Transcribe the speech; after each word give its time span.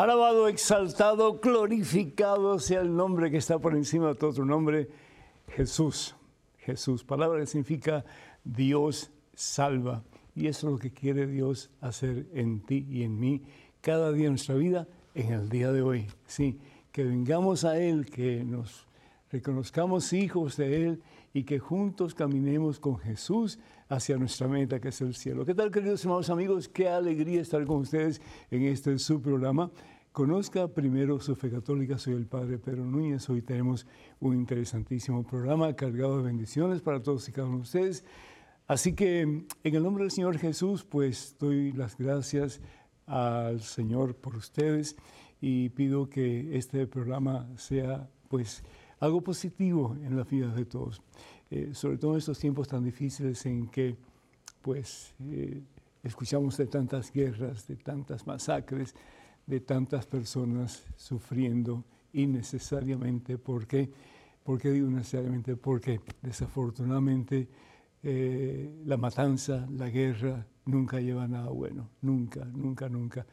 Alabado, 0.00 0.48
exaltado, 0.48 1.40
glorificado 1.40 2.58
sea 2.58 2.80
el 2.80 2.96
nombre 2.96 3.30
que 3.30 3.36
está 3.36 3.58
por 3.58 3.76
encima 3.76 4.08
de 4.08 4.14
todo 4.14 4.30
otro 4.30 4.46
nombre, 4.46 4.88
Jesús. 5.48 6.16
Jesús, 6.56 7.04
palabra 7.04 7.40
que 7.40 7.46
significa 7.46 8.06
Dios 8.42 9.10
salva. 9.34 10.02
Y 10.34 10.46
eso 10.46 10.68
es 10.68 10.72
lo 10.72 10.78
que 10.78 10.90
quiere 10.90 11.26
Dios 11.26 11.70
hacer 11.82 12.26
en 12.32 12.60
ti 12.60 12.86
y 12.88 13.02
en 13.02 13.20
mí 13.20 13.42
cada 13.82 14.10
día 14.10 14.24
de 14.24 14.30
nuestra 14.30 14.54
vida, 14.54 14.88
en 15.14 15.34
el 15.34 15.50
día 15.50 15.70
de 15.70 15.82
hoy. 15.82 16.06
Sí, 16.24 16.58
que 16.92 17.04
vengamos 17.04 17.66
a 17.66 17.78
Él, 17.78 18.06
que 18.06 18.42
nos 18.42 18.86
reconozcamos 19.30 20.14
hijos 20.14 20.56
de 20.56 20.82
Él 20.86 21.02
y 21.34 21.42
que 21.42 21.58
juntos 21.58 22.14
caminemos 22.14 22.80
con 22.80 22.96
Jesús 22.96 23.58
hacia 23.90 24.16
nuestra 24.16 24.48
meta 24.48 24.80
que 24.80 24.88
es 24.88 25.00
el 25.00 25.14
cielo. 25.14 25.44
¿Qué 25.44 25.54
tal 25.54 25.70
queridos 25.70 26.04
hermanos 26.04 26.30
amigos? 26.30 26.68
Qué 26.68 26.88
alegría 26.88 27.42
estar 27.42 27.64
con 27.66 27.78
ustedes 27.78 28.22
en 28.50 28.62
este 28.62 28.96
su 28.98 29.20
programa. 29.20 29.70
Conozca 30.12 30.68
primero 30.68 31.20
su 31.20 31.34
fe 31.34 31.50
católica, 31.50 31.98
soy 31.98 32.14
el 32.14 32.26
Padre 32.26 32.58
Pedro 32.58 32.84
Núñez. 32.84 33.28
Hoy 33.28 33.42
tenemos 33.42 33.86
un 34.20 34.34
interesantísimo 34.34 35.24
programa 35.24 35.74
cargado 35.74 36.18
de 36.18 36.22
bendiciones 36.22 36.80
para 36.80 37.02
todos 37.02 37.28
y 37.28 37.32
cada 37.32 37.48
uno 37.48 37.56
de 37.58 37.62
ustedes. 37.62 38.04
Así 38.68 38.94
que 38.94 39.22
en 39.22 39.46
el 39.62 39.82
nombre 39.82 40.04
del 40.04 40.12
Señor 40.12 40.38
Jesús, 40.38 40.84
pues 40.84 41.36
doy 41.40 41.72
las 41.72 41.98
gracias 41.98 42.60
al 43.06 43.60
Señor 43.60 44.14
por 44.14 44.36
ustedes 44.36 44.96
y 45.40 45.70
pido 45.70 46.08
que 46.08 46.56
este 46.56 46.86
programa 46.86 47.48
sea 47.56 48.08
pues 48.28 48.62
algo 49.00 49.22
positivo 49.22 49.96
en 50.04 50.16
la 50.16 50.22
vida 50.22 50.54
de 50.54 50.64
todos, 50.64 51.02
eh, 51.50 51.70
sobre 51.74 51.98
todo 51.98 52.12
en 52.12 52.18
estos 52.18 52.38
tiempos 52.38 52.68
tan 52.68 52.84
difíciles 52.84 53.44
en 53.46 53.68
que 53.68 53.96
pues 54.62 55.14
eh, 55.30 55.62
escuchamos 56.02 56.56
de 56.56 56.66
tantas 56.66 57.12
guerras, 57.12 57.66
de 57.66 57.76
tantas 57.76 58.26
masacres, 58.26 58.94
de 59.46 59.60
tantas 59.60 60.06
personas 60.06 60.84
sufriendo 60.96 61.84
innecesariamente. 62.12 63.36
¿Por 63.38 63.66
qué? 63.66 63.90
¿Por 64.44 64.60
qué 64.60 64.70
digo 64.70 64.88
necesariamente? 64.88 65.56
Porque 65.56 66.00
desafortunadamente 66.22 67.48
eh, 68.02 68.82
la 68.84 68.96
matanza, 68.96 69.66
la 69.70 69.90
guerra, 69.90 70.46
nunca 70.66 71.00
lleva 71.00 71.26
nada 71.26 71.50
bueno. 71.50 71.90
Nunca, 72.00 72.44
nunca, 72.44 72.88
nunca. 72.88 73.26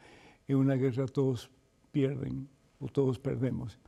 En 0.46 0.56
una 0.56 0.74
guerra 0.74 1.06
todos 1.06 1.50
pierden 1.92 2.48
o 2.80 2.88
todos 2.88 3.18
perdemos. 3.18 3.78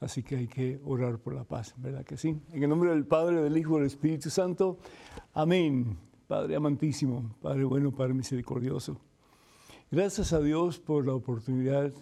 Así 0.00 0.22
que 0.22 0.36
hay 0.36 0.46
que 0.46 0.80
orar 0.84 1.18
por 1.18 1.34
la 1.34 1.44
paz, 1.44 1.74
¿verdad 1.76 2.04
que 2.04 2.16
sí? 2.16 2.40
En 2.52 2.62
el 2.62 2.68
nombre 2.68 2.90
del 2.90 3.04
Padre, 3.04 3.42
del 3.42 3.56
Hijo 3.56 3.74
y 3.74 3.78
del 3.78 3.86
Espíritu 3.86 4.30
Santo. 4.30 4.78
Amén. 5.34 5.98
Padre 6.28 6.56
amantísimo, 6.56 7.34
Padre 7.40 7.64
bueno, 7.64 7.90
Padre 7.90 8.14
misericordioso. 8.14 9.00
Gracias 9.90 10.32
a 10.32 10.40
Dios 10.40 10.78
por 10.78 11.06
la 11.06 11.14
oportunidad 11.14 11.92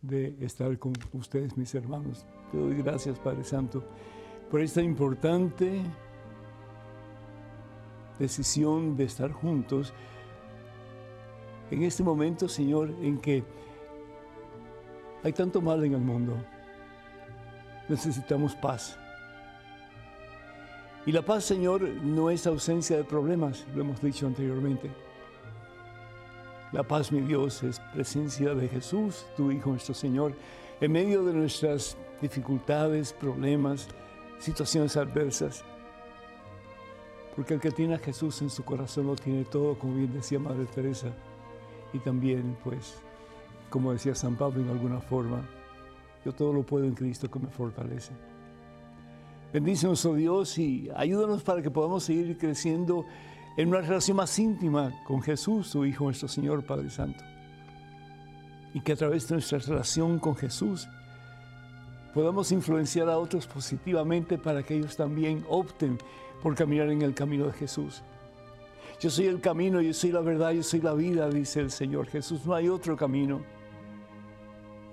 de 0.00 0.36
estar 0.40 0.76
con 0.78 0.94
ustedes, 1.12 1.56
mis 1.56 1.74
hermanos. 1.74 2.26
Te 2.50 2.58
doy 2.58 2.74
gracias, 2.82 3.18
Padre 3.18 3.44
Santo, 3.44 3.84
por 4.50 4.60
esta 4.60 4.82
importante 4.82 5.82
decisión 8.18 8.96
de 8.96 9.04
estar 9.04 9.30
juntos 9.30 9.92
en 11.70 11.82
este 11.84 12.02
momento, 12.02 12.48
Señor, 12.48 12.90
en 13.00 13.18
que 13.18 13.44
hay 15.22 15.32
tanto 15.32 15.60
mal 15.60 15.84
en 15.84 15.94
el 15.94 16.00
mundo 16.00 16.36
necesitamos 17.88 18.54
paz. 18.54 18.98
Y 21.04 21.12
la 21.12 21.22
paz, 21.22 21.44
Señor, 21.44 21.82
no 21.82 22.30
es 22.30 22.46
ausencia 22.46 22.96
de 22.96 23.04
problemas, 23.04 23.66
lo 23.74 23.82
hemos 23.82 24.00
dicho 24.00 24.26
anteriormente. 24.26 24.90
La 26.70 26.84
paz, 26.84 27.10
mi 27.10 27.20
Dios, 27.20 27.62
es 27.64 27.80
presencia 27.92 28.54
de 28.54 28.68
Jesús, 28.68 29.26
tu 29.36 29.50
Hijo, 29.50 29.70
nuestro 29.70 29.94
Señor, 29.94 30.32
en 30.80 30.92
medio 30.92 31.24
de 31.24 31.32
nuestras 31.32 31.96
dificultades, 32.20 33.12
problemas, 33.12 33.88
situaciones 34.38 34.96
adversas. 34.96 35.64
Porque 37.34 37.54
el 37.54 37.60
que 37.60 37.72
tiene 37.72 37.96
a 37.96 37.98
Jesús 37.98 38.40
en 38.42 38.50
su 38.50 38.64
corazón 38.64 39.06
lo 39.06 39.16
tiene 39.16 39.44
todo, 39.44 39.76
como 39.78 39.96
bien 39.96 40.12
decía 40.12 40.38
Madre 40.38 40.66
Teresa. 40.66 41.08
Y 41.92 41.98
también, 41.98 42.56
pues, 42.62 43.02
como 43.68 43.92
decía 43.92 44.14
San 44.14 44.36
Pablo 44.36 44.62
en 44.62 44.70
alguna 44.70 45.00
forma, 45.00 45.42
yo 46.24 46.32
todo 46.32 46.52
lo 46.52 46.62
puedo 46.64 46.84
en 46.84 46.94
Cristo 46.94 47.30
que 47.30 47.38
me 47.38 47.48
fortalece. 47.48 48.12
Bendícenos, 49.52 50.04
oh 50.06 50.14
Dios, 50.14 50.56
y 50.58 50.88
ayúdanos 50.96 51.42
para 51.42 51.60
que 51.60 51.70
podamos 51.70 52.04
seguir 52.04 52.38
creciendo 52.38 53.04
en 53.56 53.68
una 53.68 53.82
relación 53.82 54.16
más 54.16 54.38
íntima 54.38 54.92
con 55.04 55.20
Jesús, 55.20 55.66
su 55.66 55.84
Hijo, 55.84 56.04
nuestro 56.04 56.28
Señor, 56.28 56.64
Padre 56.64 56.88
Santo. 56.88 57.22
Y 58.72 58.80
que 58.80 58.92
a 58.92 58.96
través 58.96 59.28
de 59.28 59.34
nuestra 59.34 59.58
relación 59.58 60.18
con 60.18 60.34
Jesús 60.36 60.88
podamos 62.14 62.50
influenciar 62.50 63.10
a 63.10 63.18
otros 63.18 63.46
positivamente 63.46 64.38
para 64.38 64.62
que 64.62 64.76
ellos 64.76 64.96
también 64.96 65.44
opten 65.48 65.98
por 66.42 66.54
caminar 66.54 66.88
en 66.88 67.02
el 67.02 67.14
camino 67.14 67.46
de 67.46 67.52
Jesús. 67.52 68.02
Yo 69.00 69.10
soy 69.10 69.26
el 69.26 69.40
camino, 69.40 69.80
yo 69.80 69.92
soy 69.92 70.12
la 70.12 70.20
verdad, 70.20 70.52
yo 70.52 70.62
soy 70.62 70.80
la 70.80 70.94
vida, 70.94 71.28
dice 71.28 71.60
el 71.60 71.70
Señor 71.70 72.06
Jesús. 72.06 72.46
No 72.46 72.54
hay 72.54 72.68
otro 72.68 72.96
camino. 72.96 73.42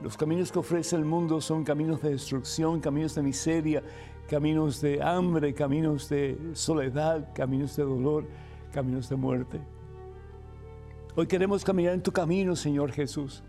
Los 0.02 0.16
caminos 0.16 0.50
que 0.50 0.60
ofrece 0.60 0.96
el 0.96 1.04
mundo 1.04 1.42
son 1.42 1.66
caminos 1.66 2.02
de 2.02 2.12
destrucción, 2.12 2.80
caminos 2.80 3.16
de 3.16 3.22
miseria, 3.22 3.84
caminos 4.30 4.80
de 4.80 5.02
hambre, 5.02 5.54
caminos 5.54 6.08
de 6.08 6.38
soledad, 6.54 7.34
caminos 7.36 7.76
de 7.76 7.84
dolor, 7.84 8.26
caminos 8.72 9.10
de 9.10 9.18
muerte. 9.18 9.60
Hoy 11.18 11.28
queremos 11.28 11.66
caminar 11.66 11.94
en 11.94 12.02
tu 12.02 12.14
camino, 12.14 12.56
Señor 12.56 12.94
Jesús. 12.94 13.44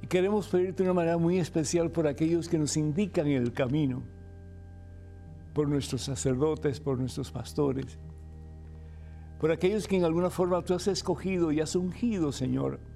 Y 0.00 0.06
queremos 0.06 0.48
pedirte 0.48 0.82
una 0.82 0.94
manera 0.94 1.18
muy 1.18 1.38
especial 1.38 1.90
por 1.90 2.06
aquellos 2.06 2.48
que 2.48 2.58
nos 2.58 2.74
indican 2.78 3.26
el 3.26 3.52
camino, 3.52 4.02
por 5.52 5.68
nuestros 5.68 6.02
sacerdotes, 6.02 6.80
por 6.80 6.98
nuestros 6.98 7.30
pastores, 7.30 7.98
por 9.38 9.50
aquellos 9.50 9.86
que 9.86 9.96
en 9.96 10.04
alguna 10.04 10.30
forma 10.30 10.62
tú 10.62 10.72
has 10.72 10.88
escogido 10.88 11.52
y 11.52 11.60
has 11.60 11.76
ungido, 11.76 12.32
Señor 12.32 12.95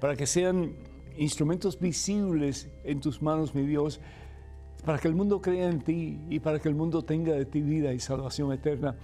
para 0.00 0.16
que 0.16 0.26
sean 0.26 0.74
instrumentos 1.16 1.78
visibles 1.78 2.68
en 2.84 3.00
tus 3.00 3.20
manos, 3.22 3.54
mi 3.54 3.66
Dios, 3.66 4.00
para 4.84 4.98
que 4.98 5.08
el 5.08 5.14
mundo 5.14 5.40
crea 5.40 5.68
en 5.68 5.80
ti 5.80 6.18
y 6.30 6.40
para 6.40 6.58
que 6.58 6.68
el 6.68 6.74
mundo 6.74 7.02
tenga 7.02 7.32
de 7.32 7.44
ti 7.44 7.60
vida 7.60 7.92
y 7.92 8.00
salvación 8.00 8.52
eterna. 8.52 8.96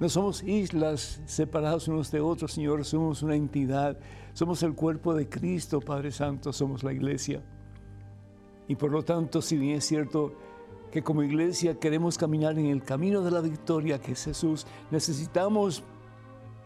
No 0.00 0.08
somos 0.08 0.42
islas 0.42 1.22
separadas 1.24 1.88
unos 1.88 2.10
de 2.10 2.20
otros, 2.20 2.52
Señor, 2.52 2.84
somos 2.84 3.22
una 3.22 3.36
entidad, 3.36 3.98
somos 4.34 4.62
el 4.62 4.74
cuerpo 4.74 5.14
de 5.14 5.28
Cristo, 5.28 5.80
Padre 5.80 6.10
Santo, 6.10 6.52
somos 6.52 6.82
la 6.82 6.92
iglesia. 6.92 7.42
Y 8.68 8.74
por 8.74 8.90
lo 8.90 9.04
tanto, 9.04 9.40
si 9.40 9.56
bien 9.56 9.76
es 9.76 9.86
cierto 9.86 10.34
que 10.90 11.02
como 11.02 11.22
iglesia 11.22 11.78
queremos 11.78 12.18
caminar 12.18 12.58
en 12.58 12.66
el 12.66 12.82
camino 12.82 13.22
de 13.22 13.30
la 13.30 13.40
victoria 13.40 14.00
que 14.00 14.12
es 14.12 14.24
Jesús, 14.24 14.66
necesitamos 14.90 15.82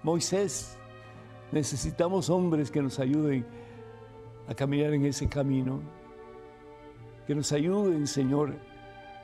Moisés, 0.02 0.76
Necesitamos 1.52 2.30
hombres 2.30 2.70
que 2.70 2.82
nos 2.82 2.98
ayuden 2.98 3.44
a 4.48 4.54
caminar 4.54 4.92
en 4.94 5.06
ese 5.06 5.28
camino, 5.28 5.80
que 7.26 7.34
nos 7.34 7.52
ayuden, 7.52 8.06
Señor, 8.06 8.54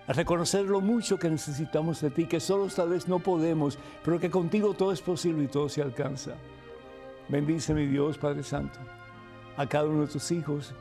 a 0.07 0.13
reconocer 0.13 0.65
lo 0.65 0.81
mucho 0.81 1.19
que 1.19 1.29
necesitamos 1.29 2.01
de 2.01 2.11
ti, 2.11 2.27
que 2.27 2.39
solo 2.39 2.67
tal 2.69 2.91
vez 2.91 3.09
no 3.09 3.19
podemos, 3.19 3.79
pero 4.05 4.21
que 4.21 4.31
contigo 4.31 4.75
todo 4.75 4.93
es 4.93 5.03
posible 5.03 5.45
y 5.45 5.49
todo 5.49 5.69
se 5.69 5.83
alcanza. 5.83 6.35
Bendice 7.29 7.75
mi 7.75 7.87
Dios, 7.87 8.19
Padre 8.19 8.45
Santo, 8.45 8.79
a 9.57 9.67
cada 9.67 9.87
uno 9.87 10.03
de 10.03 10.07
tus 10.07 10.31
hijos. 10.31 10.75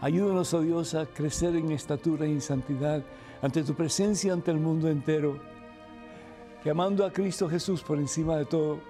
Ayúdanos, 0.00 0.52
oh 0.54 0.60
Dios, 0.60 0.94
a 0.94 1.06
crecer 1.06 1.54
en 1.54 1.70
estatura 1.70 2.26
y 2.26 2.32
en 2.32 2.40
santidad 2.40 3.04
ante 3.40 3.62
tu 3.62 3.74
presencia, 3.74 4.32
ante 4.32 4.50
el 4.50 4.58
mundo 4.58 4.88
entero. 4.88 5.38
Que 6.62 6.70
amando 6.70 7.04
a 7.04 7.12
Cristo 7.12 7.48
Jesús 7.48 7.82
por 7.82 7.98
encima 7.98 8.36
de 8.36 8.44
todo, 8.44 8.80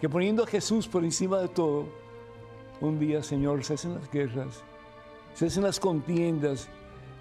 que 0.00 0.08
poniendo 0.08 0.44
a 0.44 0.46
Jesús 0.46 0.88
por 0.88 1.04
encima 1.04 1.38
de 1.38 1.48
todo, 1.48 1.86
un 2.80 2.98
día, 2.98 3.22
Señor, 3.22 3.62
cesen 3.64 3.94
las 3.94 4.10
guerras, 4.10 4.64
cesen 5.34 5.62
las 5.62 5.78
contiendas, 5.78 6.68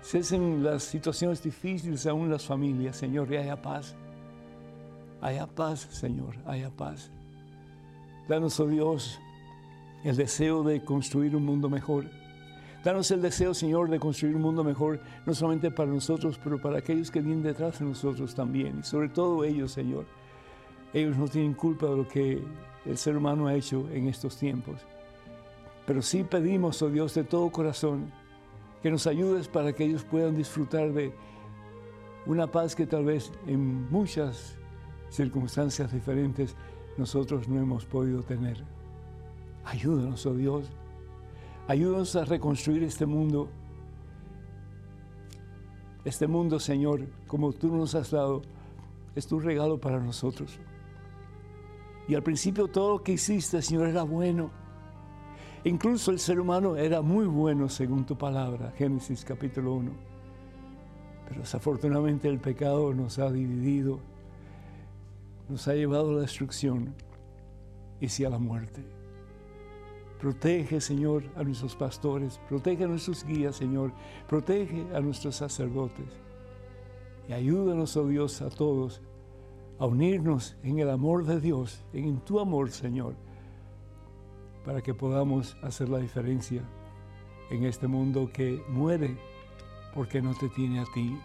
cesen 0.01 0.63
las 0.63 0.83
situaciones 0.83 1.43
difíciles 1.43 2.05
aún 2.05 2.29
las 2.29 2.45
familias, 2.45 2.95
Señor, 2.95 3.31
y 3.31 3.37
haya 3.37 3.61
paz. 3.61 3.95
Haya 5.21 5.45
paz, 5.47 5.81
Señor, 5.91 6.37
haya 6.45 6.69
paz. 6.69 7.11
Danos, 8.29 8.57
oh 8.61 8.67
Dios, 8.67 9.19
el 10.05 10.15
deseo 10.15 10.63
de 10.63 10.81
construir 10.81 11.35
un 11.35 11.45
mundo 11.45 11.69
mejor. 11.69 12.05
Danos 12.85 13.11
el 13.11 13.21
deseo, 13.21 13.53
Señor, 13.53 13.89
de 13.89 13.99
construir 13.99 14.37
un 14.37 14.41
mundo 14.41 14.63
mejor, 14.63 15.01
no 15.25 15.33
solamente 15.33 15.69
para 15.69 15.91
nosotros, 15.91 16.39
pero 16.41 16.61
para 16.61 16.77
aquellos 16.77 17.11
que 17.11 17.19
vienen 17.19 17.43
detrás 17.43 17.79
de 17.79 17.85
nosotros 17.85 18.33
también. 18.33 18.79
Y 18.79 18.83
sobre 18.83 19.09
todo 19.09 19.43
ellos, 19.43 19.73
Señor. 19.73 20.05
Ellos 20.93 21.17
no 21.17 21.27
tienen 21.27 21.53
culpa 21.53 21.87
de 21.87 21.97
lo 21.97 22.07
que 22.07 22.41
el 22.85 22.97
ser 22.97 23.17
humano 23.17 23.47
ha 23.47 23.55
hecho 23.55 23.87
en 23.91 24.07
estos 24.07 24.37
tiempos. 24.37 24.81
Pero 25.85 26.01
sí 26.01 26.23
pedimos, 26.23 26.81
oh 26.81 26.89
Dios, 26.89 27.13
de 27.13 27.23
todo 27.23 27.51
corazón, 27.51 28.11
que 28.81 28.91
nos 28.91 29.07
ayudes 29.07 29.47
para 29.47 29.73
que 29.73 29.85
ellos 29.85 30.03
puedan 30.03 30.35
disfrutar 30.35 30.93
de 30.93 31.13
una 32.25 32.47
paz 32.47 32.75
que 32.75 32.85
tal 32.85 33.05
vez 33.05 33.31
en 33.47 33.89
muchas 33.89 34.57
circunstancias 35.09 35.91
diferentes 35.91 36.55
nosotros 36.97 37.47
no 37.47 37.59
hemos 37.59 37.85
podido 37.85 38.21
tener. 38.23 38.63
Ayúdanos, 39.65 40.25
oh 40.25 40.33
Dios. 40.33 40.69
Ayúdanos 41.67 42.15
a 42.15 42.25
reconstruir 42.25 42.83
este 42.83 43.05
mundo. 43.05 43.49
Este 46.05 46.27
mundo, 46.27 46.59
Señor, 46.59 47.07
como 47.27 47.51
tú 47.51 47.75
nos 47.75 47.95
has 47.95 48.11
dado, 48.11 48.41
es 49.15 49.27
tu 49.27 49.39
regalo 49.39 49.79
para 49.79 49.99
nosotros. 49.99 50.59
Y 52.09 52.15
al 52.15 52.23
principio 52.23 52.67
todo 52.67 52.93
lo 52.93 53.03
que 53.03 53.11
hiciste, 53.11 53.61
Señor, 53.61 53.87
era 53.87 54.01
bueno. 54.01 54.49
Incluso 55.63 56.09
el 56.09 56.17
ser 56.17 56.39
humano 56.39 56.75
era 56.75 57.03
muy 57.03 57.27
bueno 57.27 57.69
según 57.69 58.03
tu 58.03 58.17
palabra, 58.17 58.73
Génesis 58.75 59.23
capítulo 59.23 59.75
1. 59.75 59.91
Pero 61.27 61.41
desafortunadamente 61.41 62.27
el 62.27 62.39
pecado 62.39 62.95
nos 62.95 63.19
ha 63.19 63.31
dividido, 63.31 63.99
nos 65.49 65.67
ha 65.67 65.75
llevado 65.75 66.09
a 66.09 66.13
la 66.13 66.21
destrucción 66.21 66.95
y 68.01 68.09
sí 68.09 68.25
a 68.25 68.31
la 68.31 68.39
muerte. 68.39 68.83
Protege, 70.19 70.81
Señor, 70.81 71.25
a 71.35 71.43
nuestros 71.43 71.75
pastores, 71.75 72.41
protege 72.49 72.85
a 72.85 72.87
nuestros 72.87 73.23
guías, 73.23 73.55
Señor, 73.55 73.93
protege 74.27 74.83
a 74.95 74.99
nuestros 74.99 75.35
sacerdotes. 75.35 76.07
Y 77.27 77.33
ayúdanos, 77.33 77.95
oh 77.97 78.07
Dios, 78.07 78.41
a 78.41 78.49
todos 78.49 78.99
a 79.79 79.85
unirnos 79.85 80.57
en 80.63 80.79
el 80.79 80.89
amor 80.89 81.25
de 81.25 81.39
Dios, 81.39 81.83
en 81.93 82.19
tu 82.19 82.39
amor, 82.39 82.69
Señor, 82.69 83.15
para 84.65 84.81
que 84.81 84.93
podamos 84.93 85.55
hacer 85.63 85.89
la 85.89 85.99
diferencia 85.99 86.61
en 87.49 87.63
este 87.63 87.87
mundo 87.87 88.29
que 88.31 88.61
muere 88.67 89.17
porque 89.93 90.21
no 90.21 90.35
te 90.35 90.49
tiene 90.49 90.81
a 90.81 90.85
ti 90.93 91.17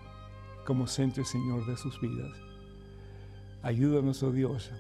como 0.64 0.86
centro 0.86 1.24
Señor 1.24 1.66
de 1.66 1.76
sus 1.76 2.00
vidas. 2.00 2.32
Ayúdanos, 3.62 4.22
oh 4.22 4.30
Dios, 4.30 4.70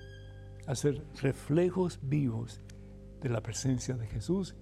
a 0.66 0.74
ser 0.74 1.04
reflejos 1.20 1.98
vivos 2.02 2.60
de 3.20 3.28
la 3.28 3.42
presencia 3.42 3.94
de 3.94 4.06
Jesús 4.06 4.54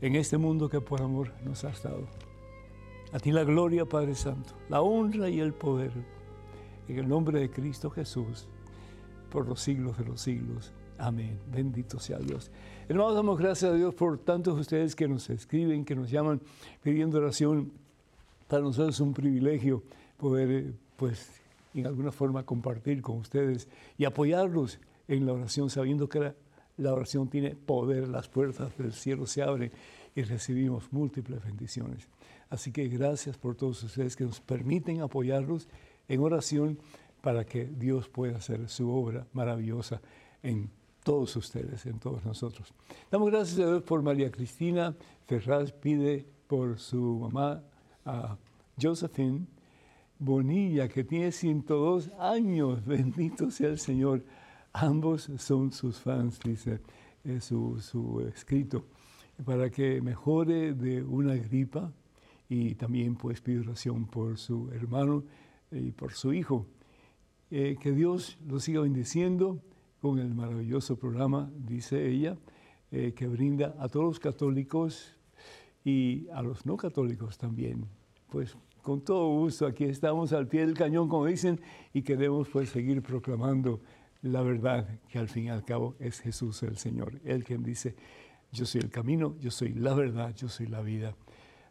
en 0.00 0.16
este 0.16 0.36
mundo 0.36 0.68
que 0.68 0.80
por 0.80 1.00
amor 1.00 1.32
nos 1.44 1.64
ha 1.64 1.72
dado. 1.82 2.06
A 3.12 3.18
ti 3.18 3.30
la 3.30 3.44
gloria, 3.44 3.84
Padre 3.84 4.14
Santo, 4.14 4.54
la 4.68 4.80
honra 4.80 5.28
y 5.28 5.40
el 5.40 5.54
poder, 5.54 5.92
en 6.88 6.98
el 6.98 7.08
nombre 7.08 7.40
de 7.40 7.50
Cristo 7.50 7.90
Jesús, 7.90 8.46
por 9.30 9.48
los 9.48 9.60
siglos 9.60 9.96
de 9.98 10.04
los 10.04 10.20
siglos. 10.20 10.72
Amén. 10.98 11.38
Bendito 11.50 11.98
sea 11.98 12.18
Dios. 12.18 12.50
Hermanos, 12.88 13.14
damos 13.14 13.38
gracias 13.38 13.72
a 13.72 13.74
Dios 13.74 13.94
por 13.94 14.18
tantos 14.18 14.54
de 14.54 14.60
ustedes 14.60 14.94
que 14.94 15.08
nos 15.08 15.28
escriben, 15.30 15.84
que 15.84 15.96
nos 15.96 16.10
llaman 16.10 16.40
pidiendo 16.82 17.18
oración. 17.18 17.72
Para 18.46 18.62
nosotros 18.62 18.94
es 18.94 19.00
un 19.00 19.14
privilegio 19.14 19.82
poder, 20.16 20.50
eh, 20.50 20.72
pues, 20.96 21.40
en 21.74 21.86
alguna 21.86 22.12
forma 22.12 22.44
compartir 22.44 23.00
con 23.00 23.16
ustedes 23.16 23.68
y 23.96 24.04
apoyarlos 24.04 24.78
en 25.08 25.26
la 25.26 25.32
oración, 25.32 25.70
sabiendo 25.70 26.08
que 26.08 26.20
la, 26.20 26.34
la 26.76 26.92
oración 26.92 27.28
tiene 27.28 27.56
poder, 27.56 28.08
las 28.08 28.28
puertas 28.28 28.76
del 28.76 28.92
cielo 28.92 29.26
se 29.26 29.42
abren 29.42 29.72
y 30.14 30.22
recibimos 30.22 30.92
múltiples 30.92 31.42
bendiciones. 31.44 32.06
Así 32.50 32.70
que 32.70 32.86
gracias 32.88 33.38
por 33.38 33.54
todos 33.54 33.82
ustedes 33.82 34.14
que 34.14 34.24
nos 34.24 34.40
permiten 34.40 35.00
apoyarlos 35.00 35.68
en 36.12 36.20
oración 36.20 36.78
para 37.22 37.44
que 37.44 37.64
Dios 37.64 38.08
pueda 38.08 38.36
hacer 38.36 38.68
su 38.68 38.90
obra 38.90 39.26
maravillosa 39.32 40.02
en 40.42 40.68
todos 41.02 41.34
ustedes, 41.36 41.86
en 41.86 41.98
todos 41.98 42.22
nosotros. 42.24 42.74
Damos 43.10 43.30
gracias 43.30 43.58
a 43.60 43.66
Dios 43.66 43.82
por 43.82 44.02
María 44.02 44.30
Cristina 44.30 44.94
Ferraz, 45.26 45.72
pide 45.72 46.26
por 46.46 46.78
su 46.78 47.18
mamá 47.20 47.62
Josephine 48.80 49.46
Bonilla, 50.18 50.86
que 50.88 51.02
tiene 51.02 51.32
102 51.32 52.10
años, 52.18 52.84
bendito 52.86 53.50
sea 53.50 53.70
el 53.70 53.78
Señor. 53.78 54.22
Ambos 54.74 55.30
son 55.38 55.72
sus 55.72 55.98
fans, 55.98 56.38
dice 56.44 56.80
eh, 57.24 57.40
su, 57.40 57.80
su 57.80 58.20
escrito, 58.20 58.84
para 59.46 59.70
que 59.70 60.02
mejore 60.02 60.74
de 60.74 61.02
una 61.02 61.34
gripa 61.36 61.90
y 62.50 62.74
también 62.74 63.16
pues 63.16 63.40
pide 63.40 63.60
oración 63.60 64.06
por 64.06 64.36
su 64.36 64.70
hermano 64.72 65.24
y 65.72 65.92
por 65.92 66.12
su 66.12 66.32
hijo. 66.32 66.66
Eh, 67.50 67.76
que 67.80 67.92
Dios 67.92 68.38
lo 68.46 68.60
siga 68.60 68.80
bendiciendo 68.80 69.62
con 70.00 70.18
el 70.18 70.34
maravilloso 70.34 70.96
programa, 70.98 71.50
dice 71.54 72.08
ella, 72.08 72.36
eh, 72.90 73.12
que 73.14 73.26
brinda 73.26 73.74
a 73.78 73.88
todos 73.88 74.06
los 74.06 74.20
católicos 74.20 75.16
y 75.84 76.28
a 76.30 76.42
los 76.42 76.66
no 76.66 76.76
católicos 76.76 77.38
también. 77.38 77.86
Pues 78.30 78.56
con 78.82 79.02
todo 79.02 79.28
gusto, 79.38 79.66
aquí 79.66 79.84
estamos 79.84 80.32
al 80.32 80.48
pie 80.48 80.66
del 80.66 80.74
cañón, 80.74 81.08
como 81.08 81.26
dicen, 81.26 81.60
y 81.92 82.02
queremos 82.02 82.48
pues 82.48 82.70
seguir 82.70 83.02
proclamando 83.02 83.80
la 84.22 84.42
verdad, 84.42 85.00
que 85.08 85.18
al 85.18 85.28
fin 85.28 85.44
y 85.44 85.50
al 85.50 85.64
cabo 85.64 85.94
es 85.98 86.20
Jesús 86.20 86.62
el 86.62 86.76
Señor, 86.76 87.20
Él 87.24 87.44
quien 87.44 87.62
dice, 87.62 87.94
yo 88.50 88.66
soy 88.66 88.80
el 88.80 88.90
camino, 88.90 89.36
yo 89.40 89.50
soy 89.50 89.72
la 89.72 89.94
verdad, 89.94 90.34
yo 90.34 90.48
soy 90.48 90.66
la 90.66 90.82
vida. 90.82 91.14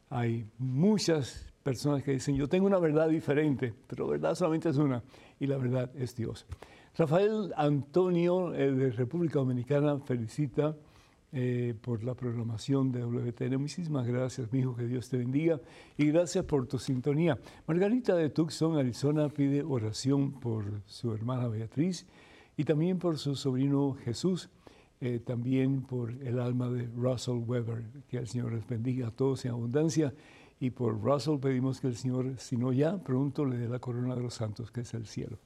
Hay 0.09 0.45
muchas 0.57 1.50
personas 1.63 2.03
que 2.03 2.11
dicen, 2.11 2.35
yo 2.35 2.47
tengo 2.47 2.65
una 2.65 2.79
verdad 2.79 3.09
diferente, 3.09 3.73
pero 3.87 4.07
verdad 4.07 4.35
solamente 4.35 4.69
es 4.69 4.77
una, 4.77 5.03
y 5.39 5.47
la 5.47 5.57
verdad 5.57 5.91
es 5.95 6.15
Dios. 6.15 6.45
Rafael 6.97 7.53
Antonio 7.55 8.53
eh, 8.53 8.71
de 8.71 8.91
República 8.91 9.39
Dominicana 9.39 9.99
felicita 9.99 10.75
eh, 11.33 11.73
por 11.79 12.03
la 12.03 12.13
programación 12.13 12.91
de 12.91 13.05
WTN. 13.05 13.57
Muchísimas 13.57 14.05
gracias, 14.05 14.51
mi 14.51 14.59
hijo, 14.59 14.75
que 14.75 14.85
Dios 14.85 15.07
te 15.07 15.17
bendiga 15.17 15.61
y 15.97 16.07
gracias 16.07 16.43
por 16.43 16.67
tu 16.67 16.77
sintonía. 16.77 17.37
Margarita 17.67 18.15
de 18.15 18.29
Tucson, 18.29 18.77
Arizona, 18.77 19.29
pide 19.29 19.63
oración 19.63 20.33
por 20.33 20.81
su 20.85 21.13
hermana 21.13 21.47
Beatriz 21.47 22.05
y 22.57 22.65
también 22.65 22.99
por 22.99 23.17
su 23.17 23.35
sobrino 23.35 23.95
Jesús. 24.03 24.49
Eh, 25.03 25.19
también 25.19 25.81
por 25.81 26.11
el 26.11 26.39
alma 26.39 26.69
de 26.69 26.85
Russell 26.95 27.37
Weber. 27.47 27.83
Que 28.07 28.17
el 28.17 28.27
Señor 28.27 28.53
les 28.53 28.67
bendiga 28.67 29.07
a 29.07 29.11
todos 29.11 29.43
en 29.45 29.51
abundancia. 29.51 30.13
Y 30.61 30.69
por 30.69 31.01
Russell 31.01 31.39
pedimos 31.39 31.81
que 31.81 31.87
el 31.87 31.95
Señor, 31.95 32.37
si 32.37 32.55
no 32.55 32.71
ya, 32.71 32.97
pronto 32.99 33.43
le 33.43 33.57
dé 33.57 33.67
la 33.67 33.79
corona 33.79 34.15
de 34.15 34.21
los 34.21 34.35
santos, 34.35 34.71
que 34.71 34.81
es 34.81 34.93
el 34.93 35.07
cielo. 35.07 35.39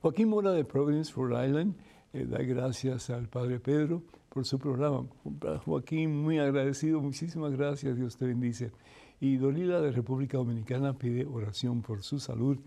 Joaquín 0.00 0.30
Mora 0.30 0.50
de 0.52 0.64
Providence, 0.64 1.12
Rhode 1.14 1.46
Island, 1.46 1.74
eh, 2.14 2.24
da 2.24 2.38
gracias 2.38 3.10
al 3.10 3.28
Padre 3.28 3.60
Pedro 3.60 4.02
por 4.30 4.46
su 4.46 4.58
programa. 4.58 5.06
Joaquín, 5.64 6.22
muy 6.22 6.38
agradecido, 6.38 7.00
muchísimas 7.00 7.52
gracias, 7.52 7.96
Dios 7.96 8.16
te 8.16 8.26
bendice. 8.26 8.72
Y 9.20 9.36
Dolila 9.36 9.80
de 9.80 9.92
República 9.92 10.38
Dominicana 10.38 10.94
pide 10.94 11.26
oración 11.26 11.82
por 11.82 12.02
su 12.02 12.18
salud 12.18 12.58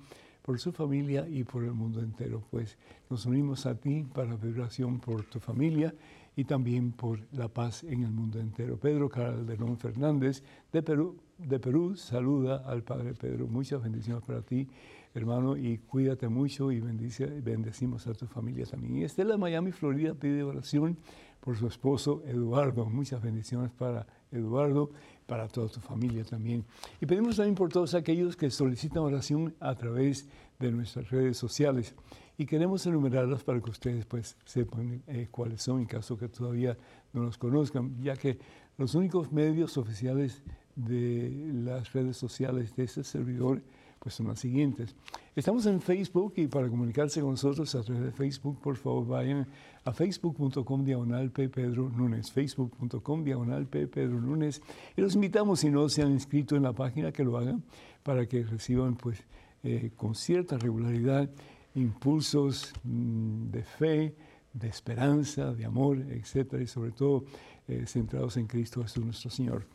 por 0.42 0.60
su 0.60 0.72
familia 0.72 1.28
y 1.30 1.44
por 1.44 1.64
el 1.64 1.74
mundo 1.74 2.02
entero. 2.02 2.44
Pues 2.50 2.78
nos 3.10 3.26
unimos 3.26 3.66
a 3.66 3.76
ti 3.76 4.04
para 4.04 4.36
oración 4.36 5.00
por 5.00 5.24
tu 5.26 5.40
familia 5.40 5.94
y 6.36 6.46
también 6.46 6.92
por 6.92 7.20
la 7.34 7.48
paz 7.48 7.84
en 7.84 8.04
el 8.04 8.12
mundo 8.12 8.40
entero. 8.40 8.78
Pedro 8.78 9.10
Calderón 9.10 9.78
Fernández 9.78 10.44
de 10.72 10.82
Perú, 10.82 11.18
de 11.48 11.60
Perú 11.60 11.96
saluda 11.96 12.64
al 12.66 12.84
Padre 12.84 13.14
Pedro. 13.14 13.48
Muchas 13.48 13.82
bendiciones 13.82 14.24
para 14.24 14.42
ti, 14.42 14.68
hermano, 15.14 15.58
y 15.58 15.80
cuídate 15.80 16.28
mucho 16.28 16.72
y 16.72 16.80
bendice, 16.80 17.26
bendecimos 17.26 18.08
a 18.08 18.14
tu 18.14 18.28
familia 18.28 18.66
también. 18.66 18.98
Y 18.98 19.04
Estela 19.04 19.38
Miami, 19.38 19.72
Florida, 19.72 20.14
pide 20.14 20.44
oración 20.44 20.98
por 21.40 21.58
su 21.58 21.68
esposo 21.68 22.22
Eduardo. 22.26 22.86
Muchas 22.86 23.22
bendiciones 23.22 23.72
para 23.72 24.06
Eduardo 24.32 24.92
para 25.26 25.48
toda 25.48 25.68
tu 25.68 25.80
familia 25.80 26.24
también. 26.24 26.66
Y 27.00 27.06
pedimos 27.06 27.38
también 27.38 27.56
por 27.56 27.70
todos 27.70 27.94
aquellos 27.94 28.36
que 28.36 28.52
solicitan 28.52 29.04
oración 29.04 29.56
a 29.60 29.76
través 29.76 30.28
de 30.60 30.72
nuestras 30.72 31.10
redes 31.10 31.38
sociales. 31.38 31.96
Y 32.38 32.46
queremos 32.46 32.86
enumerarlas 32.86 33.44
para 33.44 33.60
que 33.62 33.70
ustedes 33.70 34.06
pues 34.06 34.38
sepan 34.46 35.04
eh, 35.08 35.28
cuáles 35.32 35.62
son 35.62 35.80
en 35.80 35.86
caso 35.86 36.18
que 36.18 36.28
todavía 36.28 36.78
no 37.14 37.24
los 37.24 37.38
conozcan, 37.38 38.02
ya 38.02 38.16
que 38.16 38.40
los 38.78 38.96
únicos 38.96 39.32
medios 39.32 39.78
oficiales 39.78 40.44
de 40.86 41.52
las 41.54 41.94
redes 41.94 42.18
sociales 42.18 42.76
de 42.76 42.84
este 42.84 43.04
servidor 43.04 43.62
pues 44.02 44.16
son 44.16 44.28
las 44.28 44.40
siguientes. 44.40 44.96
Estamos 45.36 45.68
en 45.68 45.80
Facebook 45.80 46.34
y 46.38 46.48
para 46.48 46.68
comunicarse 46.68 47.22
con 47.22 47.32
nosotros 47.32 47.74
a 47.76 47.84
través 47.84 48.04
de 48.04 48.12
Facebook, 48.12 48.60
por 48.60 48.76
favor 48.76 49.06
vayan 49.06 49.48
a 49.86 49.94
facebook.com 49.94 50.84
diagonal. 50.84 51.30
Pedro 51.30 51.88
Núñez, 51.90 52.32
facebook.com 52.32 53.24
diagonal. 53.24 53.68
Pedro 53.68 54.20
Núñez. 54.20 54.62
Y 54.98 55.02
los 55.02 55.14
invitamos, 55.14 55.60
si 55.60 55.70
no 55.70 55.88
se 55.88 56.02
han 56.02 56.12
inscrito 56.12 56.56
en 56.56 56.64
la 56.64 56.74
página, 56.74 57.12
que 57.12 57.24
lo 57.24 57.38
hagan 57.38 57.64
para 58.02 58.26
que 58.26 58.44
reciban 58.44 58.96
pues 58.96 59.24
eh, 59.64 59.92
con 59.96 60.16
cierta 60.16 60.58
regularidad 60.58 61.30
impulsos 61.76 62.74
mm, 62.84 63.52
de 63.52 63.64
fe, 63.64 64.16
de 64.52 64.68
esperanza, 64.68 65.54
de 65.54 65.64
amor, 65.64 66.00
etcétera, 66.00 66.64
y 66.64 66.68
sobre 66.68 66.92
todo 66.92 67.24
eh, 67.68 67.86
centrados 67.86 68.36
en 68.38 68.48
Cristo 68.48 68.82
Jesús 68.82 69.06
nuestro 69.06 69.30
Señor. 69.30 69.68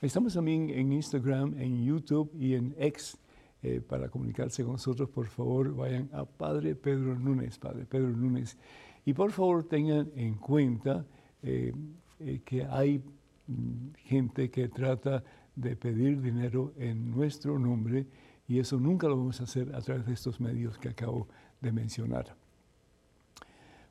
Estamos 0.00 0.32
también 0.32 0.70
en 0.70 0.94
Instagram, 0.94 1.60
en 1.60 1.84
YouTube 1.84 2.30
y 2.34 2.54
en 2.54 2.74
X. 2.78 3.18
Eh, 3.62 3.82
para 3.86 4.08
comunicarse 4.08 4.62
con 4.62 4.72
nosotros, 4.72 5.10
por 5.10 5.26
favor, 5.26 5.74
vayan 5.74 6.08
a 6.14 6.24
Padre 6.24 6.74
Pedro 6.74 7.18
Núñez, 7.18 7.58
Padre 7.58 7.84
Pedro 7.84 8.08
Núñez. 8.08 8.56
Y 9.04 9.12
por 9.12 9.30
favor 9.30 9.64
tengan 9.64 10.10
en 10.16 10.36
cuenta 10.36 11.04
eh, 11.42 11.74
eh, 12.18 12.40
que 12.46 12.64
hay 12.64 13.04
mm, 13.46 13.90
gente 13.96 14.50
que 14.50 14.68
trata 14.68 15.22
de 15.54 15.76
pedir 15.76 16.22
dinero 16.22 16.72
en 16.78 17.10
nuestro 17.10 17.58
nombre 17.58 18.06
y 18.48 18.58
eso 18.58 18.80
nunca 18.80 19.06
lo 19.06 19.18
vamos 19.18 19.42
a 19.42 19.44
hacer 19.44 19.74
a 19.74 19.82
través 19.82 20.06
de 20.06 20.14
estos 20.14 20.40
medios 20.40 20.78
que 20.78 20.88
acabo 20.88 21.28
de 21.60 21.72
mencionar. 21.72 22.34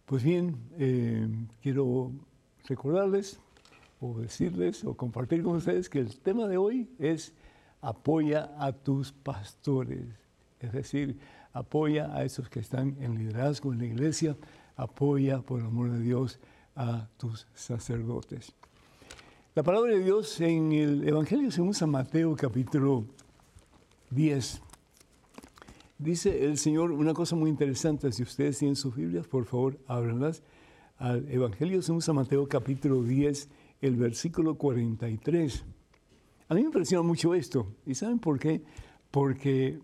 Pues 0.08 0.24
bien, 0.24 0.58
quiero 1.62 2.12
recordarles 2.68 3.40
o 4.00 4.20
decirles 4.20 4.84
o 4.86 4.96
compartir 4.96 5.44
con 5.44 5.56
ustedes 5.56 5.90
que 5.90 6.00
el 6.00 6.20
tema 6.20 6.48
de 6.48 6.58
hoy 6.58 6.90
es 7.00 7.34
apoya 7.82 8.52
a 8.58 8.72
tus 8.72 9.12
pastores, 9.12 10.06
es 10.60 10.72
decir, 10.72 11.18
apoya 11.54 12.14
a 12.14 12.24
esos 12.24 12.50
que 12.50 12.60
están 12.60 12.96
en 13.00 13.16
liderazgo 13.16 13.74
en 13.74 13.80
la 13.80 13.86
iglesia, 13.86 14.36
apoya 14.76 15.42
por 15.42 15.60
el 15.60 15.68
amor 15.68 15.92
de 15.92 16.00
Dios 16.00 16.40
a 16.76 17.08
tus 17.18 17.48
sacerdotes. 17.54 18.54
La 19.56 19.64
palabra 19.64 19.94
de 19.94 20.04
Dios 20.04 20.40
en 20.42 20.72
el 20.72 21.08
Evangelio 21.08 21.52
según 21.52 21.74
San 21.74 21.90
Mateo 21.90 22.36
capítulo 22.36 23.06
10. 24.12 24.62
Dice 25.98 26.46
el 26.46 26.58
Señor 26.58 26.92
una 26.92 27.14
cosa 27.14 27.36
muy 27.36 27.50
interesante, 27.50 28.12
si 28.12 28.24
ustedes 28.24 28.58
tienen 28.60 28.78
sus 28.78 28.96
Biblias, 28.96 29.28
por 29.28 29.46
favor, 29.46 29.78
ábranlas 29.88 30.44
al 30.98 31.30
Evangelio 31.30 31.82
según 31.82 32.02
San 32.02 32.16
Mateo 32.16 32.48
capítulo 32.48 33.04
10, 33.04 33.50
el 33.82 33.96
versículo 33.96 34.56
43. 34.56 35.66
A 36.48 36.54
mí 36.54 36.62
me 36.62 36.68
impresiona 36.68 37.04
mucho 37.04 37.34
esto. 37.34 37.76
¿Y 37.86 37.96
saben 37.96 38.20
por 38.20 38.40
qué? 38.40 38.64
Porque 39.12 39.80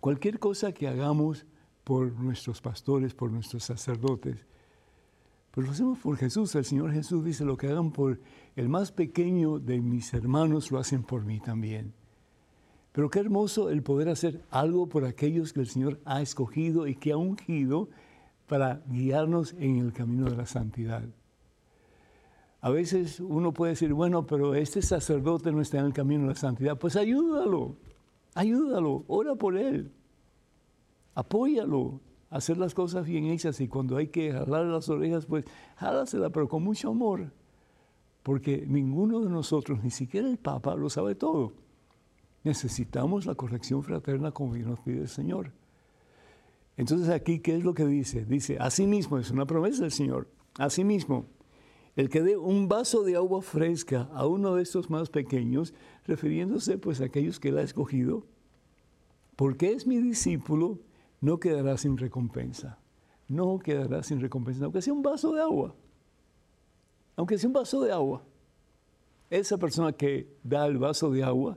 cualquier 0.00 0.38
cosa 0.38 0.72
que 0.72 0.88
hagamos 0.88 1.46
por 1.84 2.12
nuestros 2.12 2.60
pastores, 2.60 3.14
por 3.14 3.30
nuestros 3.30 3.64
sacerdotes, 3.64 4.46
pues 5.50 5.66
lo 5.66 5.72
hacemos 5.72 5.98
por 5.98 6.16
Jesús. 6.16 6.54
El 6.54 6.64
Señor 6.64 6.92
Jesús 6.92 7.24
dice, 7.24 7.44
lo 7.44 7.56
que 7.56 7.68
hagan 7.68 7.92
por 7.92 8.20
el 8.56 8.68
más 8.68 8.92
pequeño 8.92 9.58
de 9.58 9.80
mis 9.80 10.12
hermanos, 10.14 10.70
lo 10.70 10.78
hacen 10.78 11.02
por 11.02 11.24
mí 11.24 11.40
también. 11.40 11.92
Pero 12.92 13.08
qué 13.08 13.20
hermoso 13.20 13.70
el 13.70 13.82
poder 13.82 14.08
hacer 14.08 14.44
algo 14.50 14.88
por 14.88 15.04
aquellos 15.04 15.52
que 15.52 15.60
el 15.60 15.66
Señor 15.66 16.00
ha 16.04 16.20
escogido 16.20 16.86
y 16.86 16.94
que 16.94 17.12
ha 17.12 17.16
ungido 17.16 17.88
para 18.46 18.82
guiarnos 18.86 19.54
en 19.54 19.78
el 19.78 19.92
camino 19.92 20.28
de 20.28 20.36
la 20.36 20.46
santidad. 20.46 21.04
A 22.62 22.70
veces 22.70 23.18
uno 23.18 23.52
puede 23.52 23.72
decir, 23.72 23.92
bueno, 23.92 24.24
pero 24.24 24.54
este 24.54 24.82
sacerdote 24.82 25.50
no 25.50 25.60
está 25.60 25.80
en 25.80 25.86
el 25.86 25.92
camino 25.92 26.22
de 26.22 26.28
la 26.28 26.34
santidad. 26.36 26.78
Pues 26.78 26.94
ayúdalo, 26.94 27.76
ayúdalo, 28.34 29.04
ora 29.08 29.34
por 29.34 29.58
él, 29.58 29.92
apóyalo 31.14 32.00
hacer 32.30 32.56
las 32.56 32.72
cosas 32.72 33.04
bien 33.04 33.26
hechas 33.26 33.60
y 33.60 33.68
cuando 33.68 33.96
hay 33.96 34.06
que 34.06 34.32
jalar 34.32 34.64
las 34.64 34.88
orejas, 34.88 35.26
pues 35.26 35.44
jálasela, 35.76 36.30
pero 36.30 36.48
con 36.48 36.62
mucho 36.62 36.90
amor. 36.90 37.32
Porque 38.22 38.64
ninguno 38.66 39.20
de 39.20 39.28
nosotros, 39.28 39.82
ni 39.82 39.90
siquiera 39.90 40.28
el 40.28 40.38
Papa, 40.38 40.76
lo 40.76 40.88
sabe 40.88 41.16
todo. 41.16 41.52
Necesitamos 42.44 43.26
la 43.26 43.34
corrección 43.34 43.82
fraterna 43.82 44.30
como 44.30 44.56
nos 44.56 44.78
pide 44.80 45.02
el 45.02 45.08
Señor. 45.08 45.52
Entonces 46.76 47.08
aquí, 47.08 47.40
¿qué 47.40 47.56
es 47.56 47.64
lo 47.64 47.74
que 47.74 47.86
dice? 47.86 48.24
Dice, 48.24 48.56
mismo, 48.86 49.18
es 49.18 49.30
una 49.32 49.46
promesa 49.46 49.82
del 49.82 49.92
Señor, 49.92 50.28
mismo, 50.84 51.26
el 51.96 52.08
que 52.08 52.22
dé 52.22 52.36
un 52.36 52.68
vaso 52.68 53.02
de 53.02 53.16
agua 53.16 53.42
fresca 53.42 54.08
a 54.14 54.26
uno 54.26 54.54
de 54.54 54.62
estos 54.62 54.88
más 54.88 55.10
pequeños, 55.10 55.74
refiriéndose 56.06 56.78
pues 56.78 57.00
a 57.00 57.04
aquellos 57.04 57.38
que 57.38 57.48
él 57.48 57.58
ha 57.58 57.62
escogido, 57.62 58.24
porque 59.36 59.72
es 59.72 59.86
mi 59.86 59.98
discípulo, 59.98 60.78
no 61.20 61.38
quedará 61.38 61.76
sin 61.76 61.96
recompensa. 61.96 62.78
No 63.28 63.58
quedará 63.58 64.02
sin 64.02 64.20
recompensa, 64.20 64.64
aunque 64.64 64.82
sea 64.82 64.92
un 64.92 65.02
vaso 65.02 65.32
de 65.32 65.40
agua. 65.40 65.74
Aunque 67.16 67.38
sea 67.38 67.48
un 67.48 67.54
vaso 67.54 67.80
de 67.82 67.92
agua. 67.92 68.22
Esa 69.30 69.56
persona 69.56 69.92
que 69.92 70.28
da 70.42 70.66
el 70.66 70.78
vaso 70.78 71.10
de 71.10 71.22
agua 71.22 71.56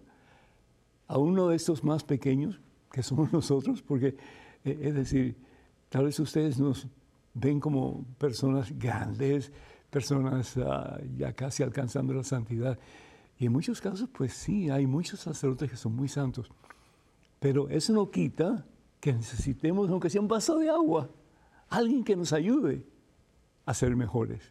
a 1.08 1.18
uno 1.18 1.50
de 1.50 1.58
estos 1.58 1.84
más 1.84 2.04
pequeños, 2.04 2.62
que 2.92 3.04
somos 3.04 3.32
nosotros, 3.34 3.82
porque 3.82 4.16
eh, 4.64 4.80
es 4.82 4.96
decir, 4.96 5.36
tal 5.90 6.06
vez 6.06 6.20
ustedes 6.20 6.60
nos 6.60 6.88
ven 7.34 7.60
como 7.60 8.06
personas 8.18 8.72
grandes, 8.78 9.52
personas 9.96 10.58
ah, 10.58 11.00
ya 11.18 11.32
casi 11.32 11.64
alcanzando 11.64 12.14
la 12.14 12.26
santidad. 12.26 12.78
Y 13.40 13.46
en 13.46 13.54
muchos 13.54 13.80
casos, 13.80 14.10
pues 14.10 14.34
sí, 14.34 14.70
hay 14.70 14.86
muchos 14.86 15.22
sacerdotes 15.22 15.72
que 15.72 15.78
son 15.78 15.96
muy 15.96 16.10
santos. 16.10 16.50
Pero 17.40 17.70
eso 17.70 17.94
no 17.94 18.12
quita 18.12 18.66
que 19.00 19.14
necesitemos, 19.14 19.90
aunque 19.90 20.10
sea 20.10 20.20
un 20.20 20.28
vaso 20.28 20.60
de 20.60 20.70
agua, 20.70 21.10
alguien 21.70 22.04
que 22.04 22.18
nos 22.18 22.34
ayude 22.34 22.86
a 23.66 23.74
ser 23.74 23.96
mejores. 23.96 24.42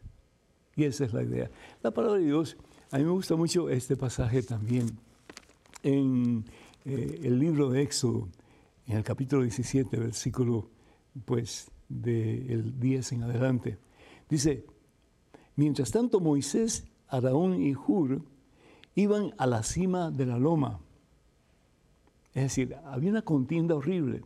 Y 0.77 0.85
esa 0.85 1.05
es 1.05 1.13
la 1.13 1.23
idea. 1.23 1.51
La 1.83 1.91
palabra 1.91 2.19
de 2.19 2.25
Dios, 2.25 2.57
a 2.91 2.97
mí 2.97 3.05
me 3.05 3.11
gusta 3.11 3.37
mucho 3.37 3.69
este 3.69 3.97
pasaje 3.97 4.43
también 4.43 4.99
en 5.83 6.47
eh, 6.87 7.21
el 7.23 7.39
libro 7.39 7.69
de 7.69 7.83
Éxodo, 7.83 8.31
en 8.87 8.97
el 8.97 9.05
capítulo 9.05 9.43
17, 9.43 9.95
versículo 9.99 10.71
pues 11.27 11.71
del 11.87 12.81
10 12.81 13.13
en 13.13 13.23
adelante. 13.25 13.79
Dice, 14.27 14.65
mientras 15.57 15.91
tanto 15.91 16.21
Moisés, 16.21 16.87
Araón 17.09 17.63
y 17.63 17.75
Hur 17.75 18.23
iban 18.95 19.35
a 19.39 19.47
la 19.47 19.63
cima 19.63 20.11
de 20.11 20.27
la 20.27 20.39
loma. 20.39 20.81
Es 22.33 22.45
decir, 22.45 22.77
había 22.85 23.11
una 23.11 23.23
contienda 23.23 23.75
horrible, 23.75 24.23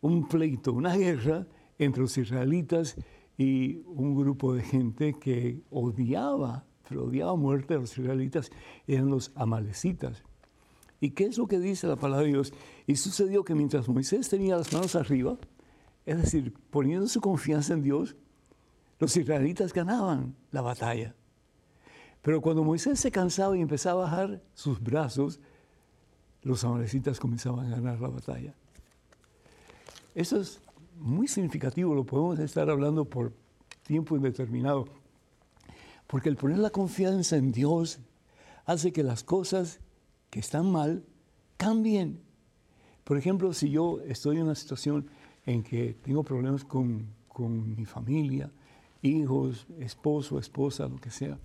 un 0.00 0.28
pleito, 0.28 0.72
una 0.72 0.96
guerra 0.96 1.46
entre 1.78 2.02
los 2.02 2.16
israelitas 2.16 2.96
y 3.36 3.82
un 3.86 4.14
grupo 4.14 4.54
de 4.54 4.62
gente 4.62 5.14
que 5.14 5.62
odiaba, 5.70 6.64
pero 6.88 7.04
odiaba 7.04 7.36
muerte 7.36 7.74
a 7.74 7.78
los 7.78 7.96
israelitas, 7.98 8.50
eran 8.86 9.10
los 9.10 9.32
amalecitas. 9.34 10.22
¿Y 11.00 11.10
qué 11.10 11.24
es 11.24 11.36
lo 11.36 11.46
que 11.46 11.58
dice 11.58 11.86
la 11.86 11.96
palabra 11.96 12.24
de 12.24 12.32
Dios? 12.32 12.54
Y 12.86 12.96
sucedió 12.96 13.44
que 13.44 13.54
mientras 13.54 13.88
Moisés 13.88 14.28
tenía 14.28 14.56
las 14.56 14.72
manos 14.72 14.96
arriba, 14.96 15.36
es 16.06 16.16
decir, 16.16 16.54
poniendo 16.70 17.08
su 17.08 17.20
confianza 17.20 17.74
en 17.74 17.82
Dios, 17.82 18.16
los 18.98 19.16
israelitas 19.16 19.72
ganaban 19.72 20.34
la 20.50 20.62
batalla. 20.62 21.14
Pero 22.22 22.40
cuando 22.40 22.64
Moisés 22.64 22.98
se 22.98 23.10
cansaba 23.10 23.56
y 23.56 23.60
empezaba 23.60 24.02
a 24.02 24.10
bajar 24.10 24.42
sus 24.54 24.80
brazos, 24.82 25.38
los 26.42 26.64
amalecitas 26.64 27.20
comenzaban 27.20 27.66
a 27.66 27.76
ganar 27.76 28.00
la 28.00 28.08
batalla. 28.08 28.54
Eso 30.14 30.40
es 30.40 30.60
muy 30.98 31.28
significativo, 31.28 31.94
lo 31.94 32.04
podemos 32.04 32.38
estar 32.38 32.70
hablando 32.70 33.04
por 33.04 33.32
tiempo 33.82 34.16
indeterminado, 34.16 34.86
porque 36.06 36.28
el 36.28 36.36
poner 36.36 36.58
la 36.58 36.70
confianza 36.70 37.36
en 37.36 37.52
Dios 37.52 38.00
hace 38.64 38.92
que 38.92 39.02
las 39.02 39.22
cosas 39.22 39.78
que 40.30 40.40
están 40.40 40.70
mal 40.70 41.04
cambien. 41.56 42.20
Por 43.04 43.18
ejemplo, 43.18 43.52
si 43.52 43.70
yo 43.70 44.00
estoy 44.00 44.38
en 44.38 44.44
una 44.44 44.54
situación 44.54 45.08
en 45.44 45.62
que 45.62 45.94
tengo 46.02 46.24
problemas 46.24 46.64
con, 46.64 47.06
con 47.28 47.76
mi 47.76 47.84
familia, 47.84 48.50
hijos, 49.06 49.66
esposo, 49.78 50.38
esposa, 50.38 50.88
lo 50.88 50.96
que 50.96 51.10
sea, 51.10 51.38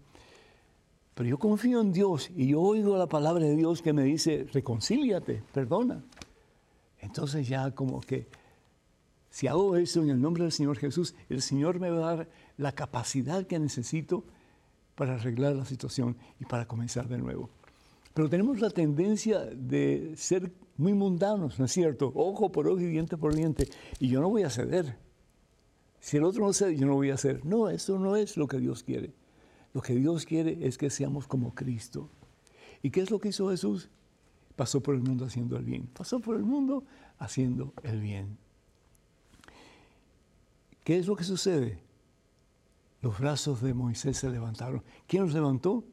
pero 1.14 1.30
yo 1.30 1.38
confío 1.38 1.82
en 1.82 1.92
Dios 1.92 2.32
y 2.36 2.48
yo 2.48 2.62
oigo 2.62 2.98
la 2.98 3.08
palabra 3.08 3.46
de 3.46 3.56
Dios 3.56 3.82
que 3.82 3.94
me 3.94 4.04
dice, 4.04 4.48
reconcíliate, 4.52 5.44
perdona. 5.54 6.04
Entonces 7.00 7.48
ya 7.48 7.72
como 7.72 8.02
que 8.02 8.28
si 9.30 9.48
hago 9.48 9.76
eso 9.76 10.02
en 10.02 10.10
el 10.10 10.22
nombre 10.22 10.44
del 10.44 10.52
Señor 10.52 10.78
Jesús, 10.78 11.16
el 11.30 11.42
Señor 11.42 11.80
me 11.80 11.90
va 11.90 11.98
a 12.12 12.16
dar 12.16 12.30
la 12.58 12.72
capacidad 12.74 13.46
que 13.46 13.60
necesito 13.60 14.24
para 14.96 15.16
arreglar 15.16 15.56
la 15.56 15.66
situación 15.66 16.18
y 16.40 16.46
para 16.46 16.68
comenzar 16.68 17.08
de 17.08 17.18
nuevo. 17.18 17.50
Pero 18.14 18.30
tenemos 18.30 18.60
la 18.60 18.70
tendencia 18.70 19.40
de 19.40 20.14
ser 20.16 20.52
muy 20.78 20.94
mundanos, 20.94 21.60
¿no 21.60 21.66
es 21.66 21.72
cierto? 21.72 22.12
Ojo 22.14 22.52
por 22.52 22.68
ojo 22.68 22.82
y 22.82 22.88
diente 22.88 23.16
por 23.18 23.34
diente. 23.34 23.70
Y 24.00 24.10
yo 24.10 24.22
no 24.22 24.30
voy 24.30 24.44
a 24.44 24.50
ceder. 24.50 24.98
Si 26.02 26.18
el 26.18 26.24
otro 26.24 26.46
no 26.46 26.52
cede, 26.52 26.76
yo 26.76 26.88
no 26.88 26.96
voy 26.96 27.12
a 27.12 27.14
hacer. 27.14 27.46
No, 27.46 27.70
eso 27.70 27.98
no 28.00 28.16
es 28.16 28.36
lo 28.36 28.48
que 28.48 28.58
Dios 28.58 28.84
quiere. 28.84 29.14
Lo 29.74 29.82
que 29.82 29.96
Dios 29.96 30.26
quiere 30.26 30.68
es 30.68 30.78
que 30.78 30.90
seamos 30.90 31.28
como 31.28 31.56
Cristo. 31.56 32.10
¿Y 32.82 32.90
qué 32.90 33.02
es 33.02 33.12
lo 33.12 33.20
que 33.20 33.30
hizo 33.30 33.50
Jesús? 33.50 33.90
Pasó 34.56 34.82
por 34.82 34.96
el 34.96 35.02
mundo 35.02 35.26
haciendo 35.26 35.56
el 35.58 35.64
bien. 35.64 35.88
Pasó 35.94 36.20
por 36.20 36.36
el 36.36 36.44
mundo 36.44 36.84
haciendo 37.20 37.74
el 37.84 38.02
bien. 38.02 38.38
¿Qué 40.84 40.98
es 40.98 41.06
lo 41.06 41.16
que 41.16 41.24
sucede? 41.24 41.80
Los 43.02 43.20
brazos 43.20 43.62
de 43.62 43.74
Moisés 43.74 44.18
se 44.18 44.30
levantaron. 44.30 44.84
¿Quién 45.08 45.24
los 45.24 45.34
levantó? 45.34 45.84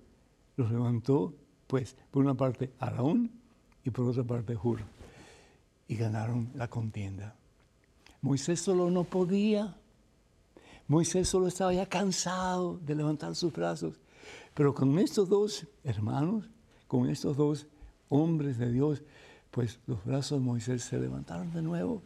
Los 0.56 0.70
levantó 0.72 1.34
pues 1.66 1.96
por 2.10 2.24
una 2.24 2.34
parte 2.34 2.72
Araón 2.78 3.30
y 3.84 3.90
por 3.90 4.06
otra 4.06 4.24
parte 4.24 4.56
Hur. 4.56 4.80
Y 5.86 5.96
ganaron 5.96 6.50
la 6.54 6.68
contienda. 6.68 7.36
Moisés 8.22 8.60
solo 8.60 8.90
no 8.90 9.04
podía. 9.04 9.77
Moisés 10.88 11.28
solo 11.28 11.46
estaba 11.46 11.72
ya 11.74 11.86
cansado 11.86 12.78
de 12.78 12.94
levantar 12.94 13.34
sus 13.36 13.52
brazos. 13.52 14.00
Pero 14.54 14.74
con 14.74 14.98
estos 14.98 15.28
dos 15.28 15.66
hermanos, 15.84 16.48
con 16.88 17.08
estos 17.08 17.36
dos 17.36 17.66
hombres 18.08 18.58
de 18.58 18.72
Dios, 18.72 19.02
pues 19.50 19.78
los 19.86 20.02
brazos 20.04 20.40
de 20.40 20.44
Moisés 20.44 20.82
se 20.82 20.98
levantaron 20.98 21.52
de 21.52 21.62
nuevo. 21.62 22.02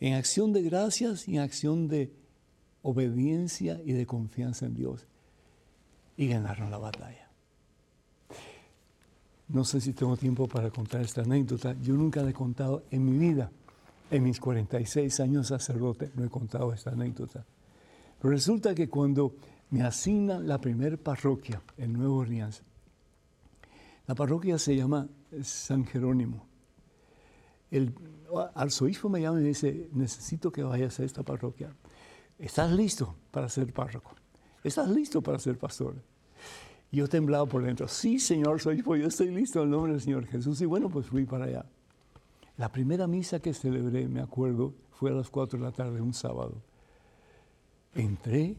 En 0.00 0.14
acción 0.14 0.52
de 0.52 0.62
gracias 0.62 1.28
y 1.28 1.36
en 1.36 1.42
acción 1.42 1.88
de 1.88 2.12
obediencia 2.82 3.80
y 3.84 3.92
de 3.92 4.06
confianza 4.06 4.66
en 4.66 4.74
Dios. 4.74 5.06
Y 6.16 6.26
ganaron 6.26 6.70
la 6.70 6.78
batalla. 6.78 7.28
No 9.48 9.64
sé 9.64 9.80
si 9.80 9.92
tengo 9.92 10.16
tiempo 10.16 10.48
para 10.48 10.70
contar 10.70 11.00
esta 11.00 11.22
anécdota. 11.22 11.74
Yo 11.80 11.94
nunca 11.94 12.22
la 12.22 12.30
he 12.30 12.34
contado 12.34 12.82
en 12.90 13.04
mi 13.04 13.16
vida. 13.16 13.50
En 14.10 14.24
mis 14.24 14.40
46 14.40 15.20
años 15.20 15.46
sacerdote 15.46 16.10
no 16.16 16.24
he 16.24 16.28
contado 16.28 16.72
esta 16.72 16.90
anécdota. 16.90 17.46
Resulta 18.22 18.74
que 18.74 18.88
cuando 18.88 19.34
me 19.70 19.82
asignan 19.82 20.48
la 20.48 20.60
primer 20.60 20.98
parroquia 20.98 21.60
en 21.76 21.92
Nuevo 21.92 22.18
Orleans. 22.18 22.62
La 24.06 24.14
parroquia 24.14 24.58
se 24.58 24.74
llama 24.74 25.08
San 25.42 25.84
Jerónimo. 25.84 26.46
El 27.70 27.94
arzobispo 28.54 29.10
me 29.10 29.20
llama 29.20 29.40
y 29.40 29.42
me 29.42 29.48
dice, 29.48 29.90
necesito 29.92 30.50
que 30.50 30.62
vayas 30.62 30.98
a 31.00 31.04
esta 31.04 31.22
parroquia. 31.22 31.74
¿Estás 32.38 32.72
listo 32.72 33.14
para 33.30 33.48
ser 33.48 33.72
párroco? 33.72 34.12
¿Estás 34.64 34.88
listo 34.88 35.20
para 35.20 35.38
ser 35.38 35.58
pastor? 35.58 35.96
Yo 36.90 37.06
temblaba 37.08 37.44
por 37.44 37.62
dentro. 37.62 37.86
Sí, 37.86 38.18
Señor, 38.18 38.60
soy 38.60 38.82
yo 38.82 39.06
estoy 39.06 39.30
listo 39.30 39.58
en 39.58 39.66
el 39.66 39.70
nombre 39.70 39.92
del 39.92 40.00
Señor 40.00 40.24
Jesús. 40.26 40.60
Y 40.62 40.64
bueno, 40.64 40.88
pues 40.88 41.06
fui 41.06 41.26
para 41.26 41.44
allá. 41.44 41.66
La 42.56 42.72
primera 42.72 43.06
misa 43.06 43.40
que 43.40 43.52
celebré, 43.52 44.08
me 44.08 44.20
acuerdo, 44.20 44.74
fue 44.92 45.10
a 45.10 45.14
las 45.14 45.28
4 45.28 45.58
de 45.58 45.64
la 45.64 45.72
tarde, 45.72 46.00
un 46.00 46.14
sábado. 46.14 46.62
Entré, 47.94 48.56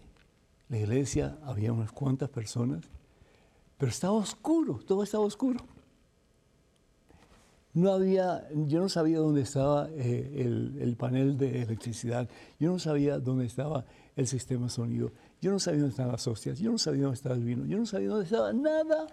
la 0.69 0.77
iglesia, 0.77 1.38
había 1.43 1.74
unas 1.74 1.91
cuantas 1.91 2.29
personas, 2.29 2.83
pero 3.77 3.89
estaba 3.89 4.13
oscuro, 4.13 4.79
todo 4.86 5.03
estaba 5.03 5.24
oscuro. 5.24 5.59
No 7.74 7.91
había, 7.91 8.48
yo 8.67 8.81
no 8.81 8.89
sabía 8.89 9.19
dónde 9.19 9.41
estaba 9.41 9.89
eh, 9.91 10.31
el, 10.36 10.77
el, 10.81 10.95
panel 10.95 11.38
de 11.38 11.62
electricidad, 11.62 12.27
yo 12.59 12.71
no 12.71 12.79
sabía 12.79 13.19
dónde 13.19 13.45
estaba 13.45 13.86
el 14.15 14.27
sistema 14.27 14.69
sonido, 14.69 15.12
yo 15.41 15.51
no 15.51 15.59
sabía 15.59 15.81
dónde 15.81 15.91
estaban 15.91 16.12
las 16.12 16.27
hostias, 16.27 16.59
yo 16.59 16.71
no 16.71 16.77
sabía 16.77 17.03
dónde 17.03 17.15
estaba 17.15 17.36
el 17.36 17.43
vino, 17.43 17.65
yo 17.65 17.77
no 17.77 17.86
sabía 17.86 18.09
dónde 18.09 18.25
estaba 18.25 18.51
nada, 18.53 19.07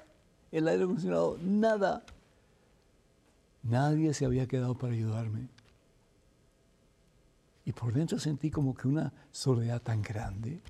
el 0.51 0.67
aire 0.69 0.85
acondicionado, 0.85 1.39
nada. 1.45 2.03
Nadie 3.63 4.15
se 4.15 4.25
había 4.25 4.47
quedado 4.47 4.77
para 4.77 4.95
ayudarme. 4.95 5.49
Y 7.67 7.73
por 7.73 7.93
dentro 7.93 8.19
sentí 8.19 8.51
como 8.51 8.75
que 8.75 8.89
una 8.89 9.13
soledad 9.33 9.83
tan 9.83 10.01
grande. 10.01 10.63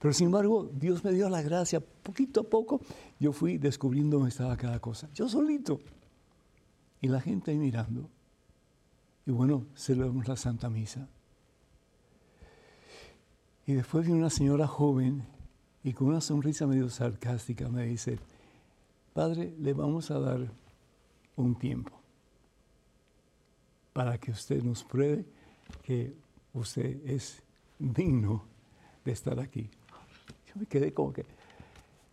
Pero 0.00 0.12
sin 0.14 0.26
embargo, 0.26 0.70
Dios 0.72 1.04
me 1.04 1.12
dio 1.12 1.28
la 1.28 1.42
gracia. 1.42 1.80
Poquito 1.80 2.40
a 2.40 2.44
poco 2.44 2.80
yo 3.20 3.32
fui 3.32 3.58
descubriendo 3.58 4.16
dónde 4.16 4.30
estaba 4.30 4.56
cada 4.56 4.80
cosa. 4.80 5.08
Yo 5.14 5.28
solito. 5.28 5.80
Y 7.02 7.08
la 7.08 7.20
gente 7.20 7.50
ahí 7.50 7.58
mirando. 7.58 8.08
Y 9.26 9.30
bueno, 9.30 9.66
celebramos 9.76 10.26
la 10.26 10.36
Santa 10.36 10.70
Misa. 10.70 11.06
Y 13.66 13.74
después 13.74 14.06
viene 14.06 14.20
una 14.20 14.30
señora 14.30 14.66
joven 14.66 15.22
y 15.82 15.92
con 15.92 16.08
una 16.08 16.22
sonrisa 16.22 16.66
medio 16.66 16.88
sarcástica 16.88 17.68
me 17.68 17.84
dice, 17.84 18.18
Padre, 19.12 19.54
le 19.58 19.74
vamos 19.74 20.10
a 20.10 20.18
dar 20.18 20.50
un 21.36 21.54
tiempo 21.58 21.92
para 23.92 24.18
que 24.18 24.30
usted 24.30 24.62
nos 24.62 24.82
pruebe 24.82 25.24
que 25.82 26.14
usted 26.52 26.98
es 27.06 27.42
digno 27.78 28.44
de 29.04 29.12
estar 29.12 29.38
aquí. 29.38 29.68
Yo 30.46 30.54
me 30.56 30.66
quedé 30.66 30.92
como 30.92 31.12
que... 31.12 31.26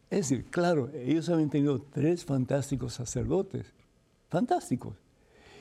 Es 0.09 0.29
decir, 0.29 0.45
claro, 0.45 0.89
ellos 0.93 1.29
habían 1.29 1.49
tenido 1.49 1.79
tres 1.79 2.25
fantásticos 2.25 2.93
sacerdotes 2.93 3.73
fantásticos. 4.31 4.95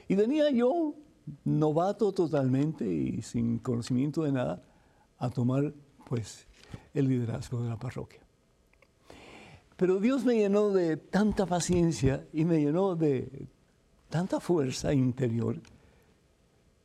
Y 0.08 0.14
venía 0.14 0.50
yo, 0.50 0.94
novato 1.44 2.12
totalmente 2.12 2.86
y 2.86 3.20
sin 3.20 3.58
conocimiento 3.58 4.22
de 4.22 4.32
nada, 4.32 4.62
a 5.18 5.28
tomar 5.28 5.74
pues 6.08 6.46
el 6.94 7.08
liderazgo 7.08 7.62
de 7.62 7.68
la 7.68 7.76
parroquia. 7.76 8.20
Pero 9.76 9.98
Dios 9.98 10.24
me 10.24 10.36
llenó 10.36 10.70
de 10.70 10.96
tanta 10.96 11.46
paciencia 11.46 12.26
y 12.32 12.44
me 12.44 12.60
llenó 12.60 12.94
de 12.94 13.48
tanta 14.08 14.40
fuerza 14.40 14.92
interior 14.94 15.56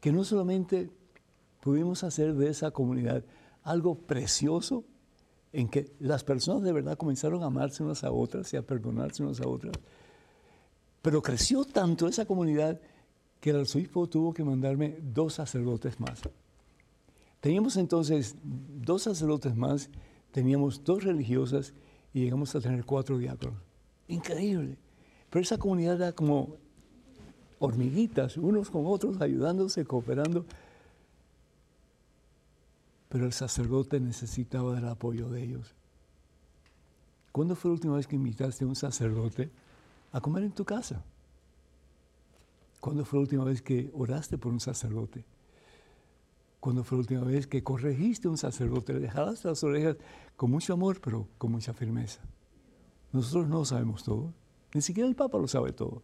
que 0.06 0.12
no 0.12 0.24
solamente 0.24 0.92
pudimos 1.62 2.04
hacer 2.04 2.36
de 2.36 2.48
esa 2.48 2.70
comunidad 2.70 3.26
algo 3.64 3.96
precioso 3.96 4.84
en 5.52 5.68
que 5.68 5.96
las 6.00 6.24
personas 6.24 6.62
de 6.62 6.72
verdad 6.72 6.96
comenzaron 6.96 7.42
a 7.42 7.48
amarse 7.48 7.82
unas 7.82 8.04
a 8.04 8.12
otras 8.12 8.54
y 8.54 8.58
a 8.58 8.62
perdonarse 8.62 9.24
unas 9.24 9.42
a 9.42 9.48
otras, 9.48 9.74
pero 11.02 11.24
creció 11.24 11.66
tanto 11.66 12.08
esa 12.08 12.28
comunidad 12.28 12.80
que 13.40 13.50
el 13.50 13.62
arzobispo 13.62 14.08
tuvo 14.08 14.32
que 14.32 14.44
mandarme 14.44 14.96
dos 15.02 15.34
sacerdotes 15.34 16.00
más. 16.00 16.22
Teníamos 17.40 17.76
entonces 17.76 18.36
dos 18.44 19.02
sacerdotes 19.02 19.56
más, 19.56 19.90
teníamos 20.32 20.84
dos 20.84 21.04
religiosas 21.04 21.74
y 22.14 22.20
llegamos 22.20 22.54
a 22.54 22.62
tener 22.62 22.86
cuatro 22.86 23.18
diáconos. 23.18 23.58
Increíble. 24.08 24.78
Pero 25.32 25.42
esa 25.42 25.58
comunidad 25.58 25.96
era 25.96 26.12
como 26.12 26.58
hormiguitas, 27.66 28.38
unos 28.38 28.70
con 28.70 28.86
otros, 28.86 29.20
ayudándose, 29.22 29.86
cooperando. 29.86 30.46
Pero 33.10 33.26
el 33.26 33.34
sacerdote 33.34 34.00
necesitaba 34.00 34.76
del 34.76 34.88
apoyo 34.88 35.30
de 35.30 35.44
ellos. 35.44 35.74
¿Cuándo 37.32 37.56
fue 37.56 37.70
la 37.70 37.74
última 37.74 37.96
vez 37.96 38.08
que 38.08 38.16
invitaste 38.16 38.64
a 38.64 38.68
un 38.68 38.76
sacerdote 38.76 39.52
a 40.16 40.22
comer 40.22 40.44
en 40.44 40.54
tu 40.54 40.64
casa. 40.64 41.04
¿Cuándo 42.80 43.04
fue 43.04 43.18
la 43.20 43.24
última 43.24 43.44
vez 43.44 43.62
que 43.62 43.92
oraste 43.94 44.38
por 44.38 44.54
un 44.54 44.62
sacerdote? 44.62 45.26
¿Cuándo 46.62 46.86
fue 46.86 46.98
la 46.98 47.02
última 47.02 47.24
vez 47.26 47.48
que 47.48 47.62
corregiste 47.62 48.30
a 48.30 48.32
un 48.32 48.38
sacerdote? 48.38 48.94
Le 48.94 49.02
dejaste 49.02 49.50
las 49.50 49.62
orejas 49.66 49.98
con 50.38 50.52
mucho 50.52 50.72
amor, 50.72 51.02
pero 51.02 51.28
con 51.38 51.52
mucha 51.52 51.74
firmeza. 51.74 52.22
Nosotros 53.12 53.50
no 53.50 53.66
sabemos 53.66 54.06
todo. 54.06 54.34
Ni 54.74 54.82
siquiera 54.82 55.10
el 55.10 55.18
Papa 55.18 55.38
lo 55.38 55.50
sabe 55.50 55.74
todo. 55.74 56.02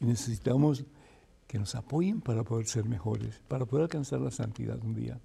Y 0.00 0.06
necesitamos 0.06 0.84
que 1.46 1.58
nos 1.58 1.74
apoyen 1.74 2.20
para 2.20 2.42
poder 2.42 2.66
ser 2.66 2.84
mejores, 2.84 3.40
para 3.48 3.64
poder 3.64 3.84
alcanzar 3.84 4.20
la 4.20 4.30
santidad 4.30 4.82
un 4.82 4.94
día. 4.94 5.18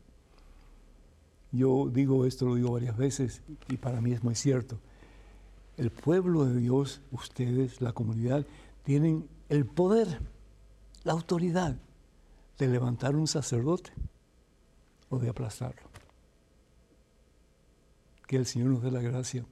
Yo 1.51 1.89
digo 1.91 2.25
esto, 2.25 2.45
lo 2.45 2.55
digo 2.55 2.71
varias 2.71 2.95
veces, 2.95 3.41
y 3.67 3.77
para 3.77 3.99
mí 4.01 4.13
es 4.13 4.23
muy 4.23 4.35
cierto 4.35 4.79
el 5.81 5.89
pueblo 5.89 6.45
de 6.45 6.59
Dios, 6.59 7.01
ustedes, 7.11 7.81
la 7.81 7.93
comunidad, 7.93 8.45
tienen 8.83 9.27
el 9.49 9.65
poder, 9.65 10.19
la 11.03 11.13
autoridad 11.13 11.75
de 12.59 12.67
levantar 12.67 13.15
un 13.15 13.27
sacerdote 13.27 13.91
o 15.09 15.17
de 15.17 15.29
aplastarlo. 15.29 15.81
Que 18.27 18.37
el 18.37 18.45
Señor 18.45 18.69
nos 18.69 18.83
dé 18.83 18.91
la 18.91 19.01
gracia 19.01 19.43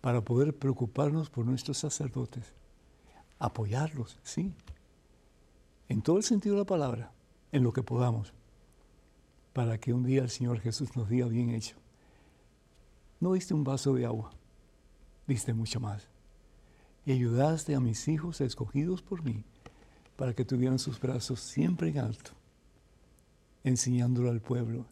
para 0.00 0.22
poder 0.22 0.56
preocuparnos 0.56 1.28
por 1.28 1.44
nuestros 1.44 1.76
sacerdotes, 1.76 2.54
apoyarlos, 3.38 4.18
sí, 4.22 4.54
en 5.88 6.02
todo 6.02 6.16
el 6.16 6.22
sentido 6.22 6.54
de 6.54 6.62
la 6.62 6.66
palabra, 6.66 7.12
en 7.52 7.62
lo 7.62 7.72
que 7.72 7.82
podamos, 7.82 8.32
para 9.52 9.78
que 9.78 9.92
un 9.92 10.04
día 10.04 10.22
el 10.22 10.30
Señor 10.30 10.60
Jesús 10.60 10.96
nos 10.96 11.08
diga 11.08 11.26
bien 11.26 11.50
hecho. 11.50 11.76
No 13.20 13.32
diste 13.32 13.54
un 13.54 13.64
vaso 13.64 13.94
de 13.94 14.04
agua, 14.04 14.30
diste 15.26 15.54
mucho 15.54 15.80
más. 15.80 16.08
Y 17.04 17.12
ayudaste 17.12 17.74
a 17.74 17.80
mis 17.80 18.08
hijos 18.08 18.40
escogidos 18.40 19.00
por 19.00 19.22
mí 19.22 19.44
para 20.16 20.34
que 20.34 20.44
tuvieran 20.44 20.78
sus 20.78 21.00
brazos 21.00 21.40
siempre 21.40 21.88
en 21.88 21.98
alto, 21.98 22.32
enseñándolo 23.64 24.30
al 24.30 24.40
pueblo 24.40 24.86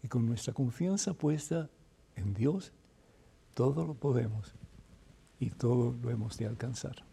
que 0.00 0.08
con 0.08 0.26
nuestra 0.26 0.52
confianza 0.52 1.14
puesta 1.14 1.68
en 2.16 2.34
Dios, 2.34 2.72
todo 3.54 3.86
lo 3.86 3.94
podemos 3.94 4.54
y 5.40 5.50
todo 5.50 5.96
lo 6.02 6.10
hemos 6.10 6.36
de 6.38 6.46
alcanzar. 6.46 7.04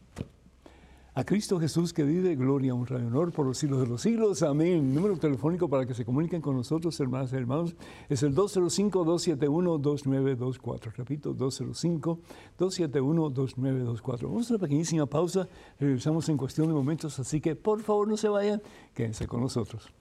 A 1.13 1.25
Cristo 1.25 1.59
Jesús 1.59 1.91
que 1.91 2.03
vive, 2.03 2.37
gloria, 2.37 2.73
honra 2.73 2.97
y 2.97 3.03
honor 3.03 3.33
por 3.33 3.45
los 3.45 3.57
siglos 3.57 3.81
de 3.81 3.87
los 3.87 4.01
siglos. 4.01 4.43
Amén. 4.43 4.95
Número 4.95 5.17
telefónico 5.17 5.67
para 5.67 5.85
que 5.85 5.93
se 5.93 6.05
comuniquen 6.05 6.41
con 6.41 6.55
nosotros, 6.55 6.97
hermanas 7.01 7.33
y 7.33 7.35
hermanos, 7.35 7.75
es 8.07 8.23
el 8.23 8.33
205-271-2924. 8.33 10.93
Repito, 10.95 11.35
205-271-2924. 11.35 14.23
Vamos 14.23 14.49
a 14.49 14.53
una 14.53 14.61
pequeñísima 14.61 15.05
pausa. 15.05 15.49
Regresamos 15.77 16.29
en 16.29 16.37
cuestión 16.37 16.67
de 16.67 16.73
momentos, 16.73 17.19
así 17.19 17.41
que 17.41 17.57
por 17.57 17.81
favor 17.81 18.07
no 18.07 18.15
se 18.15 18.29
vayan, 18.29 18.61
quédense 18.93 19.27
con 19.27 19.41
nosotros. 19.41 19.91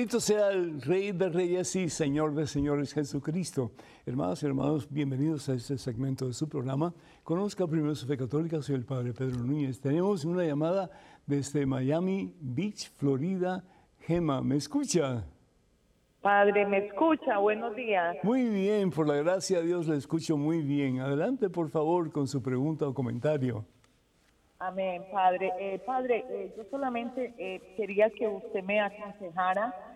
Bendito 0.00 0.18
sea 0.18 0.48
el 0.48 0.80
Rey 0.80 1.12
de 1.12 1.28
Reyes 1.28 1.76
y 1.76 1.90
Señor 1.90 2.34
de 2.34 2.46
Señores 2.46 2.94
Jesucristo. 2.94 3.72
Hermanos 4.06 4.42
y 4.42 4.46
hermanos, 4.46 4.90
bienvenidos 4.90 5.46
a 5.50 5.52
este 5.52 5.76
segmento 5.76 6.26
de 6.26 6.32
su 6.32 6.48
programa. 6.48 6.94
Conozca 7.22 7.66
primero 7.66 7.94
su 7.94 8.06
fe 8.06 8.16
católica, 8.16 8.62
soy 8.62 8.76
el 8.76 8.86
Padre 8.86 9.12
Pedro 9.12 9.44
Núñez. 9.44 9.78
Tenemos 9.78 10.24
una 10.24 10.42
llamada 10.42 10.88
desde 11.26 11.66
Miami 11.66 12.34
Beach, 12.40 12.90
Florida. 12.96 13.62
Gema, 13.98 14.40
¿me 14.40 14.56
escucha? 14.56 15.26
Padre, 16.22 16.64
¿me 16.64 16.86
escucha? 16.86 17.36
Buenos 17.36 17.76
días. 17.76 18.16
Muy 18.22 18.48
bien, 18.48 18.88
por 18.88 19.06
la 19.06 19.16
gracia 19.16 19.58
de 19.58 19.66
Dios 19.66 19.86
le 19.86 19.98
escucho 19.98 20.38
muy 20.38 20.62
bien. 20.62 21.00
Adelante, 21.00 21.50
por 21.50 21.68
favor, 21.68 22.10
con 22.10 22.26
su 22.26 22.42
pregunta 22.42 22.88
o 22.88 22.94
comentario. 22.94 23.66
Amén, 24.60 25.04
Padre. 25.10 25.52
Eh, 25.58 25.78
padre, 25.86 26.24
eh, 26.28 26.54
yo 26.54 26.64
solamente 26.70 27.34
eh, 27.38 27.60
quería 27.78 28.10
que 28.10 28.28
usted 28.28 28.62
me 28.62 28.78
aconsejara. 28.78 29.89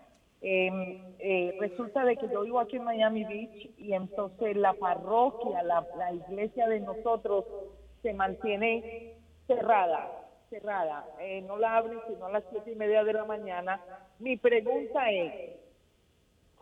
Em, 0.47 1.59
resulta 1.59 2.05
de 2.05 2.17
que 2.17 2.29
yo 2.29 2.43
vivo 2.43 2.61
aquí 2.61 2.77
en 2.77 2.85
Miami 2.85 3.25
Beach 3.25 3.71
y 3.79 3.95
entonces 3.95 4.57
la 4.57 4.75
parroquia, 4.75 5.63
la, 5.63 5.87
la 5.97 6.13
iglesia 6.13 6.69
de 6.69 6.81
nosotros 6.81 7.47
se 8.03 8.13
mantiene 8.13 9.17
cerrada, 9.47 10.07
cerrada. 10.51 11.07
no 11.45 11.57
la 11.57 11.79
abren 11.79 11.99
sino 12.09 12.27
a 12.27 12.33
las 12.33 12.45
siete 12.51 12.73
y 12.73 12.77
media 12.77 13.05
de 13.05 13.15
la 13.15 13.25
mañana. 13.25 13.81
Mi 14.19 14.37
pregunta 14.37 15.11
es, 15.11 15.55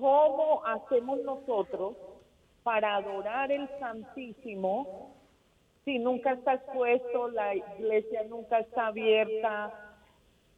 ¿Cómo 0.03 0.65
hacemos 0.67 1.21
nosotros 1.21 1.95
para 2.65 2.97
adorar 2.97 3.53
el 3.53 3.69
Santísimo 3.79 5.15
si 5.85 5.99
nunca 6.01 6.33
está 6.33 6.55
expuesto, 6.55 7.29
la 7.29 7.55
iglesia 7.55 8.25
nunca 8.25 8.59
está 8.59 8.89
abierta? 8.89 9.92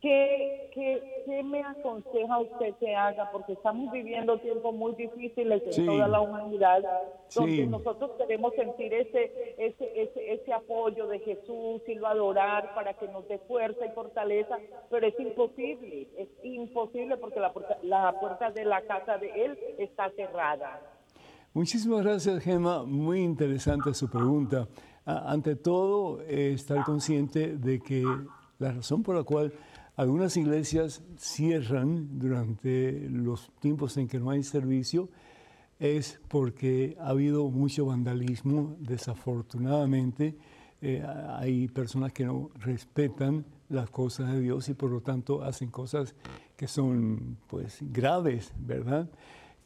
¿Qué, 0.04 0.70
qué, 0.74 1.42
me 1.42 1.62
aconseja 1.62 2.38
usted 2.38 2.74
que 2.78 2.94
haga? 2.94 3.30
Porque 3.32 3.54
estamos 3.54 3.90
viviendo 3.90 4.36
tiempos 4.36 4.74
muy 4.74 4.94
difíciles 4.96 5.62
en 5.78 5.86
toda 5.86 6.06
la 6.08 6.20
humanidad, 6.20 6.82
donde 7.34 7.66
nosotros 7.66 8.10
queremos 8.18 8.52
sentir 8.54 8.92
ese, 8.92 9.54
ese, 9.56 10.02
ese, 10.02 10.34
ese 10.34 10.52
apoyo 10.52 11.06
de 11.06 11.20
Jesús 11.20 11.80
y 11.88 11.94
lo 11.94 12.06
adorar 12.06 12.74
para 12.74 12.92
que 12.92 13.08
nos 13.08 13.26
dé 13.28 13.38
fuerza 13.48 13.86
y 13.86 13.92
fortaleza, 13.92 14.58
pero 14.90 15.06
es 15.06 15.18
imposible, 15.18 16.06
es 16.18 16.28
imposible 16.42 17.16
porque 17.16 17.40
la 17.40 17.54
puerta, 17.54 17.78
la 17.82 18.20
puerta 18.20 18.50
de 18.50 18.66
la 18.66 18.82
casa 18.82 19.16
de 19.16 19.30
Él 19.42 19.58
está 19.78 20.10
cerrada. 20.10 20.82
Muchísimas 21.54 22.02
gracias, 22.02 22.44
Gemma. 22.44 22.84
Muy 22.84 23.22
interesante 23.22 23.94
su 23.94 24.10
pregunta. 24.10 24.68
ante 25.06 25.56
todo, 25.56 26.20
eh, 26.28 26.52
estar 26.52 26.84
consciente 26.84 27.56
de 27.56 27.80
que 27.80 28.04
la 28.58 28.72
razón 28.72 29.02
por 29.02 29.16
la 29.16 29.22
cual 29.22 29.52
algunas 29.96 30.36
iglesias 30.36 31.02
cierran 31.16 32.18
durante 32.18 33.08
los 33.08 33.52
tiempos 33.60 33.96
en 33.96 34.08
que 34.08 34.18
no 34.18 34.30
hay 34.30 34.42
servicio, 34.42 35.08
es 35.78 36.20
porque 36.28 36.96
ha 37.00 37.08
habido 37.08 37.48
mucho 37.50 37.86
vandalismo, 37.86 38.76
desafortunadamente. 38.80 40.36
Eh, 40.80 41.02
hay 41.38 41.68
personas 41.68 42.12
que 42.12 42.24
no 42.24 42.50
respetan 42.56 43.44
las 43.68 43.90
cosas 43.90 44.32
de 44.32 44.40
Dios 44.40 44.68
y 44.68 44.74
por 44.74 44.90
lo 44.90 45.00
tanto 45.00 45.42
hacen 45.42 45.70
cosas 45.70 46.14
que 46.56 46.68
son 46.68 47.38
pues 47.46 47.78
graves, 47.80 48.52
¿verdad? 48.58 49.08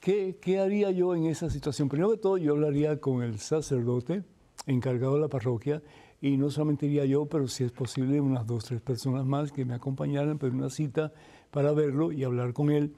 ¿Qué, 0.00 0.38
¿Qué 0.40 0.60
haría 0.60 0.90
yo 0.90 1.14
en 1.14 1.26
esa 1.26 1.50
situación? 1.50 1.88
Primero 1.88 2.10
de 2.10 2.18
todo, 2.18 2.36
yo 2.36 2.52
hablaría 2.52 3.00
con 3.00 3.22
el 3.22 3.38
sacerdote 3.38 4.22
encargado 4.66 5.14
de 5.14 5.20
la 5.20 5.28
parroquia 5.28 5.82
y 6.20 6.36
no 6.36 6.50
solamente 6.50 6.86
iría 6.86 7.04
yo, 7.04 7.26
pero 7.26 7.46
si 7.48 7.64
es 7.64 7.72
posible 7.72 8.20
unas 8.20 8.46
dos, 8.46 8.64
tres 8.64 8.80
personas 8.80 9.24
más 9.24 9.52
que 9.52 9.64
me 9.64 9.74
acompañaran, 9.74 10.38
pero 10.38 10.52
una 10.52 10.70
cita 10.70 11.12
para 11.50 11.72
verlo 11.72 12.12
y 12.12 12.24
hablar 12.24 12.52
con 12.52 12.70
él 12.70 12.92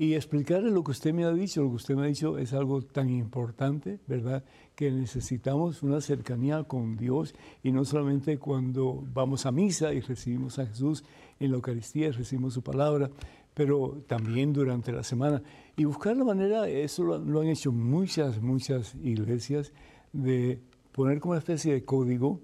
y 0.00 0.14
explicarle 0.14 0.70
lo 0.70 0.82
que 0.82 0.92
usted 0.92 1.12
me 1.12 1.24
ha 1.24 1.32
dicho. 1.32 1.62
Lo 1.62 1.68
que 1.70 1.76
usted 1.76 1.94
me 1.94 2.04
ha 2.04 2.06
dicho 2.06 2.38
es 2.38 2.54
algo 2.54 2.80
tan 2.80 3.10
importante, 3.10 4.00
¿verdad? 4.06 4.44
Que 4.74 4.90
necesitamos 4.90 5.82
una 5.82 6.00
cercanía 6.00 6.64
con 6.64 6.96
Dios 6.96 7.34
y 7.62 7.70
no 7.70 7.84
solamente 7.84 8.38
cuando 8.38 9.04
vamos 9.12 9.44
a 9.44 9.52
misa 9.52 9.92
y 9.92 10.00
recibimos 10.00 10.58
a 10.58 10.66
Jesús 10.66 11.04
en 11.38 11.50
la 11.50 11.56
Eucaristía 11.56 12.12
recibimos 12.12 12.54
su 12.54 12.62
palabra, 12.62 13.10
pero 13.52 14.02
también 14.06 14.52
durante 14.52 14.90
la 14.90 15.02
semana. 15.02 15.42
Y 15.76 15.84
buscar 15.84 16.16
la 16.16 16.24
manera, 16.24 16.68
eso 16.68 17.04
lo, 17.04 17.18
lo 17.18 17.40
han 17.40 17.48
hecho 17.48 17.72
muchas, 17.72 18.40
muchas 18.40 18.94
iglesias, 19.02 19.72
de 20.12 20.60
poner 20.92 21.20
como 21.20 21.32
una 21.32 21.38
especie 21.38 21.72
de 21.72 21.84
código 21.84 22.40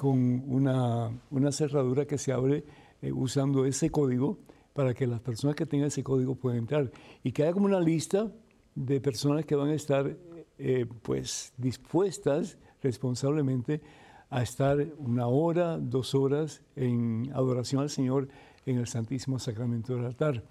con 0.00 0.44
una, 0.50 1.10
una 1.30 1.52
cerradura 1.52 2.06
que 2.06 2.16
se 2.16 2.32
abre 2.32 2.64
eh, 3.02 3.12
usando 3.12 3.66
ese 3.66 3.90
código 3.90 4.38
para 4.72 4.94
que 4.94 5.06
las 5.06 5.20
personas 5.20 5.56
que 5.56 5.66
tengan 5.66 5.88
ese 5.88 6.02
código 6.02 6.36
puedan 6.36 6.60
entrar 6.60 6.90
y 7.22 7.32
que 7.32 7.42
haya 7.42 7.52
como 7.52 7.66
una 7.66 7.80
lista 7.80 8.32
de 8.74 8.98
personas 9.02 9.44
que 9.44 9.56
van 9.56 9.68
a 9.68 9.74
estar 9.74 10.16
eh, 10.56 10.86
pues 11.02 11.52
dispuestas 11.58 12.56
responsablemente 12.82 13.82
a 14.30 14.42
estar 14.42 14.78
una 14.96 15.26
hora, 15.26 15.76
dos 15.76 16.14
horas 16.14 16.62
en 16.76 17.30
adoración 17.34 17.82
al 17.82 17.90
Señor 17.90 18.28
en 18.64 18.78
el 18.78 18.86
Santísimo 18.86 19.38
Sacramento 19.38 19.94
del 19.96 20.06
altar. 20.06 20.44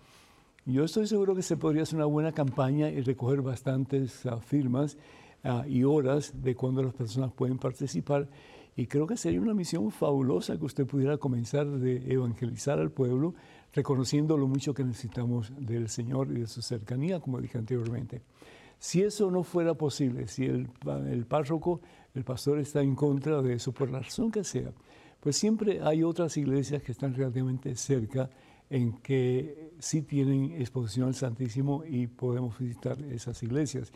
Yo 0.67 0.83
estoy 0.83 1.07
seguro 1.07 1.33
que 1.33 1.41
se 1.41 1.57
podría 1.57 1.81
hacer 1.81 1.95
una 1.95 2.05
buena 2.05 2.33
campaña 2.33 2.91
y 2.91 3.01
recoger 3.01 3.41
bastantes 3.41 4.25
uh, 4.25 4.39
firmas 4.41 4.95
uh, 5.43 5.67
y 5.67 5.85
horas 5.85 6.39
de 6.39 6.53
cuando 6.53 6.83
las 6.83 6.93
personas 6.93 7.31
pueden 7.31 7.57
participar 7.57 8.29
y 8.79 8.87
creo 8.87 9.05
que 9.05 9.17
sería 9.17 9.41
una 9.41 9.53
misión 9.53 9.91
fabulosa 9.91 10.57
que 10.57 10.63
usted 10.63 10.87
pudiera 10.87 11.17
comenzar 11.17 11.67
de 11.67 11.97
evangelizar 12.13 12.79
al 12.79 12.91
pueblo, 12.91 13.35
reconociendo 13.73 14.37
lo 14.37 14.47
mucho 14.47 14.73
que 14.73 14.85
necesitamos 14.85 15.51
del 15.59 15.89
Señor 15.89 16.29
y 16.31 16.39
de 16.39 16.47
su 16.47 16.61
cercanía, 16.61 17.19
como 17.19 17.41
dije 17.41 17.57
anteriormente. 17.57 18.21
Si 18.77 19.01
eso 19.01 19.29
no 19.31 19.43
fuera 19.43 19.73
posible, 19.73 20.29
si 20.29 20.45
el, 20.45 20.69
el 21.11 21.25
párroco, 21.25 21.81
el 22.15 22.23
pastor 22.23 22.59
está 22.59 22.81
en 22.81 22.95
contra 22.95 23.41
de 23.41 23.55
eso, 23.55 23.73
por 23.73 23.91
la 23.91 23.99
razón 23.99 24.31
que 24.31 24.45
sea, 24.45 24.71
pues 25.19 25.35
siempre 25.35 25.81
hay 25.83 26.01
otras 26.01 26.37
iglesias 26.37 26.81
que 26.81 26.93
están 26.93 27.13
relativamente 27.13 27.75
cerca 27.75 28.29
en 28.69 28.93
que 28.99 29.73
sí 29.79 30.03
tienen 30.03 30.53
exposición 30.53 31.09
al 31.09 31.15
Santísimo 31.15 31.83
y 31.85 32.07
podemos 32.07 32.57
visitar 32.57 32.97
esas 33.11 33.43
iglesias. 33.43 33.91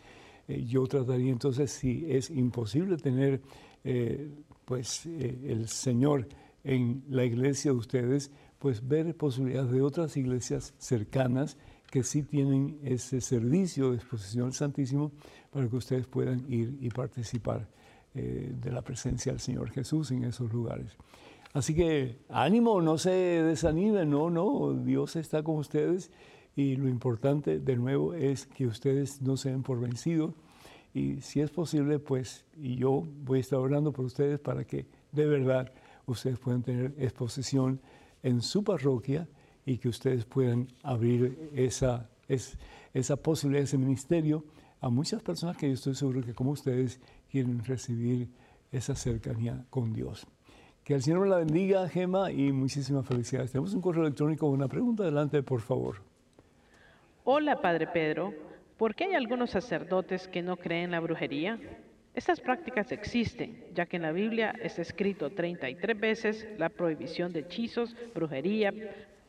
Eh, 0.46 0.62
yo 0.66 0.86
trataría 0.86 1.32
entonces, 1.32 1.70
si 1.70 2.04
es 2.06 2.28
imposible 2.28 2.98
tener 2.98 3.40
eh, 3.82 4.30
pues 4.64 5.06
eh, 5.06 5.38
el 5.48 5.68
Señor 5.68 6.28
en 6.64 7.04
la 7.08 7.24
iglesia 7.24 7.72
de 7.72 7.76
ustedes, 7.76 8.30
pues 8.58 8.86
ver 8.86 9.14
posibilidades 9.16 9.70
de 9.70 9.82
otras 9.82 10.16
iglesias 10.16 10.74
cercanas 10.78 11.58
que 11.90 12.02
sí 12.02 12.22
tienen 12.22 12.78
ese 12.82 13.20
servicio 13.20 13.90
de 13.90 13.96
exposición 13.96 14.46
al 14.46 14.52
Santísimo 14.54 15.12
para 15.50 15.68
que 15.68 15.76
ustedes 15.76 16.06
puedan 16.06 16.50
ir 16.50 16.76
y 16.80 16.88
participar 16.88 17.68
eh, 18.14 18.52
de 18.60 18.72
la 18.72 18.82
presencia 18.82 19.32
del 19.32 19.40
Señor 19.40 19.70
Jesús 19.70 20.10
en 20.10 20.24
esos 20.24 20.52
lugares. 20.52 20.96
Así 21.52 21.74
que 21.74 22.18
ánimo, 22.28 22.82
no 22.82 22.98
se 22.98 23.10
desanimen, 23.10 24.10
no, 24.10 24.28
no, 24.28 24.72
Dios 24.72 25.14
está 25.14 25.44
con 25.44 25.56
ustedes 25.56 26.10
y 26.56 26.76
lo 26.76 26.88
importante 26.88 27.60
de 27.60 27.76
nuevo 27.76 28.14
es 28.14 28.46
que 28.46 28.66
ustedes 28.66 29.22
no 29.22 29.36
se 29.36 29.50
den 29.50 29.62
por 29.62 29.78
vencidos 29.80 30.34
y 30.94 31.20
si 31.20 31.40
es 31.40 31.50
posible, 31.50 31.98
pues, 31.98 32.44
y 32.56 32.76
yo 32.76 33.02
voy 33.24 33.38
a 33.38 33.40
estar 33.40 33.58
orando 33.58 33.92
por 33.92 34.04
ustedes 34.04 34.38
para 34.38 34.64
que 34.64 34.86
de 35.10 35.26
verdad 35.26 35.72
ustedes 36.06 36.38
puedan 36.38 36.62
tener 36.62 36.94
exposición 36.96 37.80
en 38.22 38.40
su 38.40 38.62
parroquia 38.62 39.28
y 39.66 39.78
que 39.78 39.88
ustedes 39.88 40.24
puedan 40.24 40.68
abrir 40.84 41.50
esa, 41.52 42.08
esa 42.28 43.16
posibilidad, 43.16 43.64
ese 43.64 43.76
ministerio 43.76 44.44
a 44.80 44.88
muchas 44.88 45.20
personas 45.20 45.56
que 45.56 45.66
yo 45.66 45.74
estoy 45.74 45.96
seguro 45.96 46.22
que 46.22 46.32
como 46.32 46.52
ustedes 46.52 47.00
quieren 47.28 47.64
recibir 47.64 48.28
esa 48.70 48.94
cercanía 48.94 49.64
con 49.70 49.92
Dios. 49.92 50.26
Que 50.84 50.94
el 50.94 51.02
Señor 51.02 51.26
la 51.26 51.38
bendiga, 51.38 51.88
Gema, 51.88 52.30
y 52.30 52.52
muchísimas 52.52 53.06
felicidades. 53.06 53.50
Tenemos 53.50 53.74
un 53.74 53.80
correo 53.80 54.02
electrónico 54.02 54.46
una 54.46 54.68
pregunta. 54.68 55.02
Adelante, 55.02 55.42
por 55.42 55.60
favor. 55.60 55.96
Hola, 57.24 57.60
Padre 57.60 57.86
Pedro. 57.86 58.53
¿Por 58.76 58.96
qué 58.96 59.04
hay 59.04 59.14
algunos 59.14 59.50
sacerdotes 59.50 60.26
que 60.26 60.42
no 60.42 60.56
creen 60.56 60.84
en 60.84 60.90
la 60.90 61.00
brujería? 61.00 61.58
Estas 62.12 62.40
prácticas 62.40 62.90
existen, 62.90 63.64
ya 63.72 63.86
que 63.86 63.96
en 63.96 64.02
la 64.02 64.12
Biblia 64.12 64.54
está 64.62 64.82
escrito 64.82 65.30
33 65.30 65.98
veces 65.98 66.48
la 66.58 66.68
prohibición 66.68 67.32
de 67.32 67.40
hechizos, 67.40 67.94
brujería, 68.14 68.72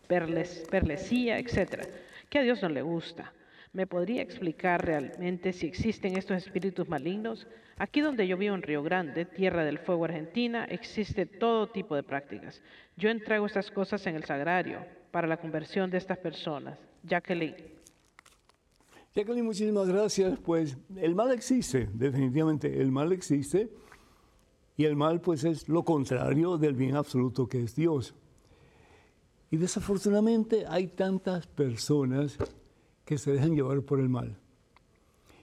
perlesía, 0.08 1.38
etc., 1.38 1.88
que 2.30 2.40
a 2.40 2.42
Dios 2.42 2.62
no 2.64 2.70
le 2.70 2.82
gusta. 2.82 3.34
¿Me 3.72 3.86
podría 3.86 4.22
explicar 4.22 4.84
realmente 4.84 5.54
si 5.54 5.68
existen 5.68 6.18
estos 6.18 6.38
espíritus 6.38 6.88
malignos? 6.88 7.46
Aquí 7.78 8.02
donde 8.02 8.28
yo 8.28 8.38
vivo 8.38 8.56
en 8.56 8.62
Río 8.62 8.82
Grande, 8.82 9.26
Tierra 9.26 9.66
del 9.66 9.80
Fuego 9.80 10.06
Argentina, 10.06 10.66
existe 10.66 11.26
todo 11.26 11.68
tipo 11.68 11.96
de 11.96 12.04
prácticas. 12.04 12.62
Yo 12.96 13.10
entrego 13.10 13.46
estas 13.46 13.70
cosas 13.70 14.08
en 14.08 14.16
el 14.16 14.24
sagrario 14.24 14.86
para 15.12 15.28
la 15.28 15.38
conversión 15.38 15.92
de 15.92 15.98
estas 15.98 16.18
personas. 16.18 16.80
Jacqueline. 17.04 17.75
Jacqueline, 19.16 19.46
muchísimas 19.46 19.88
gracias. 19.88 20.38
Pues 20.40 20.78
el 20.98 21.16
mal 21.16 21.32
existe, 21.32 21.90
definitivamente 21.94 22.82
el 22.82 22.92
mal 22.92 23.14
existe. 23.14 23.72
Y 24.76 24.84
el 24.84 24.98
mal 24.98 25.22
pues 25.22 25.46
es 25.46 25.70
lo 25.70 25.86
contrario 25.86 26.58
del 26.58 26.76
bien 26.76 26.98
absoluto 26.98 27.48
que 27.48 27.64
es 27.64 27.76
Dios. 27.76 28.14
Y 29.50 29.56
desafortunadamente 29.56 30.66
hay 30.68 30.88
tantas 30.88 31.48
personas 31.48 32.38
que 33.06 33.18
se 33.18 33.32
dejan 33.32 33.56
llevar 33.56 33.84
por 33.84 34.02
el 34.02 34.10
mal 34.10 34.38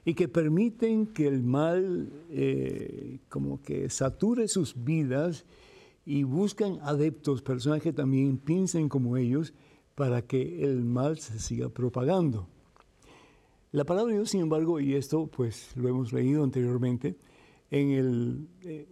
y 0.05 0.13
que 0.13 0.29
permiten 0.29 1.07
que 1.07 1.27
el 1.27 1.43
mal 1.43 2.13
eh, 2.29 3.21
como 3.31 3.63
que 3.63 3.89
sature 3.89 4.49
sus 4.49 4.85
vidas 4.85 5.47
y 6.05 6.25
buscan 6.25 6.79
adeptos, 6.83 7.41
personas 7.41 7.81
que 7.81 7.95
también 7.95 8.37
piensen 8.37 8.91
como 8.91 9.17
ellos, 9.17 9.55
para 9.95 10.21
que 10.23 10.65
el 10.65 10.85
mal 10.85 11.19
se 11.19 11.39
siga 11.39 11.71
propagando. 11.71 12.49
La 13.73 13.85
palabra 13.85 14.13
de 14.13 14.19
Dios, 14.19 14.29
sin 14.29 14.43
embargo, 14.43 14.81
y 14.81 14.95
esto 14.95 15.29
pues 15.29 15.75
lo 15.77 15.89
hemos 15.89 16.13
leído 16.13 16.45
anteriormente, 16.45 17.17
en 17.71 17.91
el 17.93 18.49
eh, 18.65 18.87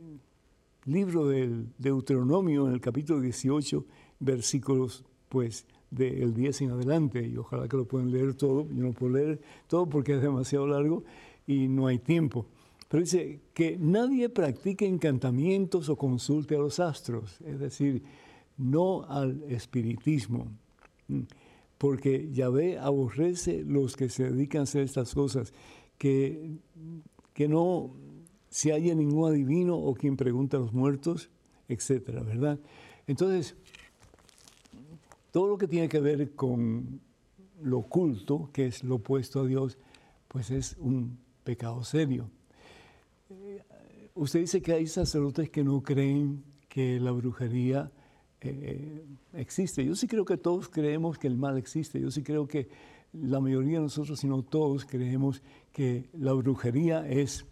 libro 0.87 1.29
del 1.29 1.67
Deuteronomio, 1.77 2.67
en 2.67 2.73
el 2.73 2.81
capítulo 2.81 3.21
18, 3.21 3.85
versículos 4.21 5.05
pues 5.29 5.67
del 5.91 6.33
10 6.33 6.63
en 6.63 6.71
adelante, 6.71 7.23
y 7.23 7.37
ojalá 7.37 7.69
que 7.69 7.77
lo 7.77 7.85
puedan 7.85 8.11
leer 8.11 8.33
todo, 8.33 8.67
yo 8.71 8.83
no 8.83 8.93
puedo 8.95 9.13
leer 9.13 9.43
todo 9.67 9.87
porque 9.87 10.15
es 10.15 10.23
demasiado 10.23 10.67
largo 10.67 11.05
y 11.47 11.69
no 11.69 11.87
hay 11.87 11.99
tiempo. 11.99 12.47
Pero 12.89 13.03
dice 13.03 13.39
que 13.53 13.77
nadie 13.79 14.31
practique 14.31 14.87
encantamientos 14.87 15.91
o 15.91 15.97
consulte 15.97 16.55
a 16.55 16.59
los 16.59 16.81
astros, 16.81 17.39
es 17.43 17.61
decir, 17.61 18.03
no 18.57 19.05
al 19.05 19.43
espiritismo, 19.43 20.47
porque 21.81 22.29
Yahvé 22.31 22.77
aborrece 22.79 23.65
los 23.65 23.97
que 23.97 24.11
se 24.11 24.31
dedican 24.31 24.61
a 24.61 24.63
hacer 24.65 24.83
estas 24.83 25.15
cosas, 25.15 25.55
que, 25.97 26.59
que 27.33 27.49
no 27.49 27.97
se 28.51 28.75
haya 28.75 28.95
ningún 28.95 29.31
adivino 29.31 29.79
o 29.79 29.95
quien 29.95 30.19
pregunta 30.19 30.59
a 30.59 30.61
los 30.61 30.75
muertos, 30.75 31.31
etcétera, 31.69 32.23
¿verdad? 32.23 32.61
Entonces, 33.07 33.57
todo 35.31 35.49
lo 35.49 35.57
que 35.57 35.69
tiene 35.69 35.89
que 35.89 36.01
ver 36.01 36.35
con 36.35 37.01
lo 37.63 37.79
oculto, 37.79 38.51
que 38.53 38.67
es 38.67 38.85
lo 38.85 38.97
opuesto 38.97 39.41
a 39.41 39.47
Dios, 39.47 39.79
pues 40.29 40.51
es 40.51 40.77
un 40.81 41.17
pecado 41.45 41.83
serio. 41.83 42.29
Usted 44.15 44.41
dice 44.41 44.61
que 44.61 44.75
hay 44.75 44.87
sacerdotes 44.87 45.49
que 45.49 45.65
no 45.65 45.83
creen 45.83 46.45
que 46.69 47.01
la 47.01 47.13
brujería 47.13 47.91
eh, 48.49 49.05
existe. 49.35 49.85
Yo 49.85 49.95
sí 49.95 50.07
creo 50.07 50.25
que 50.25 50.37
todos 50.37 50.69
creemos 50.69 51.19
que 51.19 51.27
el 51.27 51.37
mal 51.37 51.59
existe. 51.59 52.01
Yo 52.01 52.11
sí 52.11 52.23
creo 52.23 52.47
que 52.47 52.69
la 53.13 53.41
mayoría 53.41 53.79
de 53.79 53.85
nosotros, 53.85 54.21
si 54.21 54.27
no 54.27 54.43
todos, 54.43 54.85
creemos 54.85 55.43
que 55.73 56.09
la 56.15 56.33
brujería 56.33 57.09
es 57.09 57.45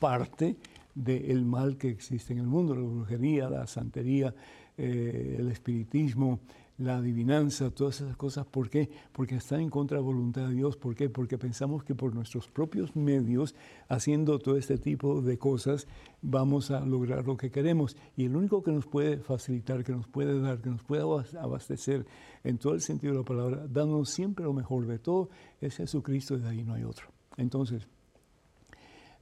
parte 0.00 0.56
del 0.94 1.44
mal 1.44 1.76
que 1.76 1.88
existe 1.88 2.32
en 2.32 2.40
el 2.40 2.46
mundo. 2.46 2.74
La 2.74 2.82
brujería, 2.82 3.48
la 3.48 3.66
santería, 3.66 4.34
eh, 4.76 5.36
el 5.38 5.50
espiritismo, 5.50 6.40
la 6.78 6.96
adivinanza, 6.96 7.70
todas 7.70 8.00
esas 8.00 8.16
cosas. 8.16 8.46
¿Por 8.46 8.68
qué? 8.68 8.90
Porque 9.12 9.36
están 9.36 9.60
en 9.60 9.70
contra 9.70 9.96
de 9.96 10.02
la 10.02 10.06
voluntad 10.06 10.48
de 10.48 10.54
Dios. 10.54 10.76
¿Por 10.76 10.94
qué? 10.94 11.08
Porque 11.08 11.38
pensamos 11.38 11.84
que 11.84 11.94
por 11.94 12.14
nuestros 12.14 12.48
propios 12.48 12.96
medios, 12.96 13.54
haciendo 13.88 14.38
todo 14.38 14.56
este 14.56 14.78
tipo 14.78 15.22
de 15.22 15.38
cosas, 15.38 15.86
vamos 16.20 16.70
a 16.70 16.80
lograr 16.84 17.24
lo 17.26 17.36
que 17.36 17.50
queremos. 17.50 17.96
Y 18.16 18.24
el 18.24 18.36
único 18.36 18.62
que 18.62 18.72
nos 18.72 18.86
puede 18.86 19.18
facilitar, 19.18 19.84
que 19.84 19.92
nos 19.92 20.08
puede 20.08 20.40
dar, 20.40 20.60
que 20.60 20.70
nos 20.70 20.82
puede 20.82 21.02
abastecer 21.02 22.06
en 22.42 22.58
todo 22.58 22.74
el 22.74 22.80
sentido 22.80 23.12
de 23.12 23.20
la 23.20 23.24
palabra, 23.24 23.66
dándonos 23.68 24.10
siempre 24.10 24.44
lo 24.44 24.52
mejor 24.52 24.86
de 24.86 24.98
todo, 24.98 25.30
es 25.60 25.76
Jesucristo 25.76 26.34
y 26.34 26.40
de 26.40 26.48
ahí 26.48 26.64
no 26.64 26.74
hay 26.74 26.84
otro. 26.84 27.06
Entonces, 27.36 27.86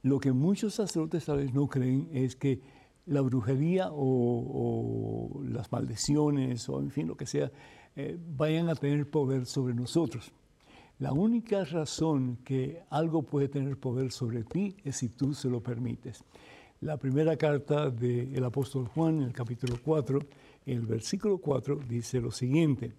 lo 0.01 0.19
que 0.19 0.33
muchos 0.33 0.73
sacerdotes 0.73 1.25
tal 1.25 1.37
vez 1.37 1.53
no 1.53 1.67
creen 1.67 2.09
es 2.11 2.35
que 2.35 2.61
la 3.05 3.21
brujería 3.21 3.89
o, 3.91 5.41
las 5.45 5.71
maldiciones 5.71 6.67
o 6.69 6.79
en 6.79 6.89
fin 6.89 7.07
lo 7.07 7.17
que 7.17 7.25
sea 7.25 7.51
eh, 7.95 8.17
vayan 8.35 8.69
a 8.69 8.75
tener 8.75 9.09
poder 9.09 9.45
sobre 9.45 9.73
nosotros. 9.73 10.31
La 10.99 11.11
única 11.11 11.65
razón 11.65 12.37
que 12.43 12.81
algo 12.89 13.23
puede 13.23 13.49
tener 13.49 13.77
poder 13.77 14.11
sobre 14.11 14.43
ti 14.43 14.77
es 14.83 14.97
si 14.97 15.09
tú 15.09 15.33
se 15.33 15.49
lo 15.49 15.61
permites. 15.61 16.23
La 16.81 16.97
primera 16.97 17.35
carta 17.37 17.89
del 17.89 18.43
apóstol 18.43 18.87
Juan, 18.87 19.17
en 19.17 19.23
el 19.23 19.33
capítulo 19.33 19.77
4, 19.83 20.19
en 20.65 20.77
el 20.77 20.85
versículo 20.85 21.37
4, 21.39 21.79
dice 21.87 22.19
lo 22.19 22.31
siguiente. 22.31 22.93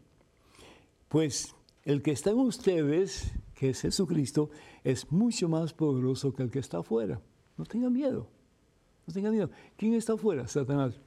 Pues 1.09 1.55
el 1.85 2.03
que 2.03 2.13
está 2.13 2.31
en 2.31 2.39
ustedes, 2.39 3.33
que 3.55 3.71
es 3.71 3.83
Jesucristo, 3.83 4.51
es 4.83 5.13
mucho 5.13 5.49
más 5.49 5.73
poderoso 5.73 6.33
que 6.33 6.43
el 6.43 6.51
que 6.51 6.59
está 6.59 6.79
afuera. 6.79 7.21
No 7.57 7.65
tengan 7.65 7.93
miedo. 7.93 8.29
No 9.07 9.13
tenga 9.13 9.31
miedo. 9.31 9.51
¿Quién 9.77 9.95
está 9.95 10.15
afuera? 10.15 10.47
Satanás. 10.49 11.01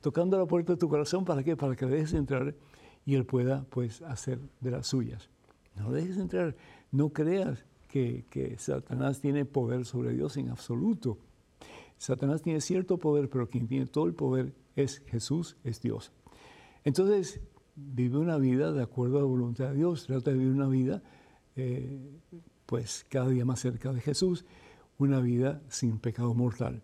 Tocando 0.00 0.38
la 0.38 0.46
puerta 0.46 0.72
de 0.72 0.78
tu 0.78 0.88
corazón, 0.88 1.24
¿para 1.24 1.42
qué? 1.42 1.56
Para 1.56 1.76
que 1.76 1.86
dejes 1.86 2.14
entrar 2.14 2.54
y 3.04 3.14
él 3.14 3.24
pueda, 3.24 3.64
pues, 3.70 4.02
hacer 4.02 4.40
de 4.60 4.70
las 4.70 4.86
suyas. 4.86 5.30
No 5.76 5.92
dejes 5.92 6.16
entrar. 6.16 6.56
No 6.90 7.10
creas 7.10 7.64
que, 7.88 8.24
que 8.30 8.58
Satanás 8.58 9.20
tiene 9.20 9.44
poder 9.44 9.84
sobre 9.84 10.12
Dios 10.12 10.36
en 10.36 10.48
absoluto. 10.50 11.18
Satanás 11.98 12.42
tiene 12.42 12.60
cierto 12.60 12.98
poder, 12.98 13.28
pero 13.28 13.48
quien 13.48 13.68
tiene 13.68 13.86
todo 13.86 14.06
el 14.06 14.14
poder 14.14 14.52
es 14.74 15.02
Jesús, 15.06 15.56
es 15.62 15.80
Dios. 15.80 16.12
Entonces, 16.84 17.40
vive 17.76 18.18
una 18.18 18.38
vida 18.38 18.72
de 18.72 18.82
acuerdo 18.82 19.18
a 19.18 19.20
la 19.20 19.26
voluntad 19.26 19.70
de 19.70 19.76
Dios. 19.76 20.06
Trata 20.06 20.32
de 20.32 20.38
vivir 20.38 20.52
una 20.52 20.68
vida, 20.68 21.02
eh, 21.54 22.18
pues, 22.66 23.06
cada 23.08 23.28
día 23.28 23.44
más 23.44 23.60
cerca 23.60 23.92
de 23.92 24.00
Jesús. 24.00 24.44
Una 24.98 25.20
vida 25.20 25.62
sin 25.68 25.98
pecado 25.98 26.34
mortal. 26.34 26.82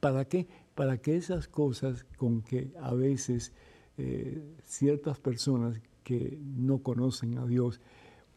¿Para 0.00 0.24
qué? 0.26 0.46
Para 0.74 0.98
que 0.98 1.16
esas 1.16 1.48
cosas 1.48 2.04
con 2.16 2.42
que 2.42 2.72
a 2.80 2.94
veces 2.94 3.52
eh, 3.96 4.42
ciertas 4.62 5.18
personas 5.18 5.80
que 6.04 6.38
no 6.40 6.78
conocen 6.78 7.36
a 7.38 7.46
Dios 7.46 7.80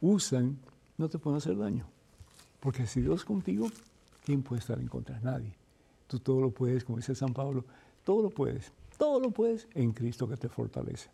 usan, 0.02 0.58
no 0.98 1.08
te 1.10 1.20
pueden 1.20 1.38
hacer 1.38 1.58
daño. 1.58 1.86
Porque 2.60 2.86
si 2.88 3.02
Dios 3.02 3.22
es 3.22 3.26
contigo, 3.26 3.68
¿quién 4.26 4.44
puede 4.44 4.60
estar 4.60 4.80
en 4.80 4.88
contra? 4.88 5.20
Nadie. 5.20 5.54
Tú 6.08 6.20
todo 6.20 6.42
lo 6.42 6.52
puedes, 6.52 6.84
como 6.84 6.98
dice 6.98 7.16
San 7.16 7.34
Pablo, 7.34 7.64
todo 8.04 8.24
lo 8.24 8.30
puedes, 8.30 8.72
todo 8.98 9.20
lo 9.20 9.32
puedes 9.32 9.68
en 9.74 9.94
Cristo 9.94 10.28
que 10.28 10.38
te 10.38 10.50
fortalece. 10.50 11.10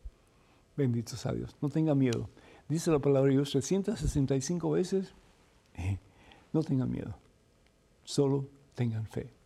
Bendito 0.75 1.15
sea 1.15 1.33
Dios. 1.33 1.55
No 1.61 1.69
tenga 1.69 1.95
miedo. 1.95 2.29
Dice 2.69 2.91
la 2.91 2.99
palabra 2.99 3.29
de 3.29 3.35
Dios 3.35 3.51
365 3.51 4.71
veces, 4.71 5.13
no 6.53 6.63
tengan 6.63 6.91
miedo, 6.91 7.15
solo 8.03 8.45
tengan 8.75 9.05
fe. 9.05 9.36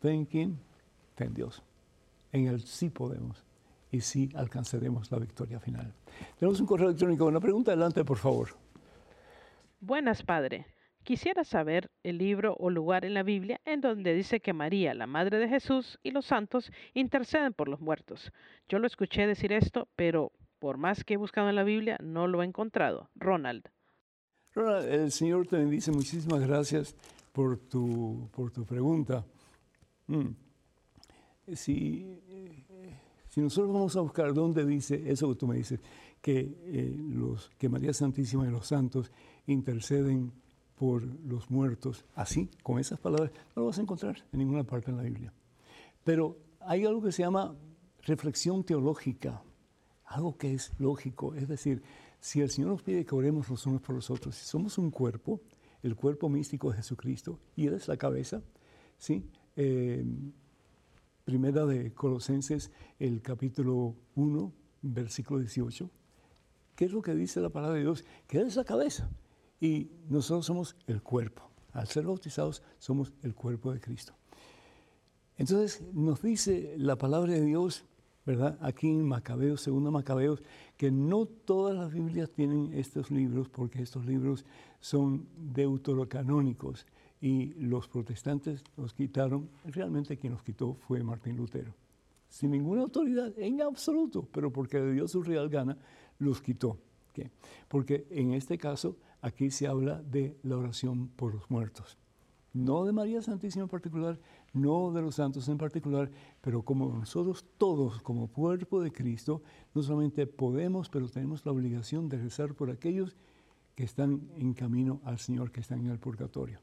¿Fe 0.00 0.12
en 0.12 0.24
quién? 0.24 0.58
Fe 1.16 1.24
en 1.24 1.34
Dios. 1.34 1.62
En 2.32 2.46
Él 2.46 2.62
sí 2.62 2.90
podemos 2.90 3.44
y 3.90 4.00
sí 4.00 4.28
alcanzaremos 4.34 5.10
la 5.10 5.18
victoria 5.18 5.58
final. 5.58 5.92
Tenemos 6.38 6.60
un 6.60 6.66
correo 6.66 6.88
electrónico. 6.88 7.26
Una 7.26 7.40
pregunta 7.40 7.72
adelante, 7.72 8.04
por 8.04 8.18
favor. 8.18 8.50
Buenas, 9.80 10.22
Padre. 10.22 10.66
Quisiera 11.04 11.42
saber 11.42 11.90
el 12.02 12.18
libro 12.18 12.54
o 12.58 12.68
lugar 12.68 13.04
en 13.04 13.14
la 13.14 13.22
Biblia 13.22 13.60
en 13.64 13.80
donde 13.80 14.12
dice 14.12 14.40
que 14.40 14.52
María, 14.52 14.92
la 14.92 15.06
Madre 15.06 15.38
de 15.38 15.48
Jesús, 15.48 15.98
y 16.02 16.10
los 16.10 16.26
santos 16.26 16.70
interceden 16.92 17.54
por 17.54 17.68
los 17.68 17.80
muertos. 17.80 18.30
Yo 18.68 18.78
lo 18.78 18.86
escuché 18.86 19.26
decir 19.26 19.52
esto, 19.52 19.88
pero 19.96 20.32
por 20.58 20.76
más 20.76 21.04
que 21.04 21.14
he 21.14 21.16
buscado 21.16 21.48
en 21.48 21.54
la 21.54 21.64
Biblia, 21.64 21.96
no 22.02 22.26
lo 22.26 22.42
he 22.42 22.44
encontrado. 22.44 23.08
Ronald. 23.14 23.70
Ronald, 24.54 24.86
el 24.86 25.12
Señor 25.12 25.46
te 25.46 25.56
bendice. 25.56 25.92
Muchísimas 25.92 26.46
gracias 26.46 26.94
por 27.32 27.56
tu, 27.56 28.28
por 28.34 28.50
tu 28.50 28.66
pregunta. 28.66 29.24
Mm. 30.08 30.28
Si, 31.54 32.20
si, 33.28 33.40
nosotros 33.40 33.72
vamos 33.72 33.96
a 33.96 34.00
buscar 34.00 34.34
dónde 34.34 34.66
dice 34.66 35.10
eso 35.10 35.28
que 35.30 35.34
tú 35.36 35.46
me 35.46 35.56
dices, 35.56 35.80
que, 36.20 36.40
eh, 36.40 36.94
los, 36.98 37.50
que 37.56 37.68
María 37.68 37.94
Santísima 37.94 38.46
y 38.46 38.50
los 38.50 38.66
santos 38.66 39.10
interceden 39.46 40.32
por 40.74 41.02
los 41.02 41.50
muertos, 41.50 42.04
así, 42.14 42.50
con 42.62 42.78
esas 42.78 43.00
palabras, 43.00 43.32
no 43.54 43.62
lo 43.62 43.66
vas 43.66 43.78
a 43.78 43.82
encontrar 43.82 44.16
en 44.32 44.38
ninguna 44.38 44.64
parte 44.64 44.90
en 44.90 44.96
la 44.96 45.02
Biblia. 45.04 45.32
Pero 46.04 46.36
hay 46.60 46.84
algo 46.84 47.02
que 47.02 47.12
se 47.12 47.22
llama 47.22 47.54
reflexión 48.02 48.64
teológica, 48.64 49.42
algo 50.04 50.36
que 50.36 50.54
es 50.54 50.72
lógico, 50.78 51.34
es 51.34 51.48
decir, 51.48 51.82
si 52.20 52.40
el 52.40 52.50
Señor 52.50 52.70
nos 52.70 52.82
pide 52.82 53.04
que 53.04 53.14
oremos 53.14 53.48
los 53.48 53.66
unos 53.66 53.80
por 53.80 53.94
los 53.94 54.10
otros, 54.10 54.34
si 54.34 54.44
somos 54.44 54.78
un 54.78 54.90
cuerpo, 54.90 55.40
el 55.82 55.96
cuerpo 55.96 56.28
místico 56.28 56.70
de 56.70 56.76
Jesucristo, 56.76 57.38
y 57.56 57.66
Él 57.66 57.74
es 57.74 57.88
la 57.88 57.96
cabeza, 57.96 58.42
¿sí? 58.98 59.24
Primera 61.24 61.66
de 61.66 61.92
Colosenses, 61.92 62.70
el 63.00 63.20
capítulo 63.22 63.96
1, 64.14 64.52
versículo 64.82 65.40
18. 65.40 65.90
¿Qué 66.76 66.84
es 66.84 66.92
lo 66.92 67.02
que 67.02 67.12
dice 67.16 67.40
la 67.40 67.48
palabra 67.48 67.74
de 67.74 67.82
Dios? 67.82 68.04
Que 68.28 68.38
Él 68.38 68.46
es 68.46 68.54
la 68.54 68.62
cabeza 68.62 69.10
y 69.60 69.90
nosotros 70.08 70.46
somos 70.46 70.76
el 70.86 71.02
cuerpo. 71.02 71.50
Al 71.72 71.88
ser 71.88 72.06
bautizados 72.06 72.62
somos 72.78 73.12
el 73.24 73.34
cuerpo 73.34 73.72
de 73.72 73.80
Cristo. 73.80 74.14
Entonces 75.36 75.82
nos 75.92 76.22
dice 76.22 76.76
la 76.78 76.96
palabra 76.96 77.32
de 77.32 77.44
Dios, 77.44 77.84
¿verdad? 78.24 78.56
Aquí 78.60 78.88
en 78.88 79.04
Macabeos, 79.04 79.60
segundo 79.60 79.90
Macabeos, 79.90 80.40
que 80.76 80.92
no 80.92 81.26
todas 81.26 81.76
las 81.76 81.92
Biblias 81.92 82.30
tienen 82.30 82.72
estos 82.74 83.10
libros 83.10 83.48
porque 83.48 83.82
estos 83.82 84.06
libros 84.06 84.46
son 84.78 85.26
deuterocanónicos 85.36 86.86
y 87.20 87.54
los 87.54 87.88
protestantes 87.88 88.62
los 88.76 88.94
quitaron, 88.94 89.48
realmente 89.64 90.16
quien 90.16 90.32
los 90.32 90.42
quitó 90.42 90.74
fue 90.74 91.02
Martín 91.02 91.36
Lutero. 91.36 91.74
Sin 92.28 92.50
ninguna 92.50 92.82
autoridad, 92.82 93.32
en 93.38 93.62
absoluto, 93.62 94.28
pero 94.32 94.52
porque 94.52 94.78
le 94.78 94.92
dio 94.92 95.08
su 95.08 95.22
real 95.22 95.48
gana, 95.48 95.76
los 96.18 96.40
quitó. 96.40 96.78
Porque 97.68 98.06
en 98.10 98.32
este 98.32 98.58
caso, 98.58 98.96
aquí 99.20 99.50
se 99.50 99.66
habla 99.66 100.02
de 100.02 100.36
la 100.42 100.56
oración 100.56 101.08
por 101.08 101.34
los 101.34 101.50
muertos. 101.50 101.96
No 102.52 102.84
de 102.84 102.92
María 102.92 103.22
Santísima 103.22 103.64
en 103.64 103.68
particular, 103.68 104.18
no 104.52 104.90
de 104.92 105.02
los 105.02 105.16
santos 105.16 105.48
en 105.48 105.58
particular, 105.58 106.10
pero 106.40 106.62
como 106.62 106.88
nosotros 106.88 107.44
todos, 107.58 108.00
como 108.02 108.28
cuerpo 108.28 108.80
de 108.80 108.90
Cristo, 108.90 109.42
no 109.74 109.82
solamente 109.82 110.26
podemos, 110.26 110.88
pero 110.88 111.08
tenemos 111.08 111.44
la 111.44 111.52
obligación 111.52 112.08
de 112.08 112.18
rezar 112.18 112.54
por 112.54 112.70
aquellos 112.70 113.16
que 113.74 113.84
están 113.84 114.28
en 114.36 114.54
camino 114.54 115.00
al 115.04 115.18
Señor, 115.18 115.52
que 115.52 115.60
están 115.60 115.80
en 115.80 115.90
el 115.90 115.98
purgatorio. 115.98 116.58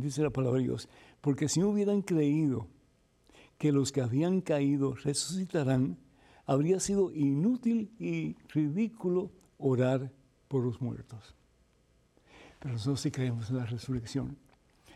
Dice 0.00 0.22
la 0.22 0.30
palabra 0.30 0.58
de 0.58 0.64
Dios, 0.64 0.88
porque 1.20 1.48
si 1.48 1.60
no 1.60 1.68
hubieran 1.68 2.02
creído 2.02 2.66
que 3.58 3.70
los 3.70 3.92
que 3.92 4.00
habían 4.00 4.40
caído 4.40 4.96
resucitarán, 4.96 5.98
habría 6.46 6.80
sido 6.80 7.12
inútil 7.12 7.94
y 8.00 8.34
ridículo 8.48 9.30
orar 9.56 10.10
por 10.48 10.64
los 10.64 10.80
muertos. 10.80 11.36
Pero 12.58 12.74
nosotros 12.74 13.02
sí 13.02 13.12
creemos 13.12 13.50
en 13.50 13.58
la 13.58 13.66
resurrección. 13.66 14.36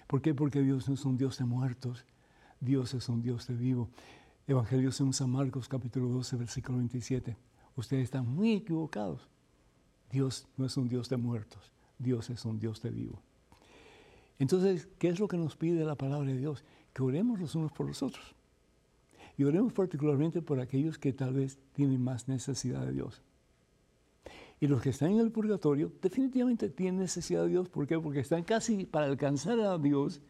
¿Por 0.09 0.21
qué? 0.21 0.35
Porque 0.35 0.63
Dios 0.63 0.89
no 0.89 0.95
es 0.95 1.05
un 1.05 1.17
Dios 1.17 1.39
de 1.39 1.45
muertos, 1.45 2.05
Dios 2.59 2.93
es 2.93 3.09
un 3.09 3.23
Dios 3.23 3.47
de 3.47 3.55
vivo. 3.55 3.91
Evangelio 4.49 4.91
según 4.91 5.13
San 5.13 5.31
Marcos 5.31 5.69
capítulo 5.69 6.09
12, 6.09 6.35
versículo 6.35 6.79
27. 6.79 7.37
Ustedes 7.77 8.03
están 8.03 8.27
muy 8.27 8.55
equivocados. 8.55 9.29
Dios 10.11 10.49
no 10.57 10.67
es 10.67 10.77
un 10.77 10.89
Dios 10.89 11.09
de 11.09 11.19
muertos, 11.19 11.71
Dios 12.01 12.31
es 12.31 12.45
un 12.45 12.59
Dios 12.59 12.83
de 12.83 12.91
vivo. 12.91 13.23
Entonces, 14.38 14.88
¿qué 14.98 15.09
es 15.09 15.18
lo 15.18 15.29
que 15.29 15.37
nos 15.37 15.57
pide 15.57 15.85
la 15.85 15.96
palabra 15.96 16.29
de 16.29 16.38
Dios? 16.38 16.64
Que 16.92 17.03
oremos 17.03 17.40
los 17.40 17.55
unos 17.55 17.72
por 17.72 17.87
los 17.87 18.03
otros. 18.03 18.35
Y 19.37 19.44
oremos 19.44 19.72
particularmente 19.72 20.42
por 20.42 20.61
aquellos 20.61 20.98
que 20.98 21.12
tal 21.12 21.35
vez 21.35 21.59
tienen 21.72 22.03
más 22.03 22.29
necesidad 22.29 22.85
de 22.87 22.92
Dios. 22.92 23.22
Y 24.61 24.66
los 24.66 24.83
que 24.83 24.90
están 24.90 25.12
en 25.12 25.20
el 25.20 25.31
purgatorio 25.31 25.92
definitivamente 26.03 26.68
tienen 26.68 27.01
necesidad 27.01 27.44
de 27.44 27.51
Dios. 27.51 27.68
¿Por 27.68 27.87
qué? 27.87 27.98
Porque 27.98 28.20
están 28.20 28.42
casi 28.42 28.85
para 28.85 29.07
alcanzar 29.07 29.61
a 29.61 29.79
Dios, 29.79 30.20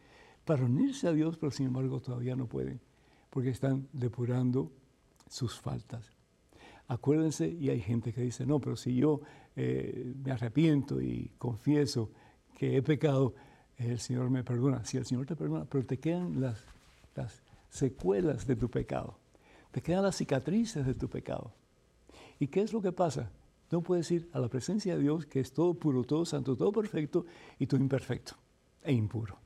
para 0.45 0.65
unirse 0.65 1.07
a 1.07 1.13
Dios, 1.13 1.37
pero 1.37 1.51
sin 1.51 1.67
embargo 1.67 1.99
todavía 1.99 2.35
no 2.35 2.47
pueden, 2.47 2.79
porque 3.29 3.49
están 3.49 3.87
depurando 3.91 4.71
sus 5.27 5.59
faltas. 5.59 6.11
Acuérdense, 6.87 7.47
y 7.47 7.69
hay 7.69 7.81
gente 7.81 8.13
que 8.13 8.21
dice, 8.21 8.45
no, 8.45 8.59
pero 8.59 8.75
si 8.75 8.95
yo 8.95 9.21
eh, 9.55 10.13
me 10.23 10.31
arrepiento 10.31 11.01
y 11.01 11.31
confieso 11.37 12.11
que 12.55 12.77
he 12.77 12.81
pecado, 12.81 13.35
el 13.79 13.99
Señor 13.99 14.29
me 14.29 14.43
perdona. 14.43 14.83
Si 14.85 14.97
el 14.97 15.05
Señor 15.05 15.25
te 15.25 15.35
perdona, 15.35 15.65
pero 15.65 15.85
te 15.85 15.97
quedan 15.97 16.39
las, 16.41 16.63
las 17.15 17.41
secuelas 17.69 18.45
de 18.45 18.55
tu 18.55 18.69
pecado, 18.69 19.17
te 19.71 19.81
quedan 19.81 20.03
las 20.03 20.17
cicatrices 20.17 20.85
de 20.85 20.93
tu 20.93 21.09
pecado. 21.09 21.53
¿Y 22.39 22.47
qué 22.47 22.61
es 22.61 22.73
lo 22.73 22.81
que 22.81 22.91
pasa? 22.91 23.31
No 23.71 23.81
puedes 23.81 24.09
ir 24.11 24.29
a 24.33 24.39
la 24.39 24.47
presencia 24.47 24.95
de 24.95 25.01
Dios 25.01 25.25
que 25.25 25.39
es 25.39 25.53
todo 25.53 25.73
puro, 25.73 26.03
todo 26.03 26.25
santo, 26.25 26.55
todo 26.55 26.71
perfecto 26.71 27.25
y 27.59 27.67
todo 27.67 27.79
imperfecto 27.79 28.35
e 28.83 28.91
impuro. 28.93 29.37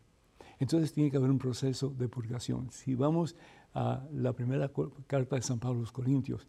Entonces 0.59 0.93
tiene 0.93 1.11
que 1.11 1.17
haber 1.17 1.29
un 1.29 1.39
proceso 1.39 1.89
de 1.89 2.07
purgación. 2.07 2.71
Si 2.71 2.95
vamos 2.95 3.35
a 3.73 4.05
la 4.13 4.33
primera 4.33 4.71
carta 5.07 5.35
de 5.35 5.41
San 5.41 5.59
Pablo 5.59 5.79
a 5.79 5.81
los 5.81 5.91
Corintios, 5.91 6.47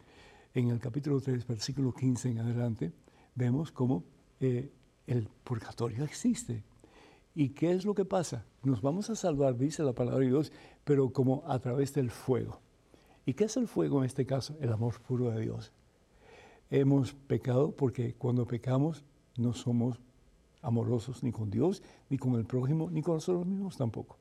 en 0.54 0.68
el 0.68 0.78
capítulo 0.78 1.20
3, 1.20 1.46
versículo 1.46 1.92
15 1.92 2.30
en 2.30 2.38
adelante, 2.38 2.92
vemos 3.34 3.72
cómo 3.72 4.04
eh, 4.38 4.70
el 5.06 5.28
purgatorio 5.42 6.04
existe. 6.04 6.62
¿Y 7.34 7.50
qué 7.50 7.72
es 7.72 7.84
lo 7.84 7.94
que 7.94 8.04
pasa? 8.04 8.44
Nos 8.62 8.80
vamos 8.80 9.10
a 9.10 9.16
salvar, 9.16 9.56
dice 9.56 9.82
la 9.82 9.92
palabra 9.92 10.20
de 10.20 10.26
Dios, 10.26 10.52
pero 10.84 11.12
como 11.12 11.42
a 11.46 11.58
través 11.58 11.92
del 11.92 12.10
fuego. 12.10 12.60
¿Y 13.26 13.34
qué 13.34 13.44
es 13.44 13.56
el 13.56 13.66
fuego 13.66 13.98
en 13.98 14.06
este 14.06 14.24
caso? 14.24 14.56
El 14.60 14.72
amor 14.72 15.00
puro 15.00 15.30
de 15.30 15.40
Dios 15.40 15.72
hemos 16.70 17.12
pecado 17.14 17.72
porque 17.72 18.14
cuando 18.14 18.46
pecamos 18.46 19.04
no 19.36 19.52
somos 19.52 20.00
amorosos 20.62 21.22
ni 21.22 21.30
con 21.30 21.50
Dios, 21.50 21.82
ni 22.08 22.18
con 22.18 22.34
el 22.34 22.46
prójimo, 22.46 22.90
ni 22.90 23.02
con 23.02 23.14
nosotros 23.14 23.46
mismos 23.46 23.76
tampoco. 23.76 24.16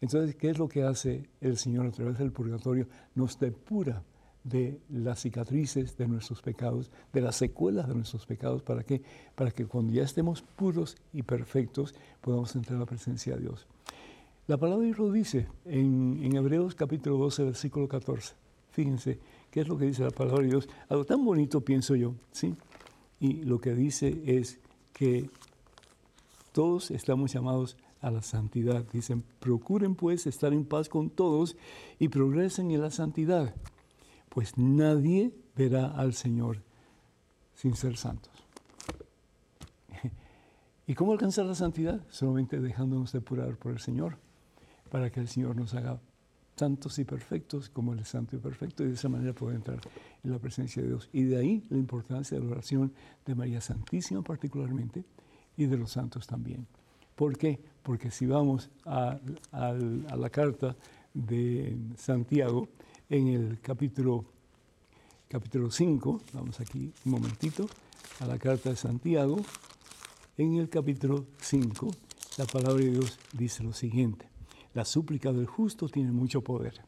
Entonces, 0.00 0.34
¿qué 0.36 0.50
es 0.50 0.58
lo 0.58 0.68
que 0.68 0.82
hace 0.82 1.30
el 1.40 1.56
Señor 1.56 1.86
a 1.86 1.90
través 1.90 2.18
del 2.18 2.32
purgatorio? 2.32 2.86
Nos 3.14 3.38
depura 3.38 4.02
de 4.48 4.78
las 4.88 5.20
cicatrices 5.20 5.96
de 5.96 6.08
nuestros 6.08 6.40
pecados, 6.40 6.90
de 7.12 7.20
las 7.20 7.36
secuelas 7.36 7.88
de 7.88 7.94
nuestros 7.94 8.26
pecados. 8.26 8.62
¿Para 8.62 8.82
qué? 8.82 9.02
Para 9.34 9.50
que 9.50 9.66
cuando 9.66 9.92
ya 9.92 10.02
estemos 10.02 10.42
puros 10.42 10.96
y 11.12 11.22
perfectos 11.22 11.94
podamos 12.20 12.54
entrar 12.54 12.76
a 12.76 12.80
la 12.80 12.86
presencia 12.86 13.34
de 13.34 13.42
Dios. 13.42 13.66
La 14.46 14.56
palabra 14.56 14.84
de 14.84 14.94
Dios 14.94 15.12
dice 15.12 15.48
en, 15.64 16.20
en 16.22 16.36
Hebreos 16.36 16.74
capítulo 16.74 17.16
12, 17.16 17.44
versículo 17.44 17.88
14. 17.88 18.34
Fíjense, 18.70 19.18
¿Qué 19.56 19.62
es 19.62 19.68
lo 19.68 19.78
que 19.78 19.86
dice 19.86 20.02
la 20.02 20.10
palabra 20.10 20.42
de 20.42 20.48
Dios? 20.48 20.68
Algo 20.90 21.06
tan 21.06 21.24
bonito 21.24 21.62
pienso 21.62 21.96
yo, 21.96 22.14
¿sí? 22.30 22.54
Y 23.18 23.42
lo 23.44 23.58
que 23.58 23.74
dice 23.74 24.22
es 24.26 24.58
que 24.92 25.30
todos 26.52 26.90
estamos 26.90 27.32
llamados 27.32 27.78
a 28.02 28.10
la 28.10 28.20
santidad. 28.20 28.84
Dicen, 28.92 29.24
procuren 29.40 29.94
pues 29.94 30.26
estar 30.26 30.52
en 30.52 30.66
paz 30.66 30.90
con 30.90 31.08
todos 31.08 31.56
y 31.98 32.08
progresen 32.08 32.70
en 32.70 32.82
la 32.82 32.90
santidad, 32.90 33.54
pues 34.36 34.58
nadie 34.58 35.32
verá 35.56 35.86
al 35.86 36.12
Señor 36.12 36.58
sin 37.54 37.74
ser 37.74 37.96
santos. 37.96 38.34
¿Y 40.86 40.92
cómo 40.92 41.12
alcanzar 41.12 41.46
la 41.46 41.54
santidad? 41.54 42.02
Solamente 42.10 42.60
dejándonos 42.60 43.12
depurar 43.12 43.56
por 43.56 43.72
el 43.72 43.78
Señor, 43.78 44.18
para 44.90 45.08
que 45.08 45.20
el 45.20 45.28
Señor 45.28 45.56
nos 45.56 45.72
haga 45.72 45.98
santos 46.54 46.98
y 46.98 47.04
perfectos 47.04 47.70
como 47.70 47.94
el 47.94 48.04
santo 48.04 48.36
y 48.36 48.38
perfecto, 48.38 48.84
y 48.84 48.88
de 48.88 48.92
esa 48.92 49.08
manera 49.08 49.32
poder 49.32 49.56
entrar 49.56 49.80
en 50.22 50.30
la 50.30 50.38
presencia 50.38 50.82
de 50.82 50.88
Dios. 50.88 51.08
Y 51.14 51.22
de 51.22 51.38
ahí 51.38 51.66
la 51.70 51.78
importancia 51.78 52.38
de 52.38 52.44
la 52.44 52.50
oración 52.50 52.92
de 53.24 53.34
María 53.34 53.62
Santísima 53.62 54.20
particularmente 54.20 55.02
y 55.56 55.64
de 55.64 55.78
los 55.78 55.92
santos 55.92 56.26
también. 56.26 56.66
¿Por 57.14 57.38
qué? 57.38 57.58
Porque 57.82 58.10
si 58.10 58.26
vamos 58.26 58.68
a, 58.84 59.18
la 59.50 60.28
carta 60.28 60.76
de 61.14 61.74
Santiago, 61.96 62.68
en 63.08 63.28
el 63.28 63.60
capítulo, 63.60 64.24
capítulo 65.28 65.70
5, 65.70 66.22
vamos 66.32 66.58
aquí 66.60 66.92
un 67.04 67.12
momentito, 67.12 67.68
a 68.18 68.26
la 68.26 68.38
carta 68.38 68.70
de 68.70 68.76
Santiago, 68.76 69.36
en 70.36 70.56
el 70.56 70.68
capítulo 70.68 71.26
5, 71.40 71.88
la 72.38 72.46
palabra 72.46 72.82
de 72.82 72.90
Dios 72.90 73.18
dice 73.32 73.62
lo 73.62 73.72
siguiente. 73.72 74.28
La 74.74 74.84
súplica 74.84 75.32
del 75.32 75.46
justo 75.46 75.88
tiene 75.88 76.10
mucho 76.10 76.42
poder. 76.42 76.82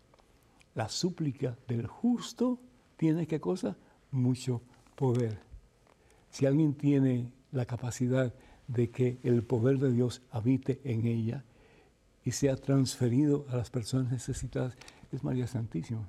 La 0.74 0.88
súplica 0.88 1.56
del 1.68 1.86
justo 1.86 2.58
tiene 2.96 3.26
qué 3.26 3.40
cosa? 3.40 3.76
Mucho 4.10 4.60
poder. 4.96 5.38
Si 6.30 6.46
alguien 6.46 6.74
tiene 6.74 7.30
la 7.52 7.64
capacidad 7.64 8.34
de 8.66 8.90
que 8.90 9.18
el 9.22 9.42
poder 9.44 9.78
de 9.78 9.92
Dios 9.92 10.20
habite 10.30 10.80
en 10.84 11.06
ella 11.06 11.44
y 12.24 12.32
sea 12.32 12.56
transferido 12.56 13.46
a 13.48 13.56
las 13.56 13.70
personas 13.70 14.12
necesitadas, 14.12 14.76
es 15.12 15.24
María 15.24 15.46
Santísima. 15.46 16.08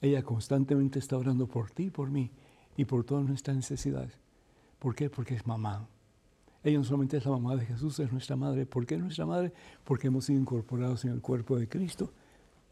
Ella 0.00 0.22
constantemente 0.22 0.98
está 0.98 1.16
orando 1.16 1.46
por 1.46 1.70
ti, 1.70 1.90
por 1.90 2.10
mí 2.10 2.30
y 2.76 2.84
por 2.84 3.04
todas 3.04 3.24
nuestras 3.24 3.56
necesidades. 3.56 4.18
¿Por 4.78 4.94
qué? 4.94 5.08
Porque 5.08 5.34
es 5.34 5.46
mamá. 5.46 5.88
Ella 6.62 6.78
no 6.78 6.84
solamente 6.84 7.16
es 7.16 7.24
la 7.24 7.32
mamá 7.32 7.56
de 7.56 7.66
Jesús, 7.66 7.98
es 8.00 8.12
nuestra 8.12 8.36
madre. 8.36 8.66
¿Por 8.66 8.86
qué 8.86 8.96
es 8.96 9.00
nuestra 9.00 9.26
madre? 9.26 9.52
Porque 9.84 10.08
hemos 10.08 10.26
sido 10.26 10.40
incorporados 10.40 11.04
en 11.04 11.12
el 11.12 11.20
cuerpo 11.20 11.58
de 11.58 11.68
Cristo. 11.68 12.12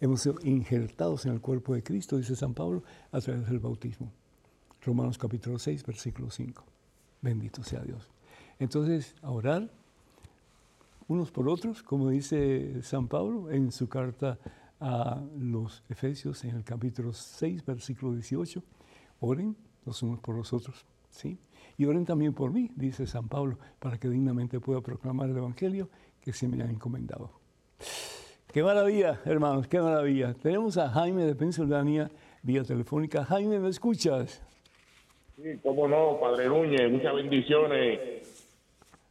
Hemos 0.00 0.22
sido 0.22 0.36
injertados 0.42 1.26
en 1.26 1.32
el 1.32 1.40
cuerpo 1.40 1.74
de 1.74 1.82
Cristo, 1.82 2.16
dice 2.16 2.34
San 2.34 2.54
Pablo, 2.54 2.82
a 3.12 3.20
través 3.20 3.46
del 3.48 3.60
bautismo. 3.60 4.10
Romanos 4.82 5.16
capítulo 5.16 5.58
6, 5.58 5.84
versículo 5.86 6.30
5. 6.30 6.64
Bendito 7.20 7.62
sea 7.62 7.82
Dios. 7.82 8.10
Entonces, 8.58 9.14
a 9.22 9.30
orar 9.30 9.70
unos 11.06 11.30
por 11.30 11.48
otros, 11.48 11.82
como 11.82 12.10
dice 12.10 12.82
San 12.82 13.08
Pablo 13.08 13.50
en 13.50 13.72
su 13.72 13.88
carta 13.88 14.38
a 14.82 15.22
los 15.38 15.84
Efesios 15.88 16.44
en 16.44 16.56
el 16.56 16.64
capítulo 16.64 17.12
6, 17.12 17.64
versículo 17.64 18.12
18. 18.14 18.62
Oren 19.20 19.56
los 19.86 20.02
unos 20.02 20.18
por 20.18 20.34
los 20.34 20.52
otros. 20.52 20.84
¿sí? 21.08 21.38
Y 21.78 21.86
oren 21.86 22.04
también 22.04 22.34
por 22.34 22.52
mí, 22.52 22.68
dice 22.74 23.06
San 23.06 23.28
Pablo, 23.28 23.58
para 23.78 23.96
que 23.96 24.08
dignamente 24.08 24.58
pueda 24.58 24.80
proclamar 24.80 25.30
el 25.30 25.36
Evangelio 25.36 25.88
que 26.20 26.32
se 26.32 26.48
me 26.48 26.62
ha 26.64 26.66
encomendado. 26.66 27.30
Qué 28.52 28.62
maravilla, 28.62 29.20
hermanos, 29.24 29.68
qué 29.68 29.80
maravilla. 29.80 30.34
Tenemos 30.34 30.76
a 30.76 30.88
Jaime 30.90 31.24
de 31.24 31.36
Pensilvania 31.36 32.10
vía 32.42 32.64
telefónica. 32.64 33.24
Jaime, 33.24 33.60
¿me 33.60 33.68
escuchas? 33.68 34.42
Sí, 35.36 35.58
cómo 35.62 35.86
no, 35.86 36.18
Padre 36.20 36.48
Núñez, 36.48 36.90
muchas 36.90 37.14
bendiciones. 37.14 38.50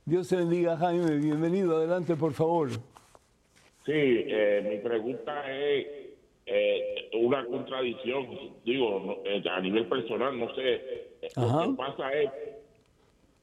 Dios 0.06 0.28
te 0.28 0.36
bendiga, 0.36 0.76
Jaime. 0.76 1.16
Bienvenido, 1.16 1.78
adelante, 1.78 2.16
por 2.18 2.34
favor. 2.34 2.70
Sí, 3.86 3.92
eh, 3.94 4.68
mi 4.70 4.78
pregunta 4.78 5.44
es 5.52 5.88
eh, 6.46 7.10
una 7.14 7.46
contradicción, 7.46 8.28
digo, 8.64 9.22
eh, 9.26 9.44
a 9.50 9.60
nivel 9.60 9.88
personal, 9.88 10.38
no 10.38 10.54
sé. 10.56 11.18
Lo 11.36 11.72
que 11.72 11.78
pasa 11.78 12.14
es 12.14 12.30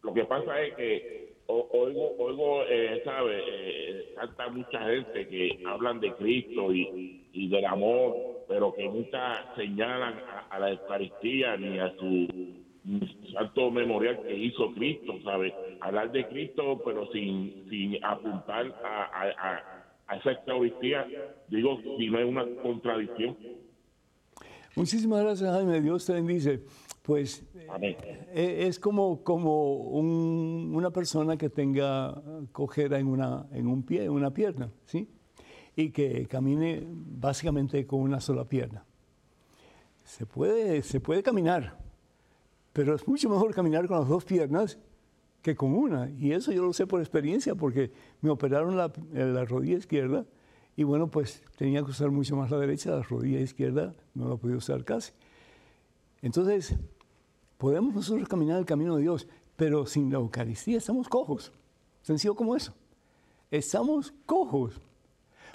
lo 0.02 0.14
que 0.14 0.24
pasa 0.24 0.60
es 0.62 0.74
que 0.74 1.32
oigo, 1.46 2.14
oigo 2.18 2.62
eh, 2.68 3.02
¿sabe? 3.04 3.42
Eh, 3.46 4.14
mucha 4.52 4.80
gente 4.84 5.28
que 5.28 5.62
hablan 5.66 6.00
de 6.00 6.12
Cristo 6.14 6.72
y, 6.72 7.26
y 7.32 7.48
del 7.48 7.64
amor, 7.64 8.44
pero 8.48 8.72
que 8.74 8.84
nunca 8.84 9.52
señalan 9.56 10.14
a, 10.50 10.58
la 10.58 10.70
Eucaristía 10.70 11.56
ni 11.56 11.78
a 11.78 11.92
su 11.96 12.28
santo 13.32 13.70
memorial 13.70 14.22
que 14.22 14.34
hizo 14.34 14.72
Cristo, 14.74 15.14
¿sabe? 15.24 15.54
Hablar 15.80 16.12
de 16.12 16.26
Cristo, 16.28 16.80
pero 16.84 17.10
sin, 17.12 17.66
sin 17.68 18.02
apuntar 18.04 18.72
a, 18.84 19.28
a, 19.36 19.77
esa 20.16 20.30
Eucaristía, 20.32 21.06
digo, 21.48 21.78
si 21.98 22.08
no 22.08 22.18
es 22.18 22.26
una 22.26 22.44
contradicción. 22.62 23.36
Muchísimas 24.74 25.22
gracias, 25.22 25.50
Jaime. 25.50 25.80
Dios 25.80 26.06
te 26.06 26.14
bendice. 26.14 26.62
pues 27.02 27.44
eh, 27.80 28.66
es 28.66 28.78
como, 28.78 29.22
como 29.22 29.74
una 29.82 30.90
persona 30.90 31.36
que 31.36 31.50
tenga 31.50 32.22
cojera 32.52 32.98
en, 32.98 33.06
una, 33.06 33.46
en 33.52 33.66
un 33.66 33.82
pie, 33.82 34.04
en 34.04 34.10
una 34.10 34.32
pierna, 34.32 34.70
¿sí? 34.84 35.08
Y 35.74 35.90
que 35.90 36.26
camine 36.26 36.82
básicamente 36.86 37.86
con 37.86 38.00
una 38.00 38.20
sola 38.20 38.44
pierna. 38.44 38.84
Se 40.04 40.26
puede, 40.26 40.82
se 40.82 41.00
puede 41.00 41.22
caminar, 41.22 41.78
pero 42.72 42.94
es 42.94 43.06
mucho 43.06 43.28
mejor 43.28 43.54
caminar 43.54 43.86
con 43.86 43.98
las 43.98 44.08
dos 44.08 44.24
piernas 44.24 44.78
que 45.48 45.56
con 45.56 45.74
una. 45.74 46.10
Y 46.10 46.32
eso 46.32 46.52
yo 46.52 46.62
lo 46.62 46.72
sé 46.72 46.86
por 46.86 47.00
experiencia, 47.00 47.54
porque 47.54 47.90
me 48.20 48.30
operaron 48.30 48.76
la, 48.76 48.92
la 49.12 49.44
rodilla 49.44 49.78
izquierda 49.78 50.26
y 50.76 50.84
bueno, 50.84 51.08
pues 51.08 51.42
tenía 51.56 51.82
que 51.82 51.90
usar 51.90 52.10
mucho 52.10 52.36
más 52.36 52.50
la 52.50 52.58
derecha, 52.58 52.90
la 52.90 53.02
rodilla 53.02 53.40
izquierda 53.40 53.94
no 54.14 54.28
la 54.28 54.36
podía 54.36 54.56
usar 54.56 54.84
casi. 54.84 55.12
Entonces, 56.22 56.76
podemos 57.56 57.94
nosotros 57.94 58.28
caminar 58.28 58.58
el 58.58 58.64
camino 58.66 58.96
de 58.96 59.02
Dios, 59.02 59.26
pero 59.56 59.86
sin 59.86 60.12
la 60.12 60.18
Eucaristía 60.18 60.78
estamos 60.78 61.08
cojos. 61.08 61.52
Sencillo 62.02 62.36
como 62.36 62.54
eso. 62.54 62.74
Estamos 63.50 64.12
cojos. 64.26 64.80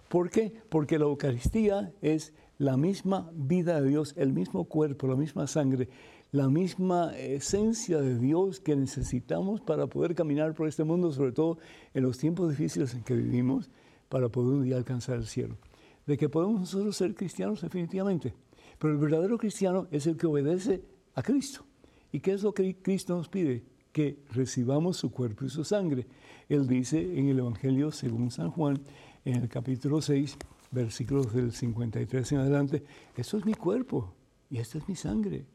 ¿Por 0.10 0.30
qué? 0.30 0.62
Porque 0.70 1.00
la 1.00 1.06
Eucaristía 1.06 1.94
es 2.02 2.34
la 2.58 2.78
misma 2.78 3.30
vida 3.34 3.80
de 3.80 3.90
Dios, 3.90 4.14
el 4.18 4.34
mismo 4.34 4.66
cuerpo, 4.66 5.08
la 5.08 5.16
misma 5.16 5.48
sangre, 5.48 5.88
la 6.34 6.50
misma 6.50 7.16
esencia 7.16 8.02
de 8.02 8.18
Dios 8.18 8.60
que 8.60 8.76
necesitamos 8.76 9.62
para 9.62 9.86
poder 9.86 10.16
caminar 10.16 10.56
por 10.56 10.68
este 10.68 10.84
mundo, 10.84 11.12
sobre 11.12 11.32
todo 11.32 11.60
en 11.94 12.02
los 12.02 12.18
tiempos 12.18 12.50
difíciles 12.50 12.96
en 12.96 13.04
que 13.04 13.16
vivimos, 13.16 13.70
para 14.10 14.30
poder 14.30 14.56
un 14.56 14.64
día 14.64 14.76
alcanzar 14.76 15.18
el 15.18 15.28
cielo. 15.28 15.58
De 16.08 16.18
que 16.18 16.30
podemos 16.30 16.60
nosotros 16.60 16.98
ser 16.98 17.14
cristianos 17.14 17.62
definitivamente, 17.62 18.34
pero 18.80 18.94
el 18.94 19.00
verdadero 19.00 19.38
cristiano 19.38 19.88
es 19.92 20.08
el 20.08 20.18
que 20.18 20.26
obedece 20.26 20.82
a 21.14 21.22
Cristo. 21.22 21.66
¿Y 22.12 22.20
qué 22.20 22.34
es 22.34 22.42
lo 22.42 22.52
que 22.52 22.78
Cristo 22.78 23.16
nos 23.16 23.30
pide? 23.30 23.64
Que 23.92 24.18
recibamos 24.32 24.98
su 24.98 25.12
cuerpo 25.12 25.46
y 25.46 25.50
su 25.50 25.64
sangre. 25.64 26.08
Él 26.50 26.68
dice 26.68 27.00
en 27.16 27.30
el 27.30 27.38
Evangelio 27.38 27.92
según 27.92 28.32
San 28.32 28.50
Juan, 28.50 28.82
en 29.24 29.36
el 29.36 29.50
capítulo 29.50 30.02
6, 30.02 30.36
versículos 30.72 31.32
del 31.32 31.52
53 31.52 32.32
en 32.32 32.38
adelante, 32.40 32.84
esto 33.16 33.38
es 33.38 33.46
mi 33.46 33.54
cuerpo 33.54 34.16
y 34.50 34.58
esta 34.58 34.80
es 34.80 34.90
mi 34.90 34.96
sangre. 34.96 35.46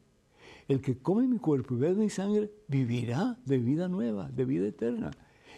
El 0.68 0.82
que 0.82 0.98
come 0.98 1.26
mi 1.26 1.38
cuerpo 1.38 1.74
y 1.74 1.78
bebe 1.78 1.94
mi 1.94 2.10
sangre 2.10 2.50
vivirá 2.68 3.38
de 3.46 3.58
vida 3.58 3.88
nueva, 3.88 4.28
de 4.28 4.44
vida 4.44 4.68
eterna. 4.68 5.10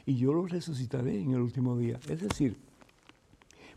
Y 0.06 0.16
yo 0.16 0.32
lo 0.32 0.46
resucitaré 0.46 1.20
en 1.20 1.32
el 1.32 1.40
último 1.40 1.76
día. 1.76 1.98
Es 2.08 2.20
decir, 2.20 2.56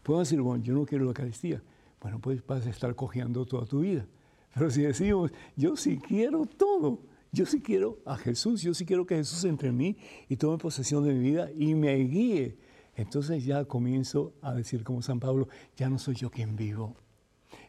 puedo 0.03 0.19
decir, 0.19 0.39
bueno, 0.41 0.63
yo 0.63 0.75
no 0.75 0.86
quiero 0.86 1.03
la 1.05 1.09
Eucaristía. 1.09 1.61
Bueno, 1.99 2.19
pues 2.19 2.45
vas 2.45 2.65
a 2.67 2.69
estar 2.69 2.95
cojeando 2.95 3.45
toda 3.45 3.65
tu 3.65 3.79
vida. 3.79 4.05
Pero 4.53 4.69
si 4.69 4.84
decimos, 4.84 5.31
yo 5.55 5.75
sí 5.75 5.97
quiero 5.97 6.45
todo, 6.45 6.99
yo 7.31 7.47
sí 7.47 7.61
quiero 7.61 7.97
a 8.05 8.15
Jesús, 8.17 8.61
yo 8.61 8.75
sí 8.75 8.86
quiero 8.86 9.07
que 9.07 9.15
Jesús 9.15 9.43
entre 9.45 9.69
en 9.69 9.77
mí 9.77 9.97
y 10.29 10.36
tome 10.36 10.59
posesión 10.59 11.03
de 11.03 11.13
mi 11.13 11.19
vida 11.19 11.49
y 11.57 11.73
me 11.73 11.95
guíe. 11.95 12.57
Entonces 12.95 13.43
ya 13.43 13.65
comienzo 13.65 14.34
a 14.41 14.53
decir 14.53 14.84
como 14.84 15.01
San 15.01 15.19
Pablo, 15.19 15.47
ya 15.75 15.89
no 15.89 15.97
soy 15.97 16.13
yo 16.13 16.29
quien 16.29 16.55
vivo, 16.55 16.95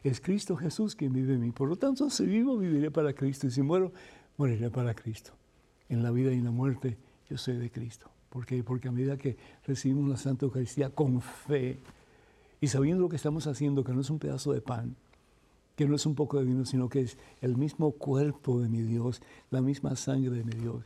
es 0.05 0.21
Cristo 0.21 0.55
Jesús 0.55 0.95
quien 0.95 1.13
vive 1.13 1.33
en 1.33 1.41
mí. 1.41 1.51
Por 1.51 1.67
lo 1.67 1.77
tanto, 1.77 2.11
si 2.11 2.25
vivo, 2.27 2.57
viviré 2.57 2.91
para 2.91 3.13
Cristo 3.13 3.47
y 3.47 3.51
si 3.51 3.63
muero, 3.63 3.91
moriré 4.37 4.69
para 4.69 4.93
Cristo. 4.93 5.31
En 5.89 6.03
la 6.03 6.11
vida 6.11 6.31
y 6.31 6.35
en 6.35 6.43
la 6.43 6.51
muerte, 6.51 6.97
yo 7.27 7.39
soy 7.39 7.57
de 7.57 7.71
Cristo. 7.71 8.11
¿Por 8.29 8.45
qué? 8.45 8.63
Porque 8.63 8.87
a 8.87 8.91
medida 8.91 9.17
que 9.17 9.35
recibimos 9.65 10.07
la 10.07 10.17
Santa 10.17 10.45
Eucaristía 10.45 10.91
con 10.91 11.21
fe 11.21 11.79
y 12.61 12.67
sabiendo 12.67 13.01
lo 13.01 13.09
que 13.09 13.15
estamos 13.15 13.47
haciendo, 13.47 13.83
que 13.83 13.93
no 13.93 14.01
es 14.01 14.09
un 14.11 14.19
pedazo 14.19 14.53
de 14.53 14.61
pan, 14.61 14.95
que 15.75 15.87
no 15.87 15.95
es 15.95 16.05
un 16.05 16.13
poco 16.13 16.37
de 16.37 16.45
vino, 16.45 16.65
sino 16.65 16.87
que 16.87 17.01
es 17.01 17.17
el 17.41 17.57
mismo 17.57 17.91
cuerpo 17.91 18.59
de 18.59 18.69
mi 18.69 18.83
Dios, 18.83 19.23
la 19.49 19.61
misma 19.61 19.95
sangre 19.95 20.37
de 20.37 20.43
mi 20.43 20.53
Dios, 20.53 20.85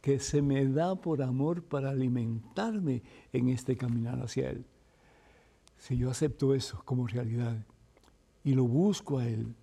que 0.00 0.20
se 0.20 0.42
me 0.42 0.64
da 0.66 0.94
por 0.94 1.22
amor 1.22 1.64
para 1.64 1.90
alimentarme 1.90 3.02
en 3.32 3.48
este 3.48 3.76
caminar 3.76 4.22
hacia 4.22 4.50
Él. 4.50 4.64
Si 5.76 5.96
yo 5.96 6.08
acepto 6.08 6.54
eso 6.54 6.82
como 6.84 7.08
realidad 7.08 7.56
y 8.44 8.54
lo 8.54 8.64
busco 8.64 9.18
a 9.18 9.26
Él, 9.26 9.54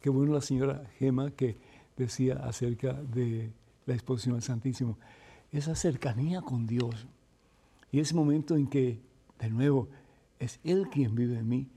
qué 0.00 0.10
bueno 0.10 0.34
la 0.34 0.40
señora 0.40 0.84
Gema 0.98 1.30
que 1.30 1.56
decía 1.96 2.34
acerca 2.44 2.92
de 2.92 3.52
la 3.86 3.94
exposición 3.94 4.36
al 4.36 4.42
Santísimo, 4.42 4.98
esa 5.50 5.74
cercanía 5.74 6.42
con 6.42 6.66
Dios 6.66 7.06
y 7.90 8.00
ese 8.00 8.14
momento 8.14 8.56
en 8.56 8.66
que, 8.66 9.00
de 9.38 9.50
nuevo, 9.50 9.88
es 10.38 10.60
Él 10.62 10.88
quien 10.90 11.14
vive 11.14 11.38
en 11.38 11.48
mí 11.48 11.68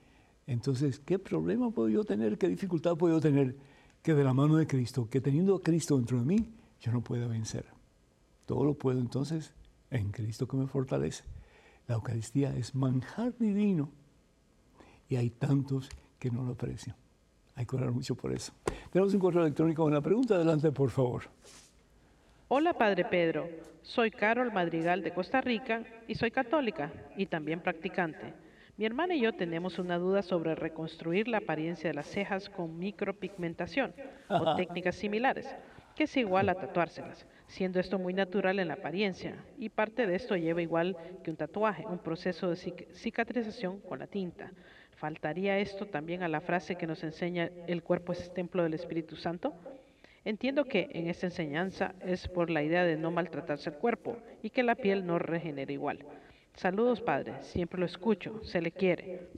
entonces, 0.52 1.00
¿qué 1.00 1.18
problema 1.18 1.72
puedo 1.72 1.88
yo 1.88 2.04
tener? 2.04 2.38
¿Qué 2.38 2.50
dificultad 2.50 2.98
puedo 2.98 3.16
yo 3.16 3.22
tener? 3.22 3.56
Que 4.02 4.14
de 4.14 4.24
la 4.24 4.34
mano 4.34 4.58
de 4.58 4.68
Cristo, 4.68 5.08
que 5.10 5.22
teniendo 5.22 5.56
a 5.56 5.62
Cristo 5.62 5.96
dentro 5.96 6.20
de 6.20 6.26
mí, 6.26 6.50
yo 6.82 6.92
no 6.92 7.02
pueda 7.02 7.26
vencer. 7.28 7.66
Todo 8.46 8.66
lo 8.66 8.74
puedo 8.74 9.00
entonces 9.00 9.54
en 9.92 10.12
Cristo 10.12 10.50
que 10.50 10.58
me 10.58 10.68
fortalece. 10.68 11.24
La 11.88 11.96
Eucaristía 11.96 12.54
es 12.54 12.76
manjar 12.76 13.34
divino 13.38 13.92
y 15.08 15.16
hay 15.16 15.30
tantos 15.30 15.88
que 16.22 16.30
no 16.30 16.44
lo 16.44 16.52
aprecian. 16.52 16.96
Hay 17.56 17.66
que 17.66 17.76
orar 17.76 17.92
mucho 17.92 18.14
por 18.16 18.32
eso. 18.32 18.54
Tenemos 18.92 19.12
un 19.16 19.20
correo 19.20 19.42
electrónico 19.42 19.82
con 19.82 19.92
una 19.92 20.02
pregunta. 20.02 20.36
Adelante, 20.36 20.72
por 20.72 20.92
favor. 20.92 21.24
Hola, 22.48 22.74
Padre 22.74 23.06
Pedro. 23.06 23.50
Soy 23.82 24.12
Carol 24.12 24.54
Madrigal 24.54 25.02
de 25.02 25.14
Costa 25.14 25.42
Rica 25.42 25.84
y 26.08 26.14
soy 26.14 26.30
católica 26.30 26.94
y 27.18 27.26
también 27.26 27.60
practicante. 27.60 28.36
Mi 28.78 28.86
hermana 28.86 29.16
y 29.16 29.22
yo 29.22 29.34
tenemos 29.34 29.80
una 29.80 29.98
duda 29.98 30.22
sobre 30.22 30.54
reconstruir 30.54 31.28
la 31.28 31.40
apariencia 31.40 31.90
de 31.90 31.96
las 31.96 32.06
cejas 32.06 32.50
con 32.50 32.78
micropigmentación 32.78 33.94
o 34.30 34.56
técnicas 34.56 34.96
similares, 34.96 35.48
que 35.96 36.04
es 36.04 36.18
igual 36.18 36.50
a 36.50 36.56
tatuárselas, 36.56 37.26
siendo 37.48 37.80
esto 37.80 37.98
muy 37.98 38.14
natural 38.14 38.60
en 38.60 38.68
la 38.68 38.76
apariencia, 38.76 39.44
y 39.58 39.70
parte 39.70 40.06
de 40.06 40.16
esto 40.16 40.36
lleva 40.36 40.62
igual 40.62 40.96
que 41.24 41.32
un 41.32 41.38
tatuaje, 41.38 41.86
un 41.88 42.00
proceso 42.00 42.50
de 42.50 42.56
cicatrización 42.56 43.80
con 43.82 44.00
la 44.00 44.08
tinta. 44.08 44.52
¿Faltaría 45.02 45.58
esto 45.58 45.88
también 45.88 46.22
a 46.22 46.28
la 46.28 46.42
frase 46.42 46.76
que 46.76 46.86
nos 46.86 47.04
enseña 47.04 47.50
el 47.66 47.82
cuerpo 47.82 48.14
es 48.14 48.32
templo 48.36 48.62
del 48.62 48.76
Espíritu 48.76 49.16
Santo? 49.16 49.52
Entiendo 50.24 50.66
que 50.66 50.90
en 50.92 51.08
esta 51.08 51.26
enseñanza 51.26 51.96
es 52.02 52.28
por 52.28 52.52
la 52.52 52.62
idea 52.62 52.84
de 52.84 52.98
no 52.98 53.10
maltratarse 53.10 53.72
el 53.72 53.78
cuerpo 53.78 54.18
y 54.44 54.52
que 54.52 54.62
la 54.62 54.76
piel 54.76 55.08
no 55.08 55.18
regenere 55.18 55.74
igual. 55.74 56.06
Saludos, 56.54 57.02
Padre. 57.02 57.34
Siempre 57.42 57.80
lo 57.80 57.88
escucho. 57.88 58.44
Se 58.44 58.62
le 58.62 58.72
quiere. 58.72 59.30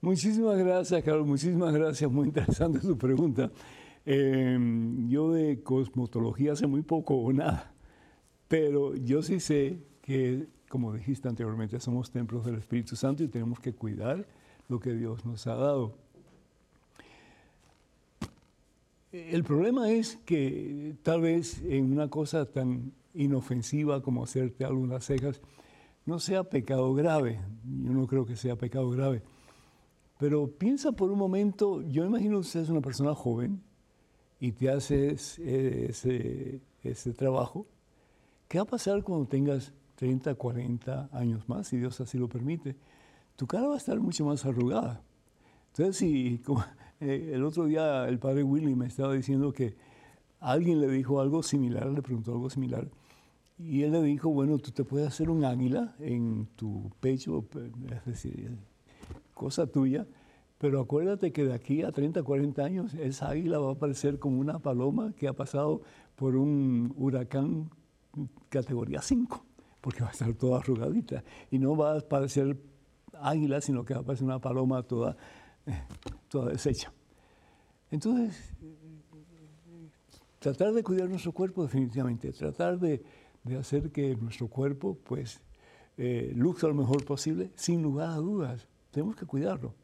Muchísimas 0.00 0.56
gracias, 0.56 1.02
Carlos. 1.02 1.26
Muchísimas 1.26 1.74
gracias. 1.74 2.10
Muy 2.10 2.28
interesante 2.28 2.80
su 2.80 2.96
pregunta. 2.96 3.50
Em, 4.06 5.06
yo 5.06 5.32
de 5.32 5.62
cosmología 5.62 6.56
sé 6.56 6.66
muy 6.66 6.80
poco 6.80 7.16
o 7.16 7.30
nada, 7.30 7.74
pero 8.48 8.96
yo 8.96 9.20
sí 9.20 9.38
sé 9.38 9.80
que, 10.00 10.46
como 10.70 10.94
dijiste 10.94 11.28
anteriormente, 11.28 11.78
somos 11.78 12.10
templos 12.10 12.46
del 12.46 12.54
Espíritu 12.54 12.96
Santo 12.96 13.22
y 13.22 13.28
tenemos 13.28 13.60
que 13.60 13.74
cuidar 13.74 14.26
lo 14.68 14.80
que 14.80 14.92
Dios 14.94 15.24
nos 15.24 15.46
ha 15.46 15.54
dado. 15.54 15.94
El 19.12 19.44
problema 19.44 19.90
es 19.90 20.16
que 20.24 20.96
tal 21.02 21.20
vez 21.20 21.62
en 21.62 21.92
una 21.92 22.08
cosa 22.08 22.46
tan 22.46 22.92
inofensiva 23.14 24.02
como 24.02 24.24
hacerte 24.24 24.64
algunas 24.64 25.04
cejas, 25.04 25.40
no 26.06 26.18
sea 26.18 26.44
pecado 26.44 26.94
grave. 26.94 27.40
Yo 27.64 27.92
no 27.92 28.06
creo 28.06 28.24
que 28.24 28.36
sea 28.36 28.56
pecado 28.56 28.90
grave. 28.90 29.22
Pero 30.18 30.46
piensa 30.46 30.92
por 30.92 31.10
un 31.10 31.18
momento, 31.18 31.82
yo 31.82 32.04
imagino 32.04 32.36
que 32.36 32.46
usted 32.46 32.60
es 32.60 32.68
una 32.68 32.80
persona 32.80 33.14
joven 33.14 33.62
y 34.40 34.52
te 34.52 34.70
haces 34.70 35.38
ese, 35.38 36.60
ese 36.82 37.12
trabajo. 37.12 37.66
¿Qué 38.48 38.58
va 38.58 38.64
a 38.64 38.66
pasar 38.66 39.02
cuando 39.02 39.26
tengas 39.26 39.72
30, 39.96 40.34
40 40.34 41.10
años 41.12 41.48
más, 41.48 41.68
si 41.68 41.76
Dios 41.76 42.00
así 42.00 42.18
lo 42.18 42.28
permite? 42.28 42.76
Tu 43.42 43.48
cara 43.48 43.66
va 43.66 43.74
a 43.74 43.76
estar 43.76 43.98
mucho 43.98 44.24
más 44.24 44.46
arrugada. 44.46 45.02
Entonces, 45.72 45.96
si 45.96 46.40
eh, 47.00 47.32
el 47.34 47.42
otro 47.42 47.64
día 47.64 48.06
el 48.06 48.20
padre 48.20 48.44
Willy 48.44 48.76
me 48.76 48.86
estaba 48.86 49.14
diciendo 49.14 49.52
que 49.52 49.74
alguien 50.38 50.80
le 50.80 50.86
dijo 50.86 51.20
algo 51.20 51.42
similar, 51.42 51.88
le 51.88 52.02
preguntó 52.02 52.30
algo 52.30 52.50
similar, 52.50 52.88
y 53.58 53.82
él 53.82 53.90
le 53.90 54.02
dijo, 54.02 54.30
bueno, 54.30 54.58
tú 54.58 54.70
te 54.70 54.84
puedes 54.84 55.08
hacer 55.08 55.28
un 55.28 55.44
águila 55.44 55.96
en 55.98 56.46
tu 56.54 56.92
pecho, 57.00 57.44
es 57.90 58.04
decir, 58.04 58.56
cosa 59.34 59.66
tuya, 59.66 60.06
pero 60.58 60.80
acuérdate 60.80 61.32
que 61.32 61.44
de 61.44 61.54
aquí 61.54 61.82
a 61.82 61.90
30, 61.90 62.22
40 62.22 62.62
años 62.62 62.94
esa 62.94 63.30
águila 63.30 63.58
va 63.58 63.70
a 63.70 63.72
aparecer 63.72 64.20
como 64.20 64.38
una 64.38 64.60
paloma 64.60 65.14
que 65.16 65.26
ha 65.26 65.32
pasado 65.32 65.82
por 66.14 66.36
un 66.36 66.94
huracán 66.96 67.70
categoría 68.50 69.02
5, 69.02 69.44
porque 69.80 70.02
va 70.04 70.10
a 70.10 70.12
estar 70.12 70.32
toda 70.34 70.60
arrugadita 70.60 71.24
y 71.50 71.58
no 71.58 71.76
va 71.76 71.98
a 71.98 72.00
parecer 72.02 72.70
águila, 73.20 73.60
sino 73.60 73.84
que 73.84 73.94
va 73.94 74.00
a 74.00 74.02
parecer 74.02 74.24
una 74.24 74.38
paloma 74.38 74.82
toda, 74.82 75.16
toda 76.28 76.50
deshecha. 76.52 76.92
Entonces, 77.90 78.54
tratar 80.38 80.72
de 80.72 80.82
cuidar 80.82 81.08
nuestro 81.08 81.32
cuerpo 81.32 81.62
definitivamente, 81.62 82.32
tratar 82.32 82.78
de 82.78 83.02
de 83.44 83.56
hacer 83.56 83.90
que 83.90 84.14
nuestro 84.16 84.48
cuerpo 84.48 84.98
pues 85.04 85.40
eh, 85.96 86.32
luzca 86.34 86.66
lo 86.68 86.74
mejor 86.74 87.04
posible, 87.04 87.50
sin 87.54 87.82
lugar 87.82 88.10
a 88.10 88.16
dudas. 88.16 88.66
Tenemos 88.90 89.16
que 89.16 89.26
cuidarlo 89.26 89.74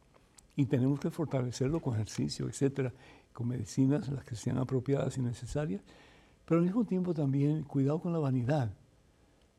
y 0.57 0.67
tenemos 0.67 1.01
que 1.01 1.11
fortalecerlo 1.11 1.81
con 1.81 1.95
ejercicio, 1.95 2.49
etc. 2.49 2.93
con 3.33 3.49
medicinas, 3.49 4.09
las 4.09 4.25
que 4.25 4.37
sean 4.37 4.59
apropiadas 4.59 5.19
y 5.19 5.23
necesarias, 5.23 5.83
pero 6.45 6.61
al 6.61 6.67
mismo 6.67 6.85
tiempo 6.85 7.15
también 7.15 7.63
cuidado 7.63 8.01
con 8.01 8.13
la 8.13 8.19
vanidad, 8.19 8.73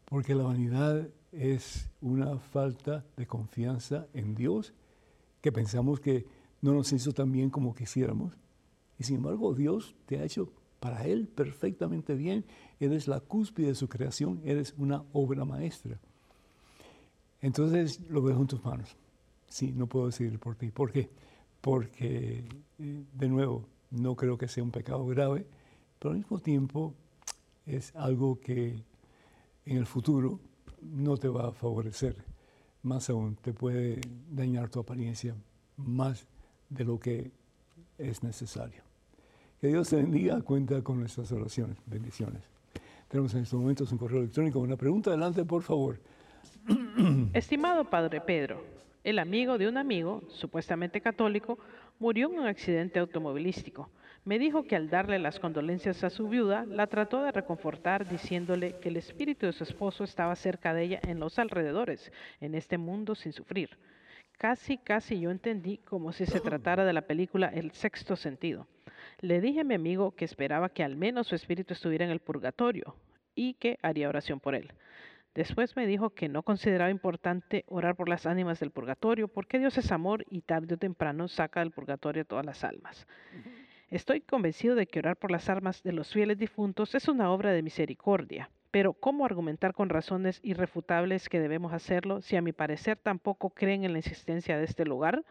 porque 0.05 0.36
la 0.36 0.43
vanidad 0.43 1.07
es 1.32 1.90
una 2.02 2.38
falta 2.40 3.06
de 3.18 3.28
confianza 3.28 4.08
en 4.14 4.36
Dios, 4.36 4.74
que 5.42 5.52
pensamos 5.52 6.00
que 6.00 6.26
no 6.62 6.74
nos 6.74 6.92
hizo 6.92 7.14
tan 7.14 7.32
bien 7.32 7.50
como 7.50 7.74
quisiéramos. 7.74 8.34
Y 8.98 9.04
sin 9.04 9.18
embargo, 9.18 9.54
Dios 9.54 9.96
te 10.06 10.20
ha 10.20 10.24
hecho 10.24 10.52
para 10.80 11.06
Él 11.06 11.28
perfectamente 11.28 12.16
bien. 12.16 12.46
Eres 12.80 13.08
la 13.08 13.20
cúspide 13.20 13.68
de 13.68 13.76
su 13.76 13.88
creación, 13.88 14.42
eres 14.44 14.74
una 14.78 15.04
obra 15.14 15.46
maestra. 15.46 16.00
Entonces 17.42 18.02
lo 18.10 18.22
dejo 18.22 18.42
en 18.42 18.48
tus 18.48 18.64
manos. 18.64 18.98
Sí, 19.48 19.72
no 19.72 19.88
puedo 19.88 20.08
decidir 20.08 20.40
por 20.40 20.56
ti. 20.56 20.72
¿Por 20.72 20.92
qué? 20.92 21.10
Porque, 21.62 22.44
eh, 22.78 23.04
de 23.14 23.28
nuevo, 23.28 23.66
no 23.92 24.16
creo 24.16 24.38
que 24.38 24.48
sea 24.48 24.64
un 24.64 24.72
pecado 24.72 25.06
grave, 25.06 25.46
pero 25.98 26.12
al 26.12 26.18
mismo 26.18 26.40
tiempo 26.40 26.94
es 27.66 27.96
algo 27.96 28.40
que 28.40 28.84
en 29.66 29.78
el 29.78 29.86
futuro 29.86 30.40
no 30.82 31.18
te 31.18 31.28
va 31.28 31.50
a 31.50 31.52
favorecer. 31.52 32.16
Más 32.84 33.10
aún, 33.10 33.36
te 33.36 33.54
puede 33.54 34.00
dañar 34.32 34.70
tu 34.70 34.80
apariencia 34.80 35.36
más 35.78 36.26
de 36.70 36.86
lo 36.86 37.00
que 37.00 37.32
es 37.98 38.24
necesario. 38.24 38.82
Que 39.60 39.68
Dios 39.68 39.90
te 39.90 39.98
bendiga, 39.98 40.42
cuenta 40.42 40.82
con 40.82 41.00
nuestras 41.00 41.32
oraciones. 41.32 41.78
Bendiciones. 41.86 42.42
Tenemos 43.10 43.34
en 43.34 43.42
estos 43.42 43.60
momentos 43.60 43.92
un 43.92 43.98
correo 43.98 44.20
electrónico. 44.20 44.60
Una 44.60 44.78
pregunta, 44.78 45.10
adelante, 45.10 45.44
por 45.44 45.64
favor. 45.64 46.00
Estimado 47.34 47.84
Padre 47.90 48.22
Pedro, 48.22 48.64
el 49.04 49.20
amigo 49.20 49.58
de 49.58 49.68
un 49.68 49.78
amigo, 49.78 50.22
supuestamente 50.30 51.02
católico, 51.02 51.58
murió 52.00 52.30
en 52.30 52.40
un 52.40 52.48
accidente 52.48 53.00
automovilístico. 53.00 53.90
Me 54.30 54.38
dijo 54.38 54.62
que 54.62 54.76
al 54.76 54.92
darle 54.92 55.18
las 55.18 55.40
condolencias 55.40 56.04
a 56.04 56.12
su 56.12 56.30
viuda, 56.30 56.64
la 56.68 56.86
trató 56.86 57.24
de 57.24 57.32
reconfortar 57.32 58.08
diciéndole 58.08 58.76
que 58.80 58.90
el 58.90 58.98
espíritu 58.98 59.48
de 59.48 59.54
su 59.54 59.64
esposo 59.64 60.04
estaba 60.04 60.36
cerca 60.36 60.72
de 60.72 60.84
ella 60.84 61.00
en 61.02 61.20
los 61.20 61.40
alrededores, 61.40 62.12
en 62.40 62.54
este 62.54 62.78
mundo 62.78 63.16
sin 63.16 63.34
sufrir. 63.34 63.80
Casi, 64.38 64.78
casi 64.78 65.20
yo 65.20 65.32
entendí 65.32 65.80
como 65.80 66.12
si 66.12 66.28
se 66.28 66.40
tratara 66.42 66.86
de 66.86 66.94
la 66.94 67.08
película 67.08 67.48
El 67.48 67.72
sexto 67.72 68.16
sentido. 68.16 68.68
Le 69.20 69.42
dije 69.42 69.62
a 69.62 69.64
mi 69.64 69.74
amigo 69.74 70.12
que 70.12 70.26
esperaba 70.26 70.70
que 70.70 70.84
al 70.84 70.96
menos 70.96 71.26
su 71.26 71.34
espíritu 71.34 71.74
estuviera 71.74 72.06
en 72.06 72.12
el 72.12 72.20
purgatorio 72.20 72.96
y 73.34 73.56
que 73.56 73.80
haría 73.82 74.10
oración 74.10 74.40
por 74.40 74.54
él. 74.54 74.72
Después 75.34 75.76
me 75.76 75.88
dijo 75.88 76.12
que 76.12 76.30
no 76.30 76.44
consideraba 76.44 76.92
importante 76.92 77.66
orar 77.68 77.96
por 77.96 78.08
las 78.08 78.28
ánimas 78.28 78.60
del 78.60 78.70
purgatorio 78.70 79.28
porque 79.28 79.58
Dios 79.58 79.76
es 79.80 79.92
amor 79.92 80.24
y 80.30 80.42
tarde 80.42 80.76
o 80.76 80.78
temprano 80.78 81.28
saca 81.28 81.62
del 81.62 81.72
purgatorio 81.72 82.26
todas 82.26 82.46
las 82.46 82.64
almas. 82.64 83.08
Estoy 83.92 84.22
convencido 84.22 84.76
de 84.76 84.86
que 84.86 85.00
orar 85.00 85.18
por 85.18 85.32
las 85.32 85.50
almas 85.50 85.82
de 85.82 85.94
los 85.94 86.14
fieles 86.14 86.38
difuntos 86.38 86.94
es 86.94 87.08
una 87.08 87.32
obra 87.32 87.52
de 87.52 87.64
misericordia, 87.64 88.52
pero 88.70 88.94
¿cómo 88.94 89.26
argumentar 89.26 89.74
con 89.74 89.90
razones 89.90 90.40
irrefutables 90.44 91.28
que 91.28 91.40
debemos 91.40 91.74
hacerlo 91.74 92.22
si 92.22 92.36
a 92.36 92.42
mi 92.44 92.52
parecer 92.54 93.00
tampoco 93.02 93.50
creen 93.50 93.84
en 93.84 93.94
la 93.94 94.00
existencia 94.00 94.60
de 94.60 94.66
este 94.66 94.86
lugar? 94.86 95.26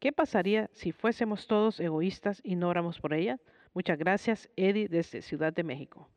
¿Qué 0.00 0.10
pasaría 0.10 0.68
si 0.72 0.90
fuésemos 0.90 1.46
todos 1.46 1.78
egoístas 1.78 2.40
y 2.42 2.56
no 2.56 2.68
oramos 2.68 2.98
por 2.98 3.14
ella? 3.14 3.38
Muchas 3.74 3.96
gracias, 3.96 4.48
Eddie, 4.56 4.88
desde 4.88 5.22
Ciudad 5.22 5.52
de 5.52 5.62
México. 5.62 6.08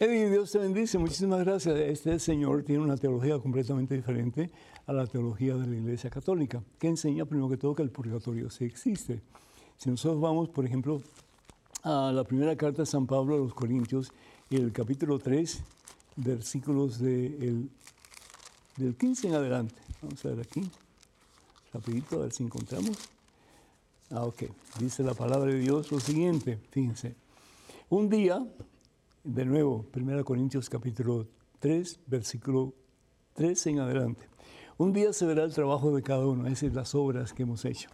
Eddie, 0.00 0.28
Dios 0.28 0.50
te 0.50 0.58
bendice. 0.58 0.98
Muchísimas 0.98 1.44
gracias. 1.44 1.76
Este 1.76 2.18
señor 2.18 2.64
tiene 2.64 2.82
una 2.82 2.96
teología 2.96 3.38
completamente 3.38 3.94
diferente 3.94 4.50
a 4.84 4.92
la 4.92 5.06
teología 5.06 5.54
de 5.54 5.68
la 5.68 5.76
Iglesia 5.76 6.10
Católica, 6.10 6.64
que 6.80 6.88
enseña 6.88 7.24
primero 7.24 7.48
que 7.48 7.56
todo 7.56 7.76
que 7.76 7.84
el 7.84 7.92
purgatorio 7.92 8.50
sí 8.50 8.64
existe. 8.64 9.22
Si 9.76 9.90
nosotros 9.90 10.20
vamos, 10.20 10.48
por 10.48 10.64
ejemplo, 10.64 11.02
a 11.82 12.10
la 12.12 12.24
primera 12.24 12.56
carta 12.56 12.82
de 12.82 12.86
San 12.86 13.06
Pablo 13.06 13.34
a 13.34 13.38
los 13.38 13.54
Corintios, 13.54 14.12
el 14.50 14.72
capítulo 14.72 15.18
3, 15.18 15.62
versículos 16.16 16.98
del 16.98 17.68
15 18.76 19.28
en 19.28 19.34
adelante. 19.34 19.74
Vamos 20.00 20.24
a 20.24 20.28
ver 20.30 20.40
aquí, 20.40 20.70
rapidito, 21.72 22.16
a 22.16 22.22
ver 22.22 22.32
si 22.32 22.44
encontramos. 22.44 22.96
Ah, 24.10 24.22
ok. 24.22 24.44
Dice 24.78 25.02
la 25.02 25.14
palabra 25.14 25.50
de 25.52 25.58
Dios 25.58 25.90
lo 25.90 26.00
siguiente, 26.00 26.58
fíjense. 26.70 27.16
Un 27.88 28.08
día 28.08 28.46
de 29.24 29.44
nuevo, 29.44 29.86
1 29.94 30.24
Corintios 30.24 30.70
capítulo 30.70 31.26
3, 31.58 32.00
versículo 32.06 32.74
3 33.34 33.66
en 33.66 33.80
adelante. 33.80 34.28
Un 34.76 34.92
día 34.92 35.12
se 35.12 35.26
verá 35.26 35.44
el 35.44 35.52
trabajo 35.52 35.94
de 35.94 36.02
cada 36.02 36.26
uno, 36.26 36.46
esas 36.46 36.60
son 36.60 36.74
las 36.74 36.94
obras 36.94 37.32
que 37.32 37.42
hemos 37.42 37.64
hecho. 37.64 37.90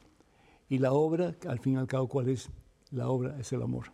Y 0.70 0.78
la 0.78 0.92
obra, 0.92 1.34
al 1.48 1.58
fin 1.58 1.74
y 1.74 1.76
al 1.76 1.88
cabo, 1.88 2.06
¿cuál 2.06 2.28
es? 2.28 2.48
La 2.92 3.08
obra 3.08 3.36
es 3.40 3.52
el 3.52 3.60
amor. 3.60 3.86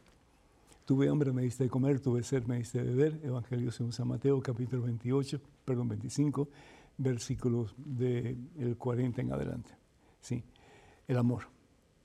Tuve 0.84 1.08
hambre, 1.08 1.32
me 1.32 1.42
diste 1.42 1.64
de 1.64 1.70
comer, 1.70 2.00
tuve 2.00 2.22
sed, 2.22 2.44
me 2.44 2.58
diste 2.58 2.84
de 2.84 2.84
beber. 2.84 3.18
Evangelio 3.24 3.72
según 3.72 3.92
San 3.92 4.08
Mateo, 4.08 4.42
capítulo 4.42 4.82
28, 4.82 5.40
perdón, 5.64 5.88
25, 5.88 6.50
versículos 6.98 7.74
del 7.78 8.76
40 8.76 9.22
en 9.22 9.32
adelante. 9.32 9.70
Sí, 10.20 10.44
el 11.08 11.16
amor. 11.16 11.44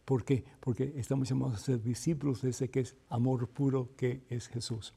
¿Por 0.06 0.24
qué? 0.24 0.46
Porque 0.62 0.94
estamos 0.96 1.28
llamados 1.28 1.56
a 1.56 1.60
ser 1.60 1.84
discípulos 1.84 2.42
de 2.42 2.52
ese 2.52 2.70
que 2.70 2.80
es 2.80 2.96
amor 3.10 3.50
puro, 3.50 3.90
que 3.98 4.24
es 4.30 4.48
Jesús. 4.48 4.94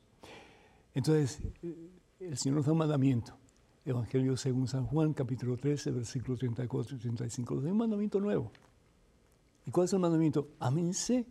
Entonces, 0.95 1.41
eh, 1.65 1.91
el 2.21 2.39
Señor 2.39 2.59
nos 2.59 2.67
da 2.67 2.73
un 2.73 2.79
mandamiento. 2.79 3.37
Evangelio 3.85 4.37
según 4.37 4.69
San 4.69 4.87
Juan, 4.87 5.15
capítulo 5.15 5.57
13, 5.57 5.91
versículos 5.91 6.39
34 6.39 6.97
y 6.97 7.01
35. 7.01 7.55
Nos 7.57 7.65
da 7.65 7.73
un 7.73 7.79
mandamiento 7.79 8.21
nuevo. 8.21 8.53
¿Y 9.67 9.71
cuál 9.71 9.87
es 9.87 9.93
el 9.93 9.99
mandamiento? 9.99 10.49
Amense 10.59 11.27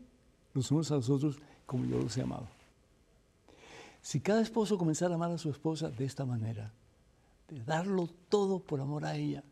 los 0.53 0.71
unos 0.71 0.91
a 0.91 0.95
los 0.95 1.09
otros 1.09 1.37
como 1.65 1.85
yo 1.85 1.99
los 1.99 2.15
he 2.17 2.21
amado. 2.21 2.47
Si 4.01 4.19
cada 4.19 4.41
esposo 4.41 4.77
comenzara 4.77 5.13
a 5.13 5.15
amar 5.15 5.31
a 5.31 5.37
su 5.37 5.49
esposa 5.49 5.89
de 5.89 6.05
esta 6.05 6.25
manera, 6.25 6.73
de 7.49 7.63
darlo 7.63 8.09
todo 8.29 8.59
por 8.59 8.81
amor 8.81 9.05
a 9.05 9.15
ella, 9.15 9.43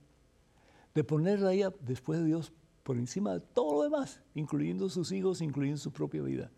de 0.93 1.03
ponerla 1.03 1.49
a 1.49 1.53
ella 1.53 1.73
después 1.79 2.19
de 2.19 2.25
Dios 2.25 2.51
por 2.83 2.97
encima 2.97 3.33
de 3.33 3.39
todo 3.39 3.75
lo 3.75 3.83
demás, 3.83 4.19
incluyendo 4.35 4.89
sus 4.89 5.11
hijos, 5.11 5.41
incluyendo 5.41 5.79
su 5.79 5.91
propia 5.91 6.21
vida, 6.21 6.51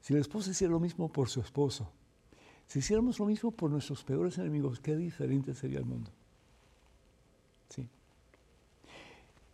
si 0.00 0.14
la 0.14 0.20
esposa 0.20 0.50
hiciera 0.50 0.72
lo 0.72 0.80
mismo 0.80 1.08
por 1.08 1.28
su 1.28 1.40
esposo, 1.40 1.90
si 2.66 2.80
hiciéramos 2.80 3.18
lo 3.18 3.26
mismo 3.26 3.50
por 3.50 3.70
nuestros 3.70 4.04
peores 4.04 4.36
enemigos, 4.38 4.80
qué 4.80 4.96
diferente 4.96 5.54
sería 5.54 5.78
el 5.78 5.86
mundo. 5.86 6.10
Sí. 7.70 7.88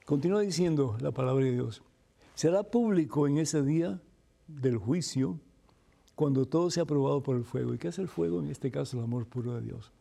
Continúa 0.05 0.43
diciendo 0.43 0.99
la 1.01 1.13
palabra 1.13 1.47
de 1.47 1.53
Dios. 1.53 1.83
Será 2.35 2.63
público 2.63 3.27
en 3.27 3.39
ese 3.39 3.63
día 3.63 4.03
del 4.47 4.77
juicio 4.77 5.41
cuando 6.15 6.45
todo 6.45 6.71
sea 6.71 6.83
aprobado 6.83 7.23
por 7.23 7.37
el 7.37 7.45
fuego. 7.45 7.73
¿Y 7.73 7.79
qué 7.79 7.89
es 7.89 7.99
el 7.99 8.09
fuego? 8.09 8.41
En 8.41 8.51
este 8.51 8.71
caso, 8.71 8.99
el 8.99 9.05
amor 9.05 9.27
puro 9.27 9.55
de 9.55 9.63
Dios. 9.63 9.93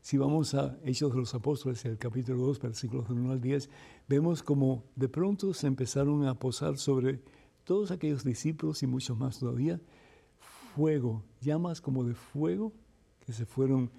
Si 0.00 0.16
vamos 0.16 0.54
a 0.54 0.78
Hechos 0.84 1.12
de 1.12 1.18
los 1.18 1.34
Apóstoles, 1.34 1.84
el 1.86 1.98
capítulo 1.98 2.40
2, 2.46 2.60
versículos 2.60 3.10
1 3.10 3.32
al 3.32 3.40
10, 3.40 3.68
vemos 4.06 4.44
como 4.44 4.84
de 4.94 5.08
pronto 5.08 5.52
se 5.54 5.66
empezaron 5.66 6.24
a 6.26 6.34
posar 6.34 6.78
sobre 6.78 7.20
todos 7.64 7.90
aquellos 7.90 8.22
discípulos 8.22 8.84
y 8.84 8.86
muchos 8.86 9.18
más 9.18 9.40
todavía, 9.40 9.80
fuego, 10.76 11.24
llamas 11.40 11.80
como 11.80 12.04
de 12.04 12.14
fuego 12.14 12.72
que 13.26 13.32
se 13.32 13.44
fueron 13.44 13.90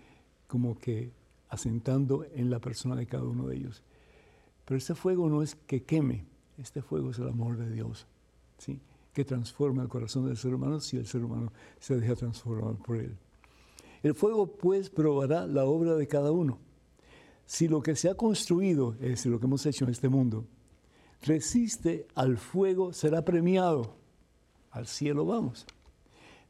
como 0.48 0.78
que 0.78 1.12
asentando 1.50 2.26
en 2.34 2.50
la 2.50 2.60
persona 2.60 2.96
de 2.96 3.08
cada 3.08 3.26
uno 3.26 3.48
de 3.48 3.58
ellos. 3.58 3.84
Pero 4.66 4.78
este 4.78 4.96
fuego 4.96 5.30
no 5.30 5.42
es 5.42 5.56
que 5.56 5.84
queme, 5.84 6.26
este 6.58 6.82
fuego 6.82 7.12
es 7.12 7.20
el 7.20 7.28
amor 7.28 7.58
de 7.58 7.70
Dios, 7.70 8.08
¿sí? 8.58 8.80
que 9.14 9.26
transforma 9.26 9.84
el 9.84 9.90
corazón 9.90 10.26
del 10.26 10.38
ser 10.38 10.56
humano 10.56 10.80
si 10.80 10.98
el 10.98 11.06
ser 11.06 11.24
humano 11.24 11.52
se 11.80 11.98
deja 11.98 12.16
transformar 12.16 12.76
por 12.76 12.98
él. 12.98 13.18
El 14.02 14.16
fuego 14.16 14.48
pues 14.48 14.90
probará 14.90 15.48
la 15.48 15.66
obra 15.66 15.96
de 15.96 16.08
cada 16.08 16.32
uno. 16.32 16.60
Si 17.46 17.68
lo 17.68 17.82
que 17.82 17.96
se 17.96 18.10
ha 18.10 18.16
construido, 18.16 18.94
es 18.96 19.10
decir, 19.10 19.32
lo 19.32 19.40
que 19.40 19.46
hemos 19.46 19.66
hecho 19.66 19.86
en 19.86 19.92
este 19.92 20.10
mundo, 20.10 20.46
resiste 21.22 22.08
al 22.16 22.38
fuego 22.38 22.94
será 22.94 23.24
premiado. 23.24 23.96
Al 24.72 24.88
cielo 24.88 25.26
vamos. 25.26 25.66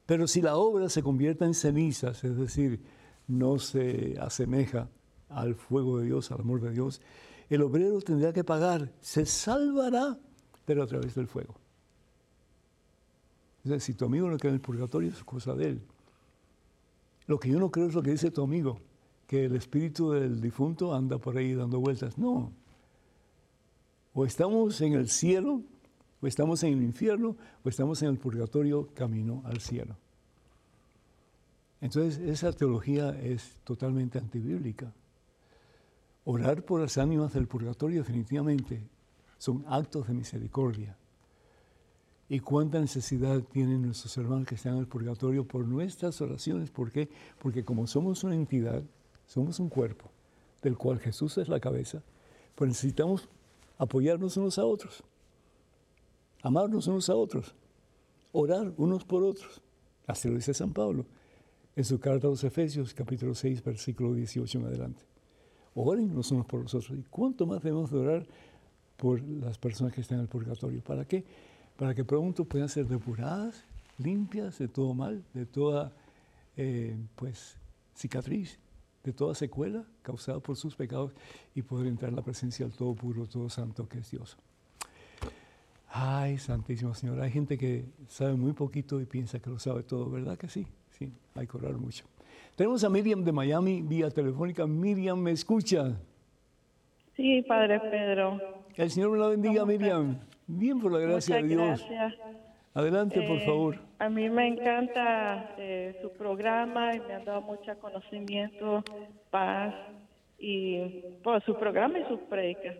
Pero 0.05 0.27
si 0.27 0.41
la 0.41 0.55
obra 0.55 0.89
se 0.89 1.03
convierte 1.03 1.45
en 1.45 1.53
cenizas, 1.53 2.23
es 2.23 2.37
decir, 2.37 2.81
no 3.27 3.59
se 3.59 4.17
asemeja 4.19 4.89
al 5.29 5.55
fuego 5.55 5.99
de 5.99 6.05
Dios, 6.05 6.31
al 6.31 6.41
amor 6.41 6.61
de 6.61 6.71
Dios, 6.71 7.01
el 7.55 7.61
obrero 7.61 8.01
tendrá 8.01 8.33
que 8.33 8.43
pagar, 8.43 8.91
se 9.01 9.25
salvará, 9.25 10.17
pero 10.65 10.83
a 10.83 10.87
través 10.87 11.15
del 11.15 11.27
fuego. 11.27 11.55
Si 13.79 13.93
tu 13.93 14.05
amigo 14.05 14.29
no 14.29 14.37
queda 14.37 14.49
en 14.49 14.55
el 14.55 14.61
purgatorio, 14.61 15.09
es 15.09 15.23
cosa 15.23 15.53
de 15.53 15.69
él. 15.69 15.81
Lo 17.27 17.39
que 17.39 17.49
yo 17.49 17.59
no 17.59 17.71
creo 17.71 17.87
es 17.87 17.93
lo 17.93 18.03
que 18.03 18.11
dice 18.11 18.31
tu 18.31 18.43
amigo, 18.43 18.79
que 19.27 19.45
el 19.45 19.55
espíritu 19.55 20.11
del 20.11 20.41
difunto 20.41 20.93
anda 20.93 21.17
por 21.17 21.37
ahí 21.37 21.53
dando 21.53 21.79
vueltas. 21.79 22.17
No, 22.17 22.51
o 24.13 24.25
estamos 24.25 24.79
en 24.81 24.93
el 24.93 25.09
cielo, 25.09 25.61
o 26.21 26.27
estamos 26.27 26.63
en 26.63 26.73
el 26.73 26.83
infierno, 26.83 27.35
o 27.63 27.69
estamos 27.69 28.01
en 28.03 28.09
el 28.09 28.17
purgatorio 28.17 28.87
camino 28.93 29.41
al 29.45 29.59
cielo. 29.59 29.97
Entonces, 31.81 32.19
esa 32.19 32.53
teología 32.53 33.09
es 33.19 33.57
totalmente 33.63 34.19
antibíblica. 34.19 34.93
Orar 36.25 36.63
por 36.63 36.79
las 36.79 36.97
ánimas 36.97 37.33
del 37.33 37.47
purgatorio 37.47 37.99
definitivamente 37.99 38.87
son 39.37 39.65
actos 39.67 40.07
de 40.07 40.13
misericordia. 40.13 40.97
y 42.29 42.39
cuánta 42.39 42.79
necesidad 42.79 43.41
tienen 43.43 43.81
nuestros 43.83 44.17
hermanos 44.17 44.47
que 44.47 44.55
están 44.55 44.73
en 44.73 44.79
el 44.79 44.87
purgatorio 44.87 45.45
por 45.45 45.67
nuestras 45.67 46.19
oraciones. 46.21 46.71
¿Por 46.71 46.91
qué? 46.91 47.09
Porque 47.37 47.63
como 47.63 47.85
somos 47.85 48.23
una 48.23 48.33
entidad, 48.33 48.81
somos 49.27 49.59
un 49.59 49.69
cuerpo, 49.69 50.09
del 50.61 50.77
cual 50.77 50.99
Jesús 50.99 51.37
es 51.37 51.49
la 51.49 51.59
cabeza, 51.59 52.01
pues 52.55 52.69
necesitamos 52.69 53.29
apoyarnos 53.77 54.37
unos 54.37 54.57
a 54.57 54.65
otros, 54.65 55.03
amarnos 56.41 56.87
unos 56.87 57.09
a 57.09 57.15
otros, 57.15 57.53
orar 58.31 58.73
unos 58.77 59.03
por 59.03 59.21
otros. 59.23 59.61
Así 60.07 60.29
lo 60.29 60.35
dice 60.35 60.53
San 60.53 60.73
Pablo 60.73 61.05
en 61.75 61.83
su 61.83 61.99
carta 61.99 62.27
a 62.27 62.29
los 62.31 62.43
Efesios, 62.43 62.93
capítulo 62.93 63.35
6, 63.35 63.63
versículo 63.63 64.13
18 64.13 64.59
en 64.59 64.65
adelante. 64.65 65.12
Oren 65.75 66.13
los 66.15 66.31
unos 66.31 66.45
por 66.45 66.61
los 66.61 66.73
otros. 66.73 66.97
¿Y 66.97 67.03
cuánto 67.09 67.45
más 67.45 67.61
debemos 67.61 67.91
de 67.91 67.97
orar 67.97 68.27
por 68.97 69.21
las 69.21 69.57
personas 69.57 69.93
que 69.93 70.01
están 70.01 70.17
en 70.19 70.23
el 70.23 70.27
purgatorio? 70.27 70.81
¿Para 70.81 71.05
qué? 71.05 71.23
Para 71.77 71.95
que 71.95 72.03
pronto 72.03 72.45
puedan 72.45 72.69
ser 72.69 72.87
depuradas, 72.87 73.63
limpias 73.97 74.59
de 74.59 74.67
todo 74.67 74.93
mal, 74.93 75.23
de 75.33 75.45
toda 75.45 75.91
eh, 76.55 76.95
pues, 77.15 77.57
cicatriz, 77.95 78.59
de 79.03 79.11
toda 79.11 79.35
secuela 79.35 79.83
causada 80.01 80.39
por 80.39 80.55
sus 80.55 80.75
pecados 80.75 81.11
y 81.55 81.61
poder 81.61 81.87
entrar 81.87 82.09
en 82.09 82.15
la 82.15 82.21
presencia 82.21 82.65
del 82.65 82.75
todo 82.75 82.93
puro, 82.93 83.25
todo 83.25 83.49
santo 83.49 83.87
que 83.87 83.99
es 83.99 84.11
Dios. 84.11 84.37
Ay, 85.89 86.39
Santísimo 86.39 86.95
Señor, 86.95 87.19
hay 87.21 87.31
gente 87.31 87.57
que 87.57 87.85
sabe 88.07 88.33
muy 88.33 88.53
poquito 88.53 88.99
y 88.99 89.05
piensa 89.05 89.39
que 89.39 89.49
lo 89.49 89.59
sabe 89.59 89.83
todo, 89.83 90.09
¿verdad 90.09 90.37
que 90.37 90.49
sí? 90.49 90.65
Sí, 90.97 91.11
hay 91.35 91.45
que 91.45 91.57
orar 91.57 91.77
mucho. 91.77 92.05
Tenemos 92.55 92.83
a 92.83 92.89
Miriam 92.89 93.23
de 93.23 93.31
Miami 93.31 93.81
vía 93.81 94.11
telefónica. 94.11 94.67
Miriam, 94.67 95.19
¿me 95.19 95.31
escucha? 95.31 95.97
Sí, 97.15 97.41
Padre 97.47 97.79
Pedro. 97.79 98.39
El 98.75 98.91
Señor 98.91 99.09
me 99.09 99.17
la 99.17 99.27
bendiga, 99.29 99.65
Miriam. 99.65 100.19
Bien, 100.45 100.79
por 100.79 100.91
la 100.91 100.99
gracia 100.99 101.37
de 101.37 101.43
Dios. 101.43 101.83
Gracias. 101.89 102.13
Adelante, 102.75 103.21
por 103.23 103.37
eh, 103.37 103.45
favor. 103.45 103.79
A 103.97 104.07
mí 104.09 104.29
me 104.29 104.47
encanta 104.47 105.55
eh, 105.57 105.97
su 106.01 106.11
programa 106.11 106.95
y 106.95 106.99
me 106.99 107.13
ha 107.13 107.19
dado 107.19 107.41
mucho 107.41 107.75
conocimiento, 107.79 108.83
paz 109.31 109.73
y 110.37 111.01
por 111.23 111.43
su 111.45 111.55
programa 111.55 111.99
y 111.99 112.05
sus 112.05 112.19
predicas. 112.21 112.75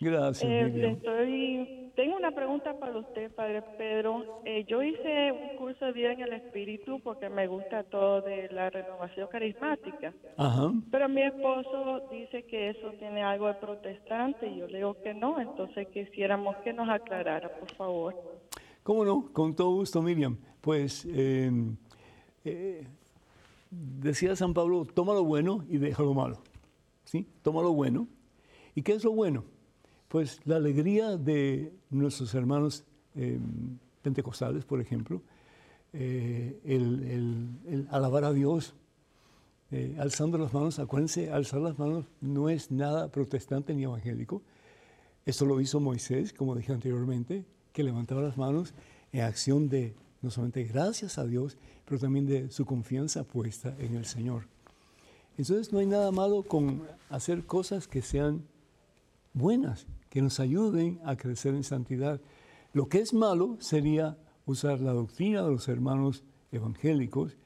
Gracias. 0.00 0.50
Eh, 0.50 0.90
estoy, 0.92 1.83
tengo 1.94 2.16
una 2.16 2.32
pregunta 2.32 2.78
para 2.78 2.98
usted, 2.98 3.30
Padre 3.34 3.62
Pedro. 3.78 4.40
Eh, 4.44 4.64
yo 4.68 4.82
hice 4.82 5.32
un 5.32 5.56
curso 5.56 5.84
de 5.84 5.92
vida 5.92 6.12
en 6.12 6.20
el 6.20 6.32
Espíritu 6.32 7.00
porque 7.02 7.28
me 7.28 7.46
gusta 7.46 7.84
todo 7.84 8.20
de 8.20 8.48
la 8.50 8.70
renovación 8.70 9.28
carismática. 9.30 10.12
Ajá. 10.36 10.72
Pero 10.90 11.08
mi 11.08 11.22
esposo 11.22 12.08
dice 12.10 12.44
que 12.44 12.70
eso 12.70 12.90
tiene 12.98 13.22
algo 13.22 13.46
de 13.46 13.54
protestante 13.54 14.46
y 14.48 14.58
yo 14.58 14.66
le 14.66 14.78
digo 14.78 14.96
que 15.02 15.14
no. 15.14 15.40
Entonces 15.40 15.88
quisiéramos 15.88 16.56
que 16.58 16.72
nos 16.72 16.88
aclarara, 16.88 17.48
por 17.48 17.72
favor. 17.74 18.14
¿Cómo 18.82 19.04
no? 19.04 19.32
Con 19.32 19.54
todo 19.54 19.70
gusto, 19.70 20.02
Miriam. 20.02 20.36
Pues 20.60 21.04
em, 21.06 21.76
eh, 22.44 22.86
decía 23.70 24.34
San 24.36 24.52
Pablo, 24.52 24.84
toma 24.84 25.14
lo 25.14 25.24
bueno 25.24 25.64
y 25.68 25.78
deja 25.78 26.02
lo 26.02 26.14
malo. 26.14 26.38
¿Sí? 27.04 27.26
Toma 27.42 27.62
lo 27.62 27.72
bueno. 27.72 28.08
¿Y 28.74 28.82
qué 28.82 28.92
es 28.92 29.04
lo 29.04 29.12
bueno? 29.12 29.44
Pues 30.14 30.40
la 30.44 30.54
alegría 30.54 31.16
de 31.16 31.72
nuestros 31.90 32.32
hermanos 32.36 32.84
em, 33.16 33.78
pentecostales, 34.00 34.64
por 34.64 34.80
ejemplo, 34.80 35.20
eh, 35.92 36.56
el, 36.64 37.88
alabar 37.90 38.22
a 38.22 38.32
Dios, 38.32 38.74
eh, 39.72 39.96
alzando 39.98 40.38
las 40.38 40.54
manos, 40.54 40.78
acuérdense, 40.78 41.32
alzar 41.32 41.62
las 41.62 41.80
manos 41.80 42.04
no 42.20 42.48
es 42.48 42.70
nada 42.70 43.10
protestante 43.10 43.74
ni 43.74 43.82
evangélico. 43.82 44.40
Esto 45.26 45.46
lo 45.46 45.60
hizo 45.60 45.80
Moisés, 45.80 46.32
como 46.32 46.54
dije 46.54 46.72
anteriormente, 46.72 47.44
que 47.72 47.82
levantaba 47.82 48.22
las 48.22 48.36
manos 48.36 48.72
en 49.12 49.22
acción 49.22 49.68
de 49.68 49.96
no 50.22 50.30
solamente 50.30 50.62
gracias 50.62 51.18
a 51.18 51.24
Dios, 51.24 51.58
pero 51.86 51.98
también 51.98 52.26
de 52.26 52.52
su 52.52 52.64
confianza 52.66 53.24
puesta 53.24 53.74
en 53.80 53.96
el 53.96 54.04
Señor. 54.04 54.46
Entonces 55.36 55.72
no 55.72 55.80
hay 55.80 55.86
nada 55.86 56.12
malo 56.12 56.44
con 56.44 56.84
hacer 57.10 57.44
cosas 57.46 57.88
que 57.88 58.00
sean 58.00 58.44
buenas, 59.32 59.88
que 60.14 60.22
nos 60.22 60.38
ayuden 60.38 61.00
a 61.04 61.16
crecer 61.16 61.56
en 61.56 61.64
santidad. 61.64 62.20
Lo 62.72 62.88
que 62.88 63.00
es 63.00 63.12
malo 63.12 63.56
sería 63.58 64.16
usar 64.46 64.78
la 64.80 64.92
doctrina 64.92 65.42
de 65.42 65.50
los 65.50 65.66
hermanos 65.66 66.22
evangélicos 66.52 67.36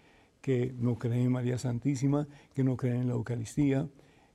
que 0.42 0.74
no 0.78 0.98
creen 0.98 1.22
en 1.22 1.32
María 1.32 1.56
Santísima, 1.56 2.28
que 2.54 2.64
no 2.64 2.76
creen 2.76 3.00
en 3.00 3.08
la 3.08 3.14
Eucaristía, 3.14 3.88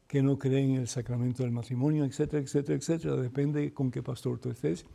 que 0.08 0.24
no 0.24 0.40
creen 0.40 0.72
en 0.72 0.82
el 0.82 0.88
sacramento 0.88 1.44
del 1.44 1.52
matrimonio, 1.52 2.06
etcétera, 2.06 2.42
etcétera, 2.42 2.76
etcétera. 2.76 3.16
Depende 3.18 3.72
con 3.72 3.92
qué 3.92 4.02
pastor 4.02 4.40
tú 4.40 4.50
estés. 4.50 4.88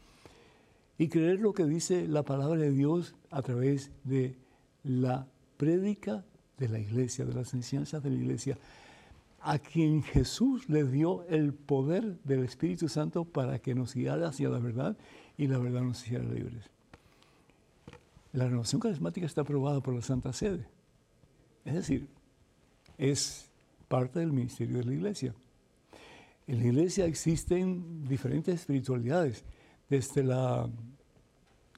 Y 0.98 1.06
creer 1.06 1.38
lo 1.38 1.54
que 1.54 1.64
dice 1.64 2.08
la 2.08 2.24
palabra 2.24 2.60
de 2.60 2.72
Dios 2.72 3.14
a 3.30 3.40
través 3.42 3.92
de 4.02 4.34
la 4.82 5.28
prédica 5.56 6.24
de 6.58 6.68
la 6.68 6.80
iglesia, 6.80 7.24
de 7.24 7.34
las 7.34 7.54
enseñanzas 7.54 8.02
de 8.02 8.10
la 8.10 8.16
iglesia 8.16 8.58
a 9.40 9.58
quien 9.58 10.02
Jesús 10.02 10.68
le 10.68 10.84
dio 10.84 11.24
el 11.28 11.54
poder 11.54 12.18
del 12.24 12.44
Espíritu 12.44 12.88
Santo 12.88 13.24
para 13.24 13.58
que 13.58 13.74
nos 13.74 13.94
guiara 13.94 14.28
hacia 14.28 14.48
la 14.48 14.58
verdad 14.58 14.96
y 15.36 15.46
la 15.46 15.58
verdad 15.58 15.82
nos 15.82 16.04
hiciera 16.04 16.24
libres. 16.24 16.64
La 18.32 18.44
renovación 18.44 18.80
carismática 18.80 19.26
está 19.26 19.42
aprobada 19.42 19.80
por 19.80 19.94
la 19.94 20.02
Santa 20.02 20.32
Sede. 20.32 20.66
Es 21.64 21.74
decir, 21.74 22.08
es 22.98 23.48
parte 23.88 24.20
del 24.20 24.32
ministerio 24.32 24.78
de 24.78 24.84
la 24.84 24.92
iglesia. 24.92 25.34
En 26.46 26.60
la 26.60 26.66
iglesia 26.66 27.06
existen 27.06 28.06
diferentes 28.08 28.54
espiritualidades, 28.54 29.44
desde 29.88 30.24
la 30.24 30.68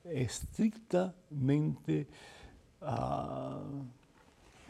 estrictamente 0.05 2.07
ah, 2.81 3.61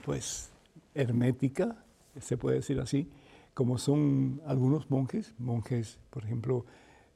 pues 0.05 0.51
hermética, 0.95 1.85
se 2.19 2.37
puede 2.37 2.57
decir 2.57 2.81
así, 2.81 3.09
como 3.55 3.79
son 3.79 4.41
algunos 4.47 4.91
monjes, 4.91 5.35
monjes, 5.39 5.99
por 6.11 6.25
ejemplo, 6.25 6.65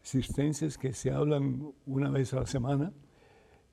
cistenses 0.02 0.78
que 0.78 0.92
se 0.92 1.10
hablan 1.10 1.72
una 1.86 2.10
vez 2.10 2.32
a 2.34 2.40
la 2.40 2.46
semana 2.46 2.92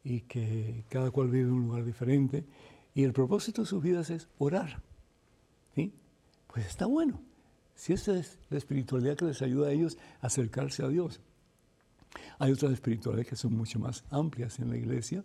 y 0.03 0.21
que 0.21 0.85
cada 0.89 1.11
cual 1.11 1.29
vive 1.29 1.49
en 1.49 1.53
un 1.53 1.67
lugar 1.67 1.85
diferente, 1.85 2.45
y 2.93 3.03
el 3.03 3.13
propósito 3.13 3.61
de 3.61 3.67
sus 3.67 3.81
vidas 3.81 4.09
es 4.09 4.27
orar. 4.37 4.81
¿sí? 5.75 5.93
Pues 6.47 6.65
está 6.65 6.85
bueno. 6.85 7.21
Si 7.75 7.93
esa 7.93 8.17
es 8.17 8.37
la 8.49 8.57
espiritualidad 8.57 9.15
que 9.15 9.25
les 9.25 9.41
ayuda 9.41 9.69
a 9.69 9.71
ellos 9.71 9.97
a 10.21 10.27
acercarse 10.27 10.83
a 10.83 10.87
Dios. 10.87 11.21
Hay 12.39 12.51
otras 12.51 12.73
espiritualidades 12.73 13.27
que 13.27 13.35
son 13.35 13.55
mucho 13.55 13.79
más 13.79 14.03
amplias 14.09 14.59
en 14.59 14.69
la 14.69 14.77
iglesia. 14.77 15.23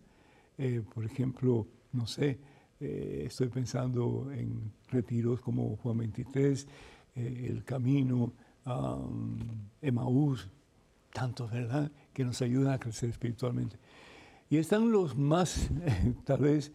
Eh, 0.59 0.83
por 0.95 1.05
ejemplo, 1.05 1.67
no 1.93 2.07
sé, 2.07 2.39
eh, 2.81 3.25
estoy 3.27 3.49
pensando 3.49 4.31
en 4.33 4.73
retiros 4.89 5.41
como 5.41 5.77
Juan 5.77 5.99
23, 5.99 6.67
eh, 7.15 7.47
El 7.49 7.65
Camino, 7.65 8.33
um, 8.67 9.39
Emaús, 9.81 10.49
tantos, 11.13 11.51
¿verdad?, 11.51 11.91
que 12.13 12.25
nos 12.25 12.43
ayudan 12.43 12.75
a 12.75 12.79
crecer 12.79 13.11
espiritualmente. 13.11 13.79
Y 14.51 14.59
están 14.59 14.93
los 14.93 15.17
más, 15.17 15.71
tal 16.25 16.41
vez, 16.41 16.73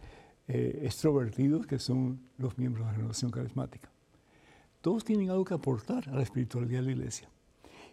eh, 0.47 0.82
extrovertidos, 0.84 1.68
que 1.68 1.80
son 1.80 2.20
los 2.38 2.58
miembros 2.58 2.86
de 2.86 2.91
la 2.91 2.97
renovación 2.97 3.32
carismática. 3.32 3.91
Todos 4.82 5.06
tienen 5.06 5.30
algo 5.30 5.45
que 5.45 5.54
aportar 5.54 6.10
a 6.10 6.16
la 6.16 6.24
espiritualidad 6.24 6.80
de 6.80 6.86
la 6.88 6.91
iglesia. 6.91 7.30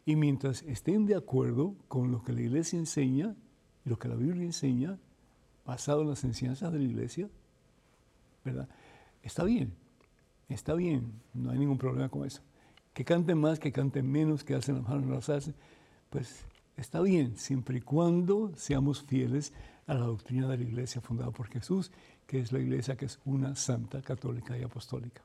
Y 0.06 0.16
mientras 0.16 0.62
estén 0.62 1.04
de 1.04 1.14
acuerdo 1.14 1.76
con 1.86 2.11
lo 2.11 2.22
que 2.22 2.32
la 2.32 2.40
iglesia 2.40 2.78
enseña, 2.78 3.36
y 3.84 3.90
lo 3.90 3.98
que 3.98 4.09
la 4.09 4.14
Biblia 4.14 4.44
enseña, 4.44 4.98
basado 5.66 6.00
en 6.00 6.09
las 6.09 6.24
enseñanzas 6.24 6.72
de 6.72 6.78
la 6.78 6.84
iglesia, 6.84 7.28
Está 9.22 9.44
bien, 9.44 9.74
está 10.49 10.74
bien, 10.74 11.12
no 11.34 11.51
hay 11.51 11.59
ningún 11.59 11.78
problema 11.78 12.09
con 12.09 12.26
eso. 12.26 12.42
Que 12.92 13.05
canten 13.05 13.38
más, 13.38 13.59
que 13.59 13.72
canten 13.72 14.11
menos, 14.11 14.44
que 14.44 14.55
hacen 14.55 14.76
las 14.76 14.84
manos, 14.84 15.07
no 15.07 15.14
las 15.14 15.28
hacen, 15.28 15.55
pues 16.11 16.44
está 16.76 17.01
bien, 17.01 17.36
siempre 17.36 17.78
y 17.78 17.80
cuando 17.80 18.53
seamos 18.57 19.03
fieles 19.03 19.53
a 19.86 19.94
la 19.94 20.07
doctrina 20.07 20.49
de 20.49 20.59
la 20.59 20.64
iglesia 20.64 21.01
fundada 21.01 21.30
por 21.30 21.49
Jesús, 21.49 21.90
que 22.26 22.40
es 22.40 22.53
la 22.53 22.61
iglesia 22.61 22.96
que 22.96 23.07
es 23.07 23.18
una 23.24 23.55
santa, 23.57 24.03
católica 24.03 24.57
y 24.57 24.62
apostólica. 24.62 25.22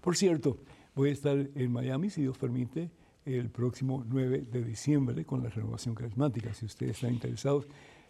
Por 0.00 0.16
cierto, 0.16 0.58
voy 0.94 1.10
a 1.10 1.12
estar 1.12 1.36
en 1.36 1.72
Miami, 1.72 2.10
si 2.10 2.22
Dios 2.22 2.36
permite, 2.38 2.90
el 3.24 3.50
próximo 3.50 4.04
9 4.08 4.46
de 4.50 4.64
diciembre 4.64 5.24
con 5.24 5.42
la 5.42 5.50
renovación 5.50 5.94
carismática. 5.94 6.54
Si 6.54 6.66
ustedes 6.66 6.96
están 6.96 7.14
interesados 7.14 7.66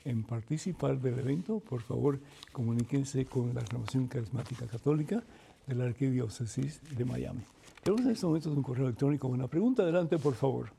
en 0.08 0.22
participar 0.22 0.98
del 0.98 1.18
evento, 1.18 1.60
por 1.60 1.82
favor 1.82 2.18
comuníquense 2.52 3.26
con 3.26 3.54
la 3.54 3.60
Renovación 3.60 4.08
Carismática 4.08 4.66
Católica 4.66 5.22
de 5.66 5.74
la 5.74 5.84
Arquidiócesis 5.84 6.80
de 6.96 7.04
Miami. 7.04 7.42
Tenemos 7.82 8.06
en 8.06 8.12
estos 8.12 8.28
momentos 8.28 8.56
un 8.56 8.62
correo 8.62 8.86
electrónico. 8.86 9.28
Una 9.28 9.48
pregunta, 9.48 9.82
adelante, 9.82 10.18
por 10.18 10.34
favor. 10.34 10.70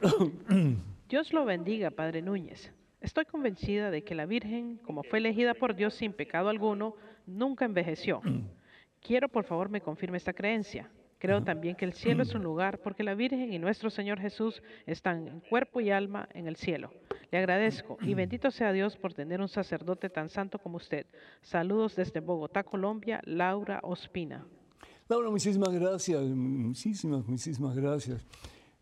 Dios 1.08 1.32
lo 1.32 1.44
bendiga, 1.44 1.90
Padre 1.90 2.22
Núñez. 2.22 2.72
Estoy 3.00 3.24
convencida 3.26 3.90
de 3.90 4.02
que 4.02 4.14
la 4.14 4.26
Virgen, 4.26 4.78
como 4.78 5.02
fue 5.02 5.18
elegida 5.18 5.54
por 5.54 5.74
Dios 5.74 5.94
sin 5.94 6.12
pecado 6.12 6.48
alguno, 6.48 6.94
nunca 7.26 7.64
envejeció. 7.64 8.22
Quiero, 9.00 9.28
por 9.28 9.44
favor, 9.44 9.68
me 9.68 9.80
confirme 9.80 10.16
esta 10.16 10.32
creencia. 10.32 10.88
Creo 11.18 11.44
también 11.44 11.76
que 11.76 11.84
el 11.84 11.92
cielo 11.92 12.24
es 12.24 12.34
un 12.34 12.42
lugar 12.42 12.78
porque 12.78 13.04
la 13.04 13.14
Virgen 13.14 13.52
y 13.52 13.58
nuestro 13.60 13.90
Señor 13.90 14.18
Jesús 14.18 14.60
están 14.86 15.28
en 15.28 15.40
cuerpo 15.40 15.80
y 15.80 15.90
alma 15.90 16.28
en 16.34 16.48
el 16.48 16.56
cielo. 16.56 16.92
Le 17.32 17.38
agradezco 17.38 17.96
y 18.02 18.12
bendito 18.12 18.50
sea 18.50 18.74
Dios 18.74 18.98
por 18.98 19.14
tener 19.14 19.40
un 19.40 19.48
sacerdote 19.48 20.10
tan 20.10 20.28
santo 20.28 20.58
como 20.58 20.76
usted. 20.76 21.06
Saludos 21.40 21.96
desde 21.96 22.20
Bogotá, 22.20 22.62
Colombia, 22.62 23.22
Laura 23.24 23.80
Ospina. 23.84 24.46
Laura, 25.08 25.30
muchísimas 25.30 25.70
gracias, 25.70 26.22
muchísimas, 26.22 27.26
muchísimas 27.26 27.74
gracias. 27.74 28.26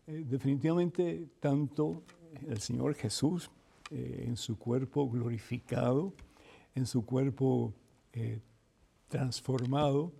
Eh, 0.05 0.25
definitivamente, 0.27 1.29
tanto 1.39 2.03
el 2.45 2.59
Señor 2.59 2.93
Jesús 2.95 3.49
eh, 3.89 4.25
en 4.27 4.35
su 4.35 4.57
cuerpo 4.57 5.09
glorificado, 5.09 6.13
en 6.75 6.85
su 6.85 7.05
cuerpo 7.05 7.73
eh, 8.11 8.41
transformado, 9.07 10.11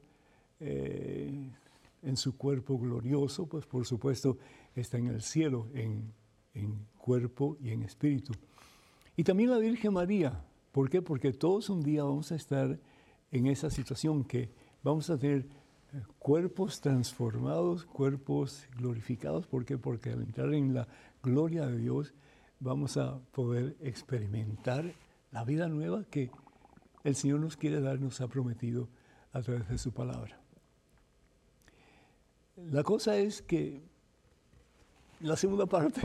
en 0.61 2.15
su 2.15 2.37
cuerpo 2.37 2.77
glorioso, 2.79 3.45
pues 3.47 3.65
por 3.65 3.85
supuesto 3.85 4.37
está 4.75 4.99
en 4.99 5.07
el 5.07 5.21
cielo, 5.21 5.67
en, 5.73 6.13
en 6.53 6.90
cuerpo 7.01 7.57
y 7.59 7.71
en 7.71 7.81
espíritu. 7.81 8.33
Y 9.17 9.23
también 9.23 9.49
la 9.49 9.57
Virgen 9.57 9.93
María. 9.93 10.43
¿Por 10.71 10.89
qué? 10.89 11.01
Porque 11.01 11.33
todos 11.33 11.69
un 11.69 11.83
día 11.83 12.03
vamos 12.03 12.31
a 12.31 12.35
estar 12.35 12.79
en 13.31 13.47
esa 13.47 13.69
situación 13.69 14.23
que 14.23 14.49
vamos 14.83 15.09
a 15.09 15.17
tener 15.17 15.47
eh, 15.93 16.01
cuerpos 16.19 16.79
transformados, 16.79 17.85
cuerpos 17.85 18.67
glorificados. 18.77 19.47
¿Por 19.47 19.65
qué? 19.65 19.77
Porque 19.77 20.11
al 20.11 20.21
entrar 20.21 20.53
en 20.53 20.73
la 20.73 20.87
gloria 21.21 21.65
de 21.65 21.77
Dios 21.77 22.13
vamos 22.59 22.95
a 22.97 23.19
poder 23.31 23.75
experimentar 23.81 24.93
la 25.31 25.43
vida 25.43 25.67
nueva 25.67 26.03
que 26.05 26.29
el 27.03 27.15
Señor 27.15 27.39
nos 27.39 27.57
quiere 27.57 27.81
dar, 27.81 27.99
nos 27.99 28.21
ha 28.21 28.27
prometido 28.27 28.87
a 29.33 29.41
través 29.41 29.67
de 29.67 29.77
su 29.77 29.91
palabra. 29.91 30.39
La 32.55 32.83
cosa 32.83 33.17
es 33.17 33.41
que 33.41 33.81
la 35.21 35.35
segunda 35.35 35.65
parte, 35.67 36.01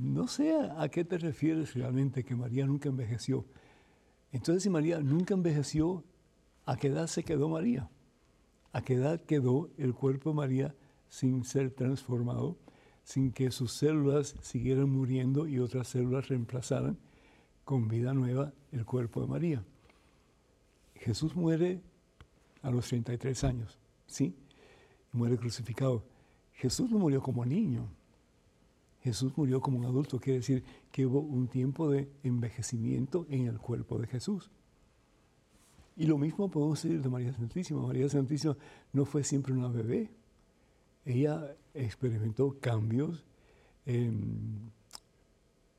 no 0.00 0.28
sé 0.28 0.54
a 0.76 0.88
qué 0.88 1.04
te 1.04 1.18
refieres 1.18 1.74
realmente 1.74 2.24
que 2.24 2.34
María 2.34 2.66
nunca 2.66 2.88
envejeció. 2.88 3.44
Entonces, 4.32 4.62
si 4.62 4.70
María 4.70 5.00
nunca 5.00 5.34
envejeció, 5.34 6.04
¿a 6.64 6.76
qué 6.76 6.88
edad 6.88 7.06
se 7.06 7.22
quedó 7.22 7.48
María? 7.48 7.88
¿A 8.72 8.82
qué 8.82 8.94
edad 8.94 9.20
quedó 9.20 9.70
el 9.78 9.94
cuerpo 9.94 10.30
de 10.30 10.36
María 10.36 10.74
sin 11.08 11.44
ser 11.44 11.70
transformado, 11.70 12.58
sin 13.04 13.32
que 13.32 13.50
sus 13.50 13.72
células 13.72 14.34
siguieran 14.42 14.90
muriendo 14.90 15.46
y 15.46 15.60
otras 15.60 15.88
células 15.88 16.28
reemplazaran 16.28 16.98
con 17.64 17.88
vida 17.88 18.12
nueva 18.14 18.52
el 18.72 18.84
cuerpo 18.84 19.20
de 19.20 19.28
María? 19.28 19.64
Jesús 20.94 21.36
muere 21.36 21.80
a 22.62 22.70
los 22.70 22.88
33 22.88 23.44
años, 23.44 23.78
¿sí? 24.06 24.34
muere 25.12 25.36
crucificado. 25.36 26.04
Jesús 26.52 26.90
no 26.90 26.98
murió 26.98 27.22
como 27.22 27.44
niño. 27.44 27.88
Jesús 29.06 29.32
murió 29.36 29.60
como 29.60 29.78
un 29.78 29.84
adulto. 29.84 30.18
Quiere 30.18 30.40
decir 30.40 30.64
que 30.90 31.06
hubo 31.06 31.20
un 31.20 31.46
tiempo 31.46 31.88
de 31.88 32.10
envejecimiento 32.24 33.24
en 33.30 33.46
el 33.46 33.60
cuerpo 33.60 34.00
de 34.00 34.08
Jesús. 34.08 34.50
Y 35.96 36.06
lo 36.06 36.18
mismo 36.18 36.50
podemos 36.50 36.82
decir 36.82 37.00
de 37.00 37.08
María 37.08 37.32
Santísima. 37.32 37.86
María 37.86 38.08
Santísima 38.08 38.56
no 38.92 39.04
fue 39.04 39.22
siempre 39.22 39.52
una 39.52 39.68
bebé. 39.68 40.10
Ella 41.04 41.54
experimentó 41.72 42.58
cambios 42.58 43.22
em, 43.84 44.70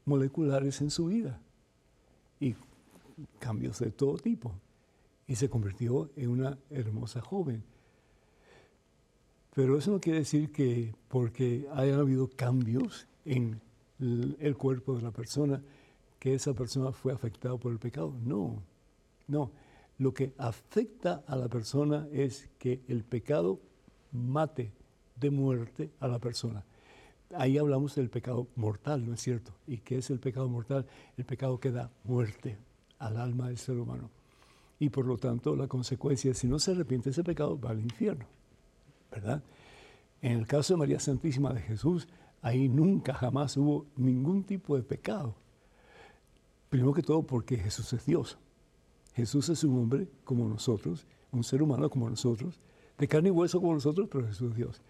moleculares 0.05 0.79
en 0.79 0.89
su 0.89 1.07
vida 1.07 1.41
y 2.39 2.55
cambios 3.39 3.79
de 3.79 3.91
todo 3.91 4.17
tipo. 4.17 4.53
Y 5.27 5.35
se 5.35 5.49
convirtió 5.49 6.11
en 6.15 6.29
una 6.29 6.57
hermosa 6.69 7.19
joven. 7.19 7.61
Pero 9.53 9.77
eso 9.77 9.91
no 9.91 9.99
quiere 9.99 10.19
decir 10.19 10.49
que 10.53 10.95
porque 11.09 11.67
hayan 11.73 11.99
habido 11.99 12.29
cambios 12.29 13.05
en 13.27 13.59
el 13.99 14.55
cuerpo 14.57 14.95
de 14.95 15.03
la 15.03 15.11
persona, 15.11 15.61
que 16.19 16.33
esa 16.33 16.53
persona 16.53 16.91
fue 16.91 17.13
afectada 17.13 17.57
por 17.57 17.71
el 17.71 17.79
pecado. 17.79 18.13
No, 18.23 18.63
no. 19.27 19.51
Lo 19.99 20.13
que 20.13 20.33
afecta 20.37 21.23
a 21.27 21.35
la 21.35 21.47
persona 21.47 22.07
es 22.11 22.49
que 22.57 22.81
el 22.87 23.03
pecado 23.03 23.59
mate 24.11 24.71
de 25.15 25.31
muerte 25.31 25.91
a 25.99 26.07
la 26.07 26.19
persona. 26.19 26.63
Ahí 27.35 27.57
hablamos 27.57 27.95
del 27.95 28.09
pecado 28.09 28.47
mortal, 28.55 29.05
¿no 29.05 29.13
es 29.13 29.21
cierto? 29.21 29.51
¿Y 29.67 29.77
qué 29.77 29.97
es 29.97 30.09
el 30.09 30.19
pecado 30.19 30.47
mortal? 30.47 30.85
El 31.17 31.25
pecado 31.25 31.59
que 31.59 31.71
da 31.71 31.91
muerte 32.03 32.57
al 32.99 33.17
alma 33.17 33.47
del 33.47 33.57
ser 33.57 33.77
humano. 33.77 34.09
Y 34.79 34.89
por 34.89 35.05
lo 35.05 35.17
tanto, 35.17 35.55
la 35.55 35.67
consecuencia, 35.67 36.33
si 36.33 36.47
no 36.47 36.59
se 36.59 36.71
arrepiente 36.71 37.09
ese 37.09 37.23
pecado, 37.23 37.59
va 37.59 37.71
al 37.71 37.79
infierno. 37.79 38.25
¿verdad? 39.11 39.43
En 40.21 40.33
el 40.33 40.47
caso 40.47 40.73
de 40.73 40.77
María 40.77 40.99
Santísima 40.99 41.53
de 41.53 41.61
Jesús, 41.61 42.07
ahí 42.41 42.69
nunca, 42.69 43.13
jamás 43.13 43.57
hubo 43.57 43.85
ningún 43.95 44.43
tipo 44.43 44.75
de 44.75 44.83
pecado. 44.83 45.35
Primero 46.69 46.93
que 46.93 47.01
todo 47.01 47.23
porque 47.23 47.57
Jesús 47.57 47.93
es 47.93 48.05
Dios. 48.05 48.37
Jesús 49.13 49.49
es 49.49 49.63
un 49.63 49.79
hombre 49.79 50.07
como 50.23 50.47
nosotros, 50.47 51.07
un 51.31 51.43
ser 51.43 51.61
humano 51.61 51.89
como 51.89 52.09
nosotros, 52.09 52.59
de 52.97 53.07
carne 53.07 53.29
y 53.29 53.31
hueso 53.31 53.59
como 53.59 53.73
nosotros, 53.73 54.07
pero 54.11 54.27
Jesús 54.27 54.51
es 54.51 54.57
Dios. 54.57 54.81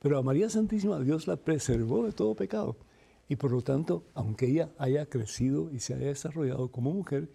Pero 0.00 0.18
a 0.18 0.22
María 0.22 0.48
Santísima 0.48 0.98
Dios 1.00 1.26
la 1.26 1.36
preservó 1.36 2.06
de 2.06 2.12
todo 2.12 2.34
pecado. 2.34 2.76
Y 3.28 3.36
por 3.36 3.52
lo 3.52 3.62
tanto, 3.62 4.04
aunque 4.14 4.46
ella 4.46 4.70
haya 4.78 5.06
crecido 5.06 5.70
y 5.70 5.80
se 5.80 5.94
haya 5.94 6.06
desarrollado 6.06 6.68
como 6.68 6.92
mujer, 6.92 7.28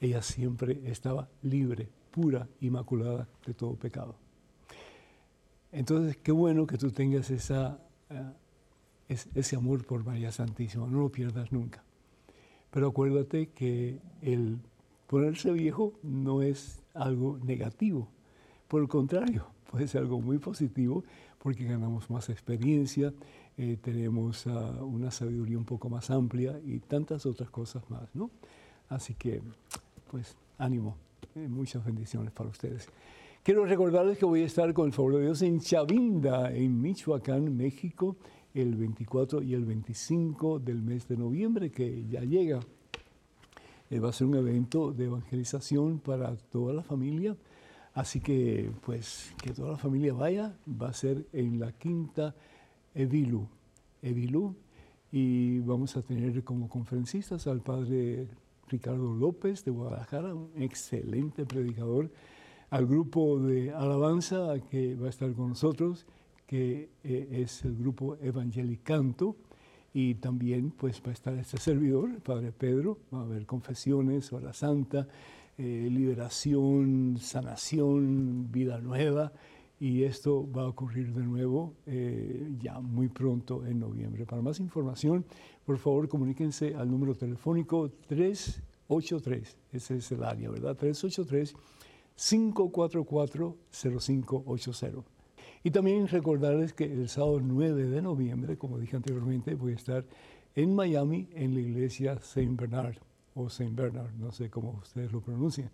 ella 0.00 0.22
siempre 0.22 0.80
estaba 0.84 1.28
libre, 1.42 1.88
pura, 2.10 2.48
inmaculada 2.60 3.28
de 3.46 3.54
todo 3.54 3.74
pecado. 3.74 4.14
Entonces, 5.72 6.16
qué 6.16 6.32
bueno 6.32 6.66
que 6.66 6.78
tú 6.78 6.90
tengas 6.90 7.30
esa, 7.30 7.78
eh, 9.08 9.16
ese 9.34 9.56
amor 9.56 9.84
por 9.84 10.04
María 10.04 10.32
Santísima, 10.32 10.86
no 10.86 11.00
lo 11.00 11.10
pierdas 11.10 11.52
nunca. 11.52 11.82
Pero 12.70 12.88
acuérdate 12.88 13.48
que 13.48 13.98
el 14.22 14.58
ponerse 15.06 15.52
viejo 15.52 15.92
no 16.02 16.42
es 16.42 16.82
algo 16.94 17.38
negativo, 17.38 18.08
por 18.68 18.82
el 18.82 18.88
contrario, 18.88 19.46
puede 19.70 19.86
ser 19.86 20.02
algo 20.02 20.20
muy 20.20 20.38
positivo 20.38 21.04
porque 21.38 21.64
ganamos 21.64 22.10
más 22.10 22.28
experiencia, 22.28 23.12
eh, 23.56 23.78
tenemos 23.80 24.46
ah, 24.48 24.82
una 24.82 25.10
sabiduría 25.10 25.56
un 25.56 25.64
poco 25.64 25.88
más 25.88 26.10
amplia 26.10 26.60
y 26.64 26.80
tantas 26.80 27.24
otras 27.24 27.50
cosas 27.50 27.88
más, 27.88 28.14
¿no? 28.14 28.30
Así 28.88 29.14
que, 29.14 29.40
pues, 30.10 30.36
ánimo, 30.58 30.96
eh, 31.34 31.46
muchas 31.48 31.84
bendiciones 31.84 32.32
para 32.32 32.48
ustedes. 32.48 32.88
Quiero 33.42 33.64
recordarles 33.64 34.18
que 34.18 34.24
voy 34.24 34.42
a 34.42 34.46
estar 34.46 34.72
con 34.74 34.86
el 34.86 34.92
favor 34.92 35.14
de 35.14 35.22
Dios 35.22 35.40
en 35.42 35.60
Chavinda, 35.60 36.52
en 36.52 36.80
Michoacán, 36.80 37.56
México, 37.56 38.16
el 38.56 38.74
24 38.74 39.42
y 39.42 39.54
el 39.54 39.64
25 39.64 40.58
del 40.58 40.82
mes 40.82 41.06
de 41.08 41.16
noviembre, 41.16 41.70
que 41.70 42.06
ya 42.08 42.22
llega. 42.22 42.60
Eh, 43.90 44.00
va 44.00 44.08
a 44.08 44.12
ser 44.12 44.26
un 44.26 44.36
evento 44.36 44.92
de 44.92 45.04
evangelización 45.04 45.98
para 45.98 46.36
toda 46.36 46.72
la 46.72 46.82
familia. 46.82 47.36
Así 47.92 48.20
que, 48.20 48.70
pues, 48.84 49.34
que 49.42 49.52
toda 49.52 49.72
la 49.72 49.78
familia 49.78 50.14
vaya. 50.14 50.58
Va 50.66 50.88
a 50.88 50.92
ser 50.92 51.26
en 51.32 51.60
la 51.60 51.72
quinta 51.72 52.34
Evilu. 52.94 53.46
Evilu. 54.02 54.54
Y 55.12 55.60
vamos 55.60 55.96
a 55.96 56.02
tener 56.02 56.42
como 56.42 56.68
conferencistas 56.68 57.46
al 57.46 57.60
padre 57.60 58.28
Ricardo 58.68 59.14
López 59.14 59.64
de 59.64 59.70
Guadalajara, 59.70 60.34
un 60.34 60.50
excelente 60.56 61.44
predicador 61.44 62.10
al 62.70 62.86
grupo 62.86 63.38
de 63.38 63.72
alabanza 63.72 64.54
que 64.70 64.96
va 64.96 65.06
a 65.06 65.10
estar 65.10 65.32
con 65.34 65.50
nosotros, 65.50 66.06
que 66.46 66.90
eh, 67.04 67.42
es 67.42 67.64
el 67.64 67.76
grupo 67.76 68.16
Evangelicanto, 68.16 69.36
y 69.92 70.16
también 70.16 70.72
pues 70.72 71.02
va 71.04 71.10
a 71.10 71.14
estar 71.14 71.34
este 71.34 71.58
servidor, 71.58 72.10
el 72.10 72.20
Padre 72.20 72.52
Pedro, 72.52 72.98
va 73.12 73.20
a 73.20 73.22
haber 73.22 73.46
confesiones, 73.46 74.32
hora 74.32 74.52
santa, 74.52 75.08
eh, 75.56 75.88
liberación, 75.90 77.16
sanación, 77.18 78.52
vida 78.52 78.78
nueva, 78.78 79.32
y 79.80 80.02
esto 80.02 80.46
va 80.52 80.62
a 80.62 80.68
ocurrir 80.68 81.14
de 81.14 81.22
nuevo 81.22 81.74
eh, 81.86 82.50
ya 82.58 82.78
muy 82.80 83.08
pronto 83.08 83.64
en 83.64 83.80
noviembre. 83.80 84.26
Para 84.26 84.42
más 84.42 84.60
información, 84.60 85.24
por 85.64 85.78
favor 85.78 86.08
comuníquense 86.08 86.74
al 86.74 86.90
número 86.90 87.14
telefónico 87.14 87.90
383, 88.06 89.56
ese 89.72 89.96
es 89.96 90.12
el 90.12 90.24
área, 90.24 90.50
¿verdad? 90.50 90.76
383 90.76 91.54
544-0580. 92.16 95.15
Y 95.66 95.72
también 95.72 96.06
recordarles 96.06 96.72
que 96.72 96.84
el 96.84 97.08
sábado 97.08 97.40
9 97.42 97.86
de 97.86 98.00
noviembre, 98.00 98.56
como 98.56 98.78
dije 98.78 98.94
anteriormente, 98.94 99.56
voy 99.56 99.72
a 99.72 99.74
estar 99.74 100.04
en 100.54 100.76
Miami 100.76 101.28
en 101.32 101.54
la 101.54 101.60
iglesia 101.60 102.20
Saint 102.20 102.56
Bernard 102.56 102.98
o 103.34 103.50
Saint 103.50 103.74
Bernard, 103.74 104.12
no 104.14 104.30
sé 104.30 104.48
cómo 104.48 104.78
ustedes 104.80 105.10
lo 105.10 105.20
pronuncian, 105.20 105.68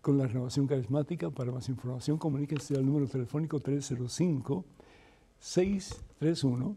con 0.00 0.18
la 0.18 0.28
renovación 0.28 0.68
carismática. 0.68 1.30
Para 1.30 1.50
más 1.50 1.68
información, 1.68 2.16
comuníquense 2.16 2.76
al 2.76 2.86
número 2.86 3.08
telefónico 3.08 3.58
305 3.58 4.64
631 5.40 6.76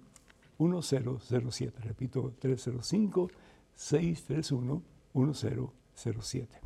1007. 0.57 1.79
Repito, 1.83 2.33
305 2.39 3.29
631 3.75 4.81
1007. 5.13 6.59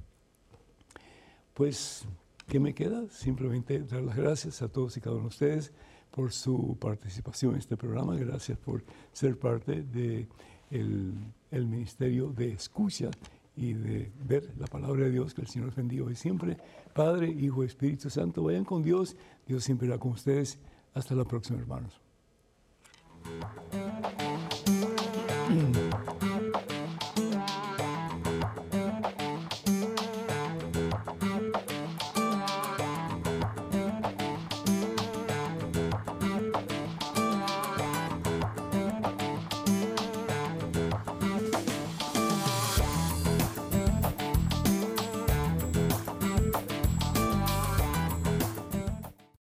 Pues 1.53 2.05
¿Qué 2.51 2.59
me 2.59 2.73
queda? 2.73 3.07
Simplemente 3.11 3.79
dar 3.79 4.01
las 4.01 4.17
gracias 4.17 4.61
a 4.61 4.67
todos 4.67 4.97
y 4.97 4.99
cada 4.99 5.15
uno 5.15 5.23
de 5.23 5.29
ustedes 5.29 5.71
por 6.11 6.33
su 6.33 6.77
participación 6.81 7.53
en 7.53 7.59
este 7.59 7.77
programa. 7.77 8.13
Gracias 8.17 8.57
por 8.57 8.83
ser 9.13 9.39
parte 9.39 9.83
de 9.83 10.27
el, 10.69 11.65
ministerio 11.65 12.27
de 12.27 12.51
escucha 12.51 13.09
y 13.55 13.71
de 13.71 14.11
ver 14.25 14.51
la 14.59 14.67
palabra 14.67 15.05
de 15.05 15.11
Dios 15.11 15.33
que 15.33 15.43
el 15.43 15.47
Señor 15.47 15.73
bendiga 15.73 16.03
hoy 16.03 16.17
siempre. 16.17 16.57
Padre, 16.93 17.29
Hijo, 17.29 17.63
Espíritu 17.63 18.09
Santo, 18.09 18.43
vayan 18.43 18.65
con 18.65 18.83
Dios. 18.83 19.15
Dios 19.47 19.63
siempre 19.63 19.87
irá 19.87 19.97
con 19.97 20.11
ustedes. 20.11 20.59
Hasta 20.93 21.15
la 21.15 21.23
próxima, 21.23 21.57
hermanos. 21.57 22.01